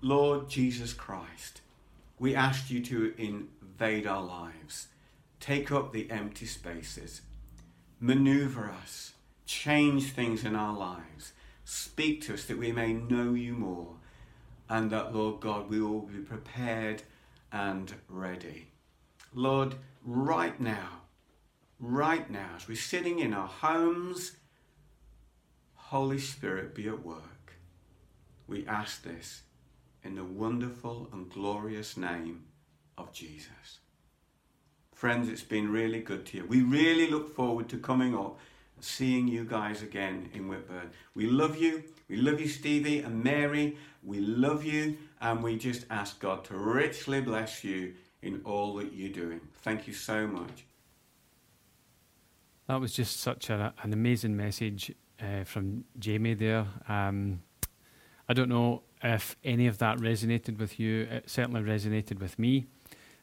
Lord 0.01 0.47
Jesus 0.47 0.93
Christ, 0.93 1.61
we 2.19 2.35
ask 2.35 2.69
you 2.69 2.81
to 2.83 3.13
invade 3.17 4.05
our 4.05 4.21
lives, 4.21 4.89
take 5.39 5.71
up 5.71 5.91
the 5.91 6.11
empty 6.11 6.45
spaces, 6.45 7.21
maneuver 7.99 8.69
us, 8.69 9.13
change 9.47 10.11
things 10.11 10.43
in 10.43 10.55
our 10.55 10.77
lives, 10.77 11.33
speak 11.65 12.21
to 12.21 12.35
us 12.35 12.45
that 12.45 12.59
we 12.59 12.71
may 12.71 12.93
know 12.93 13.33
you 13.33 13.53
more, 13.53 13.95
and 14.69 14.91
that, 14.91 15.15
Lord 15.15 15.39
God, 15.39 15.67
we 15.67 15.81
will 15.81 16.01
be 16.01 16.19
prepared 16.19 17.01
and 17.51 17.91
ready. 18.07 18.67
Lord, 19.33 19.75
right 20.05 20.59
now, 20.59 21.01
right 21.79 22.29
now, 22.29 22.51
as 22.55 22.67
we're 22.67 22.75
sitting 22.75 23.17
in 23.17 23.33
our 23.33 23.47
homes, 23.47 24.33
Holy 25.73 26.19
Spirit, 26.19 26.75
be 26.75 26.87
at 26.87 27.03
work. 27.03 27.53
We 28.47 28.65
ask 28.67 29.01
this 29.01 29.41
in 30.07 30.15
the 30.15 30.23
wonderful 30.23 31.09
and 31.11 31.29
glorious 31.29 31.97
name 31.97 32.45
of 32.97 33.11
Jesus. 33.11 33.79
Friends, 34.93 35.27
it's 35.27 35.43
been 35.43 35.69
really 35.69 35.99
good 35.99 36.25
to 36.27 36.37
you. 36.37 36.45
We 36.45 36.61
really 36.61 37.09
look 37.09 37.35
forward 37.35 37.67
to 37.69 37.77
coming 37.77 38.15
up 38.15 38.39
and 38.75 38.83
seeing 38.83 39.27
you 39.27 39.43
guys 39.43 39.83
again 39.83 40.29
in 40.33 40.47
Whitburn. 40.47 40.91
We 41.13 41.27
love 41.27 41.57
you. 41.57 41.83
We 42.07 42.15
love 42.15 42.39
you, 42.39 42.47
Stevie 42.47 42.99
and 42.99 43.21
Mary. 43.21 43.77
We 44.01 44.21
love 44.21 44.63
you, 44.63 44.97
and 45.19 45.43
we 45.43 45.57
just 45.57 45.85
ask 45.89 46.19
God 46.21 46.45
to 46.45 46.55
richly 46.55 47.19
bless 47.19 47.65
you 47.65 47.93
in 48.21 48.41
all 48.45 48.75
that 48.75 48.93
you're 48.93 49.11
doing. 49.11 49.41
Thank 49.61 49.87
you 49.87 49.93
so 49.93 50.25
much. 50.25 50.65
That 52.67 52.79
was 52.79 52.93
just 52.93 53.19
such 53.19 53.49
a, 53.49 53.73
an 53.83 53.91
amazing 53.91 54.37
message 54.37 54.95
uh, 55.21 55.43
from 55.43 55.83
Jamie 55.99 56.33
there. 56.33 56.65
Um, 56.87 57.41
I 58.29 58.33
don't 58.33 58.49
know 58.49 58.83
if 59.03 59.35
any 59.43 59.67
of 59.67 59.77
that 59.79 59.97
resonated 59.97 60.57
with 60.57 60.79
you. 60.79 61.03
It 61.03 61.29
certainly 61.29 61.61
resonated 61.61 62.19
with 62.19 62.37
me. 62.39 62.67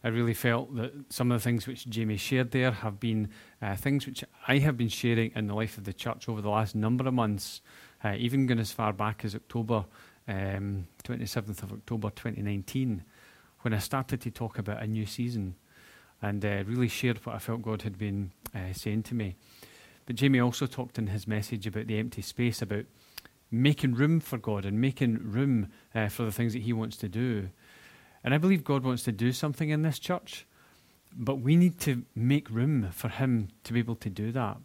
I 0.03 0.09
really 0.09 0.35
felt 0.35 0.75
that 0.77 0.93
some 1.09 1.33
of 1.33 1.41
the 1.41 1.45
things 1.45 1.66
which 1.66 1.89
Jamie 1.89 2.18
shared 2.18 2.51
there 2.51 2.70
have 2.70 3.01
been 3.01 3.31
uh, 3.62 3.75
things 3.75 4.07
which 4.07 4.22
I 4.47 4.59
have 4.59 4.77
been 4.77 4.89
sharing 4.89 5.33
in 5.35 5.47
the 5.47 5.55
life 5.55 5.79
of 5.79 5.85
the 5.85 5.95
church 5.95 6.29
over 6.29 6.43
the 6.43 6.51
last 6.51 6.75
number 6.75 7.09
of 7.09 7.14
months, 7.14 7.62
uh, 8.05 8.14
even 8.18 8.47
going 8.47 8.59
as 8.59 8.70
far 8.70 8.93
back 8.93 9.25
as 9.25 9.35
October, 9.35 9.87
um, 10.29 10.87
27th 11.05 11.62
of 11.62 11.72
October 11.72 12.11
2019, 12.11 13.03
when 13.62 13.72
I 13.72 13.79
started 13.79 14.20
to 14.20 14.31
talk 14.31 14.59
about 14.59 14.83
a 14.83 14.87
new 14.87 15.07
season 15.07 15.55
and 16.20 16.45
uh, 16.45 16.64
really 16.66 16.89
shared 16.89 17.25
what 17.25 17.37
I 17.37 17.39
felt 17.39 17.62
God 17.62 17.83
had 17.83 17.97
been 17.97 18.33
uh, 18.55 18.75
saying 18.75 19.05
to 19.05 19.14
me. 19.14 19.37
But 20.05 20.16
Jamie 20.16 20.41
also 20.41 20.66
talked 20.66 20.99
in 20.99 21.07
his 21.07 21.27
message 21.27 21.66
about 21.66 21.87
the 21.87 21.99
empty 21.99 22.20
space, 22.20 22.61
about 22.61 22.85
making 23.62 23.94
room 23.94 24.20
for 24.20 24.38
God 24.38 24.64
and 24.64 24.80
making 24.80 25.18
room 25.22 25.68
uh, 25.94 26.09
for 26.09 26.24
the 26.24 26.32
things 26.32 26.52
that 26.52 26.62
He 26.62 26.72
wants 26.72 26.96
to 26.98 27.09
do. 27.09 27.48
And 28.22 28.34
I 28.34 28.38
believe 28.38 28.64
God 28.64 28.84
wants 28.84 29.02
to 29.05 29.12
do 29.12 29.32
something 29.32 29.70
in 29.70 29.82
this 29.82 29.98
church, 29.98 30.46
but 31.16 31.40
we 31.40 31.57
need 31.57 31.78
to 31.80 32.05
make 32.14 32.50
room 32.50 32.90
for 32.90 33.09
Him 33.09 33.48
to 33.64 33.72
be 33.72 33.78
able 33.78 33.96
to 33.96 34.11
do 34.11 34.32
that. 34.32 34.59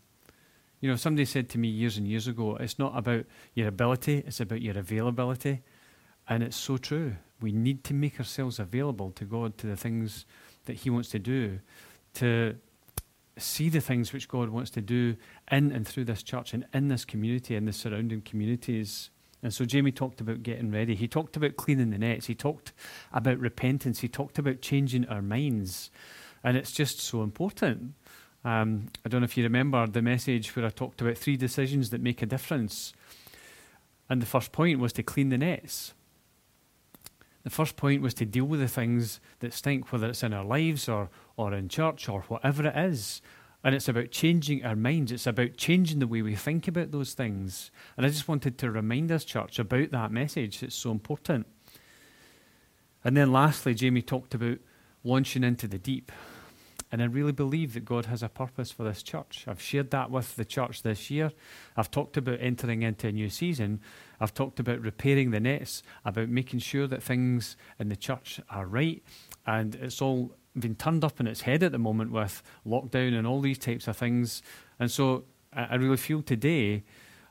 You 0.82 0.90
know, 0.90 0.96
somebody 0.96 1.26
said 1.26 1.50
to 1.50 1.58
me 1.58 1.68
years 1.68 1.98
and 1.98 2.08
years 2.08 2.28
ago, 2.28 2.56
it's 2.56 2.80
not 2.80 2.98
about 2.98 3.26
your 3.54 3.68
ability, 3.68 4.24
it's 4.26 4.40
about 4.40 4.62
your 4.62 4.78
availability. 4.78 5.62
And 6.28 6.44
it's 6.44 6.56
so 6.56 6.78
true. 6.78 7.16
We 7.42 7.52
need 7.52 7.84
to 7.86 7.94
make 7.94 8.20
ourselves 8.20 8.60
available 8.60 9.12
to 9.12 9.26
God, 9.26 9.58
to 9.58 9.68
the 9.68 9.76
things 9.76 10.26
that 10.66 10.78
He 10.78 10.90
wants 10.90 11.10
to 11.10 11.20
do, 11.20 11.60
to 12.16 12.56
see 13.40 13.70
the 13.70 13.82
things 13.82 14.14
which 14.14 14.28
God 14.28 14.50
wants 14.50 14.70
to 14.72 14.82
do 14.82 15.16
in 15.52 15.72
and 15.72 15.88
through 15.88 16.06
this 16.06 16.24
church 16.24 16.54
and 16.54 16.66
in 16.74 16.88
this 16.88 17.06
community 17.06 17.56
and 17.56 17.68
the 17.68 17.74
surrounding 17.74 18.22
communities. 18.22 19.10
And 19.42 19.54
so 19.54 19.66
Jamie 19.66 19.92
talked 19.92 20.20
about 20.20 20.44
getting 20.44 20.72
ready. 20.72 20.96
He 20.96 21.08
talked 21.08 21.38
about 21.38 21.56
cleaning 21.56 21.92
the 21.92 21.98
nets. 21.98 22.26
He 22.28 22.36
talked 22.36 22.74
about 23.14 23.40
repentance. 23.40 24.02
He 24.02 24.08
talked 24.08 24.38
about 24.38 24.62
changing 24.62 25.08
our 25.08 25.22
minds. 25.22 25.92
And 26.44 26.58
it's 26.58 26.72
just 26.72 27.00
so 27.00 27.24
important. 27.24 27.94
Um, 28.44 28.88
I 29.06 29.10
don't 29.10 29.22
know 29.22 29.26
if 29.26 29.38
you 29.38 29.44
remember 29.44 29.86
the 29.88 30.02
message 30.02 30.56
where 30.56 30.66
I 30.66 30.70
talked 30.70 31.02
about 31.02 31.18
three 31.18 31.38
decisions 31.38 31.90
that 31.90 32.02
make 32.02 32.22
a 32.22 32.26
difference. 32.26 32.94
And 34.10 34.22
the 34.22 34.26
first 34.26 34.52
point 34.52 34.80
was 34.80 34.94
to 34.94 35.04
clean 35.04 35.30
the 35.30 35.38
nets. 35.38 35.94
The 37.44 37.50
first 37.50 37.78
point 37.78 38.02
was 38.02 38.14
to 38.16 38.26
deal 38.26 38.46
with 38.46 38.60
the 38.60 38.68
things 38.68 39.20
that 39.40 39.54
stink, 39.54 39.92
whether 39.92 40.08
it's 40.10 40.24
in 40.24 40.34
our 40.34 40.44
lives 40.44 40.90
or, 40.90 41.10
or 41.40 41.54
in 41.54 41.70
church 41.70 42.10
or 42.10 42.22
whatever 42.24 42.68
it 42.68 42.76
is. 42.76 43.22
And 43.64 43.74
it's 43.74 43.88
about 43.88 44.12
changing 44.12 44.66
our 44.66 44.76
minds. 44.76 45.12
It's 45.12 45.26
about 45.26 45.56
changing 45.56 46.00
the 46.00 46.08
way 46.08 46.22
we 46.22 46.36
think 46.36 46.68
about 46.68 46.92
those 46.92 47.14
things. 47.14 47.72
And 47.96 48.06
I 48.06 48.10
just 48.10 48.28
wanted 48.28 48.58
to 48.58 48.70
remind 48.70 49.10
us, 49.10 49.24
church, 49.24 49.58
about 49.58 49.92
that 49.92 50.12
message. 50.12 50.62
It's 50.62 50.76
so 50.76 50.92
important. 50.92 51.48
And 53.06 53.16
then 53.16 53.32
lastly, 53.32 53.74
Jamie 53.74 54.02
talked 54.02 54.36
about 54.36 54.58
launching 55.06 55.46
into 55.46 55.68
the 55.68 55.78
deep. 55.78 56.12
And 56.92 57.02
I 57.02 57.06
really 57.06 57.32
believe 57.32 57.74
that 57.74 57.86
God 57.86 58.08
has 58.08 58.22
a 58.22 58.30
purpose 58.30 58.72
for 58.72 58.84
this 58.84 59.02
church. 59.02 59.46
I've 59.48 59.62
shared 59.62 59.92
that 59.92 60.12
with 60.12 60.36
the 60.36 60.44
church 60.44 60.84
this 60.84 61.10
year. 61.10 61.32
I've 61.78 61.92
talked 61.92 62.18
about 62.18 62.40
entering 62.42 62.82
into 62.82 63.08
a 63.08 63.12
new 63.14 63.30
season. 63.30 63.80
I've 64.20 64.34
talked 64.34 64.60
about 64.60 64.82
repairing 64.82 65.32
the 65.32 65.40
nets, 65.40 65.84
about 66.04 66.28
making 66.28 66.60
sure 66.60 66.88
that 66.88 67.04
things 67.04 67.56
in 67.78 67.88
the 67.88 67.96
church 67.96 68.42
are 68.50 68.66
right. 68.66 69.04
And 69.46 69.76
it's 69.76 70.02
all 70.02 70.36
been 70.58 70.76
turned 70.76 71.04
up 71.04 71.20
in 71.20 71.28
its 71.28 71.42
head 71.42 71.64
at 71.64 71.72
the 71.72 71.78
moment 71.78 72.12
with 72.12 72.42
lockdown 72.66 73.18
and 73.18 73.28
all 73.28 73.42
these 73.42 73.58
types 73.58 73.88
of 73.88 73.98
things. 73.98 74.42
And 74.80 74.90
so 74.90 75.26
I, 75.54 75.76
really 75.76 75.98
feel 75.98 76.22
today 76.22 76.84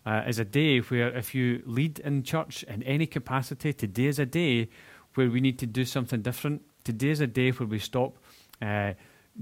uh, 0.07 0.23
is 0.27 0.39
a 0.39 0.45
day 0.45 0.79
where 0.79 1.09
if 1.17 1.35
you 1.35 1.63
lead 1.67 1.99
in 2.01 2.23
church 2.23 2.63
in 2.65 2.83
any 2.83 3.07
capacity, 3.07 3.73
today 3.73 4.07
is 4.07 4.19
a 4.19 4.27
day 4.27 4.69
where 5.15 5.31
we 5.31 5.41
need 5.41 5.59
to 5.59 5.67
do 5.67 5.85
something 5.85 6.23
different. 6.23 6.63
Today 6.85 7.11
is 7.11 7.21
a 7.21 7.27
day 7.27 7.51
where 7.51 7.67
we 7.67 7.79
stop 7.79 8.17
uh, 8.63 8.95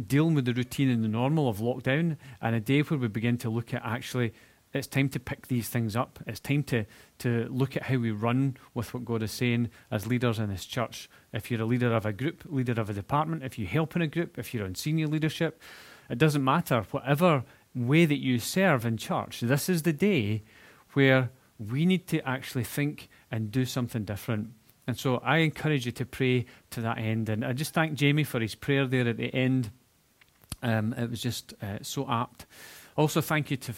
dealing 0.07 0.35
with 0.35 0.45
the 0.45 0.53
routine 0.53 0.91
and 0.91 1.03
the 1.03 1.09
normal 1.09 1.49
of 1.49 1.59
lockdown, 1.59 2.16
and 2.41 2.55
a 2.55 2.61
day 2.61 2.81
where 2.81 2.99
we 2.99 3.09
begin 3.09 3.39
to 3.39 3.51
look 3.51 3.72
at 3.72 3.83
actually 3.85 4.33
it's 4.77 4.87
time 4.87 5.09
to 5.11 5.20
pick 5.20 5.49
these 5.49 5.68
things 5.68 5.97
up. 5.97 6.18
It's 6.27 6.41
time 6.41 6.62
to, 6.64 6.85
to 7.18 7.49
look 7.51 7.77
at 7.77 7.85
how 7.85 7.97
we 7.97 8.11
run 8.11 8.57
with 8.74 8.95
what 8.95 9.05
God 9.05 9.22
is 9.22 9.33
saying 9.33 9.70
as 9.91 10.07
leaders 10.07 10.39
in 10.39 10.51
this 10.51 10.66
church. 10.66 11.09
If 11.33 11.51
you're 11.51 11.62
a 11.62 11.66
leader 11.66 11.95
of 11.95 12.07
a 12.07 12.12
group, 12.12 12.45
leader 12.47 12.81
of 12.81 12.91
a 12.91 12.95
department, 12.95 13.43
if 13.43 13.59
you 13.59 13.66
help 13.66 13.97
in 13.97 14.03
a 14.03 14.07
group, 14.07 14.39
if 14.39 14.55
you're 14.55 14.64
on 14.64 14.74
senior 14.74 15.07
leadership, 15.07 15.61
it 16.09 16.18
doesn't 16.18 16.45
matter. 16.45 16.85
Whatever 16.91 17.45
way 17.74 18.07
that 18.07 18.20
you 18.20 18.39
serve 18.39 18.87
in 18.87 18.97
church, 18.97 19.41
this 19.41 19.68
is 19.68 19.83
the 19.83 19.93
day 19.93 20.43
where 20.93 21.31
we 21.59 21.87
need 21.87 22.07
to 22.09 22.27
actually 22.29 22.64
think 22.64 23.09
and 23.31 23.51
do 23.51 23.64
something 23.64 24.05
different. 24.05 24.51
And 24.87 24.99
so 24.99 25.16
I 25.18 25.39
encourage 25.39 25.87
you 25.87 25.93
to 25.93 26.07
pray 26.07 26.47
to 26.70 26.81
that 26.83 26.99
end. 26.99 27.29
And 27.29 27.45
I 27.45 27.53
just 27.53 27.74
thank 27.74 27.95
Jamie 27.95 28.24
for 28.24 28.41
his 28.41 28.55
prayer 28.55 28.87
there 28.87 29.09
at 29.09 29.16
the 29.16 29.35
end. 29.35 29.70
Um, 30.62 30.93
it 30.95 31.11
was 31.11 31.20
just 31.20 31.55
uh, 31.62 31.79
so 31.83 32.09
apt. 32.09 32.47
Also, 32.97 33.20
thank 33.20 33.51
you 33.51 33.59
to 33.59 33.72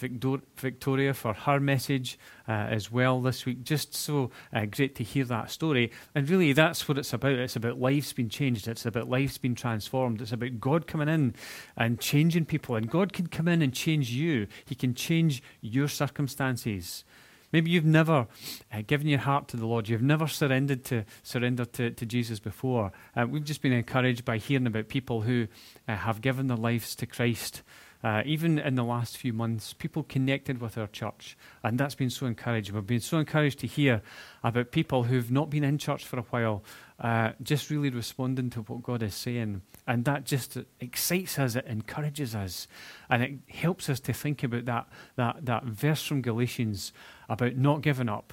Victoria 0.57 1.13
for 1.13 1.35
her 1.35 1.59
message 1.59 2.21
uh, 2.47 2.53
as 2.53 2.93
well 2.93 3.21
this 3.21 3.45
week. 3.45 3.65
Just 3.65 3.93
so 3.93 4.31
uh, 4.53 4.65
great 4.67 4.95
to 4.95 5.03
hear 5.03 5.25
that 5.25 5.51
story. 5.51 5.91
And 6.15 6.31
really, 6.31 6.53
that's 6.53 6.89
what 6.89 6.99
it's 6.99 7.13
about. 7.13 7.33
It's 7.33 7.57
about 7.57 7.81
lives 7.81 8.13
being 8.13 8.29
changed, 8.29 8.69
it's 8.69 8.87
about 8.87 9.09
lives 9.09 9.37
being 9.37 9.57
transformed. 9.57 10.23
It's 10.23 10.31
about 10.31 10.61
God 10.61 10.87
coming 10.87 11.09
in 11.09 11.35
and 11.77 12.01
changing 12.01 12.45
people. 12.45 12.77
And 12.77 12.89
God 12.89 13.13
can 13.13 13.27
come 13.27 13.49
in 13.49 13.61
and 13.61 13.75
change 13.75 14.11
you, 14.11 14.47
He 14.65 14.77
can 14.77 14.95
change 14.95 15.43
your 15.61 15.89
circumstances. 15.89 17.05
Maybe 17.51 17.71
you've 17.71 17.85
never 17.85 18.29
uh, 18.73 18.83
given 18.87 19.09
your 19.09 19.21
heart 19.21 19.49
to 19.49 19.57
the 19.57 19.67
Lord. 19.67 19.89
You've 19.89 20.03
never 20.03 20.29
surrendered 20.29 20.85
to 20.87 21.05
surrender 21.23 21.65
to, 21.65 21.91
to 21.91 22.07
Jesus 22.07 22.39
before. 22.39 22.93
Uh, 23.17 23.27
we've 23.27 23.43
just 23.43 23.63
been 23.63 23.73
encouraged 23.73 24.25
by 24.25 24.37
hearing 24.37 24.67
about 24.67 24.89
people 24.89 25.23
who 25.23 25.49
uh, 25.89 25.97
have 25.97 26.21
given 26.21 26.49
their 26.49 26.59
lives 26.59 26.95
to 26.97 27.07
Christ 27.07 27.63
uh, 28.03 28.23
even 28.25 28.59
in 28.59 28.77
the 28.77 28.85
last 28.85 29.17
few 29.17 29.33
months, 29.33 29.73
people 29.73 30.05
connected 30.05 30.61
with 30.61 30.79
our 30.79 30.87
church, 30.87 31.37
and 31.65 31.79
that's 31.79 31.97
been 31.97 32.11
so 32.11 32.27
encouraging. 32.27 32.75
We've 32.75 32.87
been 32.87 33.01
so 33.01 33.19
encouraged 33.19 33.59
to 33.61 33.67
hear 33.67 34.03
about 34.45 34.71
people 34.71 35.05
who've 35.05 35.31
not 35.31 35.51
been 35.51 35.65
in 35.65 35.79
church 35.79 36.07
for 36.07 36.19
a 36.19 36.23
while, 36.23 36.63
uh, 37.01 37.33
just 37.43 37.71
really 37.71 37.91
responding 37.91 38.51
to 38.51 38.61
what 38.63 38.83
God 38.83 39.03
is 39.03 39.15
saying. 39.15 39.63
And 39.87 40.05
that 40.05 40.25
just 40.25 40.57
excites 40.81 41.39
us, 41.39 41.57
it 41.57 41.67
encourages 41.67 42.35
us, 42.37 42.69
and 43.11 43.23
it 43.23 43.39
helps 43.49 43.89
us 43.89 43.99
to 44.01 44.13
think 44.13 44.45
about 44.45 44.67
that, 44.67 44.87
that, 45.17 45.47
that 45.47 45.65
verse 45.65 46.05
from 46.05 46.23
Galatians 46.23 46.93
about 47.29 47.57
not 47.57 47.81
giving 47.81 48.09
up, 48.09 48.33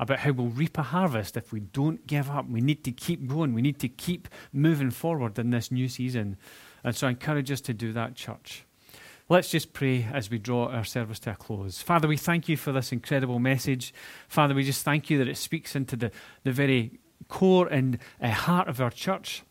about 0.00 0.18
how 0.18 0.32
we'll 0.32 0.48
reap 0.48 0.78
a 0.78 0.82
harvest 0.82 1.36
if 1.36 1.52
we 1.52 1.60
don't 1.60 2.06
give 2.06 2.28
up. 2.28 2.48
We 2.48 2.60
need 2.60 2.82
to 2.84 2.92
keep 2.92 3.28
going, 3.28 3.54
we 3.54 3.62
need 3.62 3.78
to 3.80 3.88
keep 3.88 4.28
moving 4.52 4.90
forward 4.90 5.38
in 5.38 5.50
this 5.50 5.70
new 5.70 5.88
season. 5.88 6.36
And 6.82 6.94
so 6.94 7.06
I 7.06 7.10
encourage 7.10 7.50
us 7.50 7.60
to 7.62 7.74
do 7.74 7.92
that, 7.92 8.14
church. 8.14 8.65
Let's 9.28 9.50
just 9.50 9.72
pray 9.72 10.06
as 10.12 10.30
we 10.30 10.38
draw 10.38 10.68
our 10.68 10.84
service 10.84 11.18
to 11.20 11.32
a 11.32 11.34
close. 11.34 11.82
Father, 11.82 12.06
we 12.06 12.16
thank 12.16 12.48
you 12.48 12.56
for 12.56 12.70
this 12.70 12.92
incredible 12.92 13.40
message. 13.40 13.92
Father, 14.28 14.54
we 14.54 14.62
just 14.62 14.84
thank 14.84 15.10
you 15.10 15.18
that 15.18 15.26
it 15.26 15.36
speaks 15.36 15.74
into 15.74 15.96
the, 15.96 16.12
the 16.44 16.52
very 16.52 17.00
core 17.26 17.66
and 17.66 17.98
uh, 18.22 18.30
heart 18.30 18.68
of 18.68 18.80
our 18.80 18.90
church. 18.90 19.42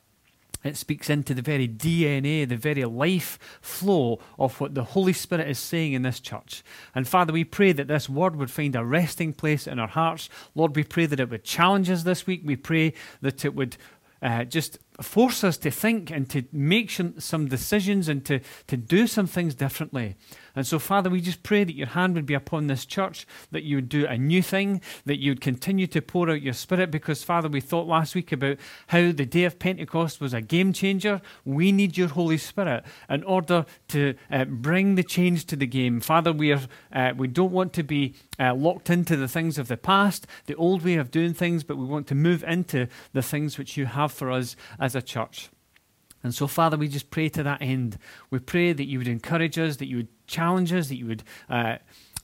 It 0.63 0.77
speaks 0.77 1.09
into 1.09 1.33
the 1.33 1.41
very 1.41 1.67
DNA, 1.67 2.47
the 2.47 2.55
very 2.55 2.85
life 2.85 3.37
flow 3.59 4.19
of 4.39 4.61
what 4.61 4.75
the 4.75 4.83
Holy 4.85 5.11
Spirit 5.11 5.49
is 5.49 5.59
saying 5.59 5.91
in 5.91 6.03
this 6.03 6.21
church. 6.21 6.63
And 6.95 7.05
Father, 7.05 7.33
we 7.33 7.43
pray 7.43 7.73
that 7.73 7.89
this 7.89 8.07
word 8.07 8.37
would 8.37 8.49
find 8.49 8.77
a 8.77 8.85
resting 8.85 9.33
place 9.33 9.67
in 9.67 9.77
our 9.77 9.89
hearts. 9.89 10.29
Lord, 10.55 10.73
we 10.77 10.85
pray 10.85 11.05
that 11.05 11.19
it 11.19 11.29
would 11.29 11.43
challenge 11.43 11.89
us 11.89 12.03
this 12.03 12.25
week. 12.25 12.43
We 12.45 12.55
pray 12.55 12.93
that 13.21 13.43
it 13.43 13.53
would 13.53 13.75
uh, 14.21 14.45
just 14.45 14.79
force 15.01 15.43
us 15.43 15.57
to 15.57 15.71
think 15.71 16.11
and 16.11 16.29
to 16.29 16.43
make 16.51 16.89
some 16.91 17.47
decisions 17.47 18.07
and 18.07 18.25
to, 18.25 18.39
to 18.67 18.77
do 18.77 19.07
some 19.07 19.27
things 19.27 19.55
differently. 19.55 20.15
And 20.55 20.65
so, 20.65 20.79
Father, 20.79 21.09
we 21.09 21.19
just 21.19 21.43
pray 21.43 21.65
that 21.65 21.75
your 21.75 21.87
hand 21.87 22.15
would 22.15 22.25
be 22.25 22.33
upon 22.33 22.67
this 22.67 22.85
church, 22.85 23.27
that 23.51 23.63
you 23.63 23.77
would 23.77 23.89
do 23.89 24.05
a 24.05 24.17
new 24.17 24.41
thing, 24.41 24.81
that 25.05 25.19
you 25.19 25.31
would 25.31 25.41
continue 25.41 25.85
to 25.87 26.01
pour 26.01 26.29
out 26.29 26.41
your 26.41 26.53
spirit. 26.53 26.91
Because, 26.91 27.23
Father, 27.23 27.49
we 27.49 27.59
thought 27.59 27.87
last 27.87 28.15
week 28.15 28.31
about 28.31 28.57
how 28.87 29.11
the 29.11 29.25
day 29.25 29.43
of 29.43 29.59
Pentecost 29.59 30.21
was 30.21 30.33
a 30.33 30.41
game 30.41 30.71
changer. 30.71 31.21
We 31.43 31.73
need 31.73 31.97
your 31.97 32.07
Holy 32.07 32.37
Spirit 32.37 32.85
in 33.09 33.23
order 33.23 33.65
to 33.89 34.15
uh, 34.31 34.45
bring 34.45 34.95
the 34.95 35.03
change 35.03 35.45
to 35.47 35.57
the 35.57 35.67
game. 35.67 35.99
Father, 35.99 36.31
we, 36.31 36.53
are, 36.53 36.61
uh, 36.93 37.11
we 37.17 37.27
don't 37.27 37.51
want 37.51 37.73
to 37.73 37.83
be 37.83 38.15
uh, 38.39 38.53
locked 38.53 38.89
into 38.89 39.17
the 39.17 39.27
things 39.27 39.57
of 39.57 39.67
the 39.67 39.77
past, 39.77 40.25
the 40.45 40.55
old 40.55 40.85
way 40.85 40.95
of 40.95 41.11
doing 41.11 41.33
things, 41.33 41.63
but 41.63 41.77
we 41.77 41.85
want 41.85 42.07
to 42.07 42.15
move 42.15 42.43
into 42.45 42.87
the 43.11 43.21
things 43.21 43.57
which 43.57 43.75
you 43.75 43.87
have 43.87 44.11
for 44.11 44.31
us 44.31 44.55
as 44.85 44.95
a 44.95 45.01
church. 45.01 45.49
And 46.23 46.33
so, 46.33 46.47
Father, 46.47 46.77
we 46.77 46.87
just 46.87 47.09
pray 47.09 47.29
to 47.29 47.43
that 47.43 47.61
end. 47.61 47.97
We 48.29 48.39
pray 48.39 48.71
that 48.71 48.85
you 48.85 48.99
would 48.99 49.07
encourage 49.07 49.57
us, 49.59 49.77
that 49.77 49.87
you 49.87 49.97
would 49.97 50.27
challenge 50.27 50.71
us, 50.71 50.87
that 50.87 50.97
you 50.97 51.07
would. 51.07 51.23
Uh, 51.49 51.77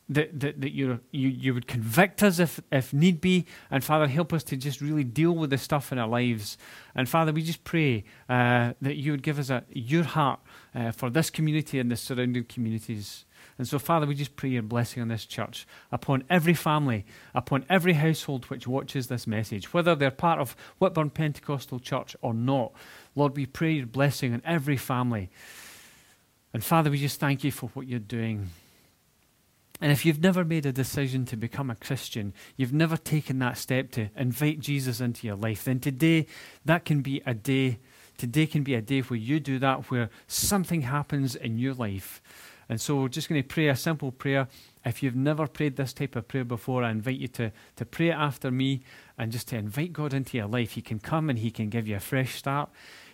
that, 0.09 0.37
that, 0.41 0.59
that 0.59 0.73
you, 0.73 0.99
you 1.11 1.53
would 1.53 1.67
convict 1.67 2.21
us 2.21 2.37
if, 2.37 2.59
if 2.69 2.93
need 2.93 3.21
be. 3.21 3.45
And 3.69 3.81
Father, 3.81 4.07
help 4.07 4.33
us 4.33 4.43
to 4.45 4.57
just 4.57 4.81
really 4.81 5.05
deal 5.05 5.31
with 5.31 5.51
the 5.51 5.57
stuff 5.57 5.93
in 5.93 5.99
our 5.99 6.07
lives. 6.07 6.57
And 6.93 7.07
Father, 7.07 7.31
we 7.31 7.41
just 7.41 7.63
pray 7.63 8.03
uh, 8.27 8.73
that 8.81 8.97
you 8.97 9.11
would 9.11 9.23
give 9.23 9.39
us 9.39 9.49
a, 9.49 9.63
your 9.69 10.03
heart 10.03 10.41
uh, 10.75 10.91
for 10.91 11.09
this 11.09 11.29
community 11.29 11.79
and 11.79 11.89
the 11.89 11.95
surrounding 11.95 12.43
communities. 12.43 13.23
And 13.61 13.67
so, 13.67 13.77
Father, 13.77 14.07
we 14.07 14.15
just 14.15 14.35
pray 14.35 14.49
your 14.49 14.63
blessing 14.63 15.03
on 15.03 15.09
this 15.09 15.23
church, 15.23 15.67
upon 15.91 16.23
every 16.31 16.55
family, 16.55 17.05
upon 17.35 17.63
every 17.69 17.93
household 17.93 18.45
which 18.45 18.65
watches 18.65 19.05
this 19.05 19.27
message, 19.27 19.71
whether 19.71 19.93
they're 19.93 20.09
part 20.09 20.39
of 20.39 20.55
Whitburn 20.79 21.11
Pentecostal 21.11 21.79
Church 21.79 22.15
or 22.23 22.33
not. 22.33 22.73
Lord, 23.13 23.37
we 23.37 23.45
pray 23.45 23.73
your 23.73 23.85
blessing 23.85 24.33
on 24.33 24.41
every 24.45 24.77
family. 24.77 25.29
And 26.55 26.63
Father, 26.63 26.89
we 26.89 26.97
just 26.97 27.19
thank 27.19 27.43
you 27.43 27.51
for 27.51 27.69
what 27.75 27.85
you're 27.85 27.99
doing. 27.99 28.49
And 29.79 29.91
if 29.91 30.07
you've 30.07 30.23
never 30.23 30.43
made 30.43 30.65
a 30.65 30.73
decision 30.73 31.25
to 31.25 31.37
become 31.37 31.69
a 31.69 31.75
Christian, 31.75 32.33
you've 32.57 32.73
never 32.73 32.97
taken 32.97 33.37
that 33.37 33.59
step 33.59 33.91
to 33.91 34.09
invite 34.17 34.59
Jesus 34.59 34.99
into 34.99 35.27
your 35.27 35.35
life, 35.35 35.65
then 35.65 35.79
today, 35.79 36.25
that 36.65 36.83
can 36.83 37.01
be 37.01 37.21
a 37.27 37.35
day. 37.35 37.77
Today 38.17 38.47
can 38.47 38.63
be 38.63 38.73
a 38.73 38.81
day 38.81 39.01
where 39.01 39.19
you 39.19 39.39
do 39.39 39.59
that, 39.59 39.91
where 39.91 40.09
something 40.25 40.81
happens 40.81 41.35
in 41.35 41.59
your 41.59 41.75
life 41.75 42.23
and 42.71 42.79
so 42.79 43.01
we're 43.01 43.09
just 43.09 43.27
going 43.27 43.43
to 43.43 43.45
pray 43.45 43.67
a 43.67 43.75
simple 43.75 44.13
prayer. 44.13 44.47
If 44.85 45.03
you've 45.03 45.13
never 45.13 45.45
prayed 45.45 45.75
this 45.75 45.91
type 45.91 46.15
of 46.15 46.29
prayer 46.29 46.45
before, 46.45 46.85
I 46.85 46.91
invite 46.91 47.17
you 47.17 47.27
to, 47.27 47.51
to 47.75 47.85
pray 47.85 48.11
it 48.11 48.13
after 48.13 48.49
me 48.49 48.83
and 49.17 49.29
just 49.29 49.49
to 49.49 49.57
invite 49.57 49.91
God 49.91 50.13
into 50.13 50.37
your 50.37 50.47
life. 50.47 50.71
He 50.71 50.81
can 50.81 50.97
come 50.97 51.29
and 51.29 51.37
He 51.37 51.51
can 51.51 51.67
give 51.67 51.85
you 51.85 51.97
a 51.97 51.99
fresh 51.99 52.35
start. 52.35 52.69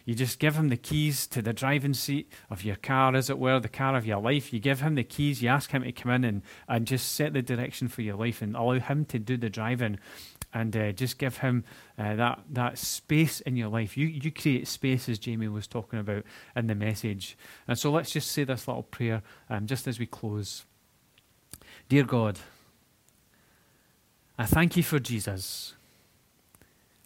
You 0.05 0.13
just 0.13 0.37
give 0.37 0.55
him 0.55 0.69
the 0.69 0.77
keys 0.77 1.25
to 1.27 1.41
the 1.41 1.53
driving 1.53 1.95
seat 1.95 2.31
of 2.51 2.63
your 2.63 2.75
car, 2.75 3.15
as 3.15 3.31
it 3.31 3.39
were, 3.39 3.59
the 3.59 3.67
car 3.67 3.95
of 3.95 4.05
your 4.05 4.21
life. 4.21 4.53
You 4.53 4.59
give 4.59 4.79
him 4.79 4.93
the 4.93 5.03
keys, 5.03 5.41
you 5.41 5.49
ask 5.49 5.71
him 5.71 5.81
to 5.83 5.91
come 5.91 6.11
in 6.11 6.23
and, 6.23 6.41
and 6.69 6.85
just 6.85 7.11
set 7.11 7.33
the 7.33 7.41
direction 7.41 7.87
for 7.87 8.03
your 8.03 8.15
life 8.15 8.43
and 8.43 8.55
allow 8.55 8.79
him 8.79 9.05
to 9.05 9.17
do 9.19 9.37
the 9.37 9.49
driving 9.49 9.97
and 10.53 10.75
uh, 10.75 10.91
just 10.91 11.17
give 11.17 11.37
him 11.37 11.63
uh, 11.97 12.15
that 12.15 12.39
that 12.49 12.77
space 12.77 13.41
in 13.41 13.55
your 13.55 13.69
life. 13.69 13.97
You 13.97 14.07
you 14.07 14.31
create 14.31 14.67
space, 14.67 15.09
as 15.09 15.19
Jamie 15.19 15.47
was 15.47 15.67
talking 15.67 15.99
about 15.99 16.23
in 16.55 16.67
the 16.67 16.75
message. 16.75 17.37
And 17.67 17.77
so 17.77 17.91
let's 17.91 18.11
just 18.11 18.31
say 18.31 18.43
this 18.43 18.67
little 18.67 18.83
prayer 18.83 19.21
um, 19.49 19.67
just 19.67 19.87
as 19.87 19.99
we 19.99 20.05
close. 20.05 20.65
Dear 21.89 22.03
God, 22.03 22.39
I 24.37 24.45
thank 24.45 24.77
you 24.77 24.83
for 24.83 24.99
Jesus. 24.99 25.73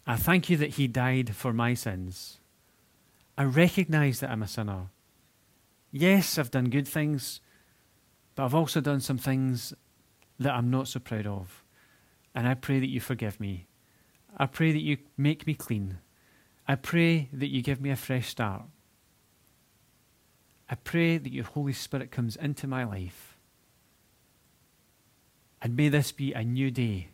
I 0.06 0.16
thank 0.16 0.50
you 0.50 0.56
that 0.56 0.70
He 0.70 0.86
died 0.88 1.34
for 1.34 1.52
my 1.52 1.74
sins. 1.74 2.38
I 3.36 3.44
recognize 3.44 4.20
that 4.20 4.30
I'm 4.30 4.42
a 4.42 4.48
sinner. 4.48 4.88
Yes, 5.90 6.38
I've 6.38 6.50
done 6.50 6.70
good 6.70 6.88
things, 6.88 7.40
but 8.34 8.44
I've 8.44 8.54
also 8.54 8.80
done 8.80 9.00
some 9.00 9.18
things 9.18 9.74
that 10.38 10.54
I'm 10.54 10.70
not 10.70 10.88
so 10.88 11.00
proud 11.00 11.26
of. 11.26 11.61
And 12.34 12.48
I 12.48 12.54
pray 12.54 12.80
that 12.80 12.88
you 12.88 13.00
forgive 13.00 13.38
me. 13.38 13.66
I 14.36 14.46
pray 14.46 14.72
that 14.72 14.80
you 14.80 14.98
make 15.16 15.46
me 15.46 15.54
clean. 15.54 15.98
I 16.66 16.76
pray 16.76 17.28
that 17.32 17.48
you 17.48 17.62
give 17.62 17.80
me 17.80 17.90
a 17.90 17.96
fresh 17.96 18.28
start. 18.28 18.62
I 20.70 20.74
pray 20.76 21.18
that 21.18 21.32
your 21.32 21.44
Holy 21.44 21.74
Spirit 21.74 22.10
comes 22.10 22.36
into 22.36 22.66
my 22.66 22.84
life. 22.84 23.36
And 25.60 25.76
may 25.76 25.88
this 25.88 26.12
be 26.12 26.32
a 26.32 26.42
new 26.42 26.70
day, 26.70 27.08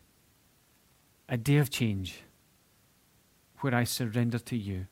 a 1.28 1.36
day 1.36 1.56
of 1.56 1.68
change, 1.68 2.22
where 3.60 3.74
I 3.74 3.84
surrender 3.84 4.38
to 4.38 4.56
you. 4.56 4.86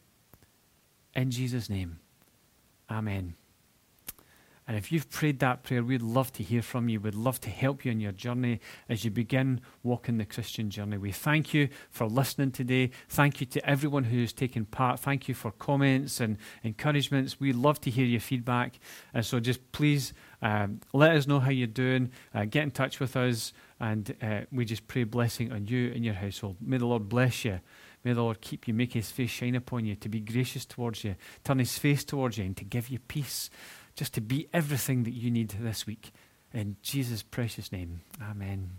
In 1.14 1.30
Jesus' 1.30 1.70
name, 1.70 2.00
Amen. 2.90 3.34
And 4.68 4.76
if 4.76 4.90
you've 4.90 5.08
prayed 5.10 5.38
that 5.38 5.62
prayer, 5.62 5.84
we'd 5.84 6.02
love 6.02 6.32
to 6.32 6.42
hear 6.42 6.60
from 6.60 6.88
you. 6.88 6.98
We'd 6.98 7.14
love 7.14 7.40
to 7.42 7.50
help 7.50 7.84
you 7.84 7.92
on 7.92 8.00
your 8.00 8.10
journey 8.10 8.60
as 8.88 9.04
you 9.04 9.12
begin 9.12 9.60
walking 9.84 10.18
the 10.18 10.24
Christian 10.24 10.70
journey. 10.70 10.98
We 10.98 11.12
thank 11.12 11.54
you 11.54 11.68
for 11.88 12.06
listening 12.08 12.50
today. 12.50 12.90
Thank 13.08 13.40
you 13.40 13.46
to 13.46 13.64
everyone 13.68 14.04
who's 14.04 14.32
taken 14.32 14.64
part. 14.64 14.98
Thank 14.98 15.28
you 15.28 15.34
for 15.34 15.52
comments 15.52 16.18
and 16.18 16.36
encouragements. 16.64 17.38
We 17.38 17.52
love 17.52 17.80
to 17.82 17.90
hear 17.90 18.06
your 18.06 18.20
feedback. 18.20 18.80
And 19.14 19.24
so 19.24 19.38
just 19.38 19.70
please 19.70 20.12
um, 20.42 20.80
let 20.92 21.12
us 21.12 21.28
know 21.28 21.38
how 21.38 21.50
you're 21.50 21.68
doing. 21.68 22.10
Uh, 22.34 22.44
get 22.44 22.64
in 22.64 22.72
touch 22.72 22.98
with 22.98 23.16
us. 23.16 23.52
And 23.78 24.16
uh, 24.20 24.40
we 24.50 24.64
just 24.64 24.88
pray 24.88 25.04
blessing 25.04 25.52
on 25.52 25.66
you 25.66 25.92
and 25.94 26.04
your 26.04 26.14
household. 26.14 26.56
May 26.60 26.78
the 26.78 26.86
Lord 26.86 27.08
bless 27.08 27.44
you. 27.44 27.60
May 28.02 28.12
the 28.14 28.22
Lord 28.22 28.40
keep 28.40 28.68
you, 28.68 28.74
make 28.74 28.92
his 28.92 29.10
face 29.10 29.30
shine 29.30 29.56
upon 29.56 29.84
you, 29.84 29.96
to 29.96 30.08
be 30.08 30.20
gracious 30.20 30.64
towards 30.64 31.02
you, 31.02 31.16
turn 31.42 31.58
his 31.58 31.76
face 31.76 32.04
towards 32.04 32.38
you, 32.38 32.44
and 32.44 32.56
to 32.56 32.64
give 32.64 32.88
you 32.88 33.00
peace 33.00 33.50
just 33.96 34.14
to 34.14 34.20
be 34.20 34.48
everything 34.52 35.02
that 35.04 35.14
you 35.14 35.30
need 35.30 35.50
this 35.58 35.86
week. 35.86 36.12
In 36.52 36.76
Jesus' 36.82 37.22
precious 37.22 37.72
name, 37.72 38.02
amen. 38.22 38.70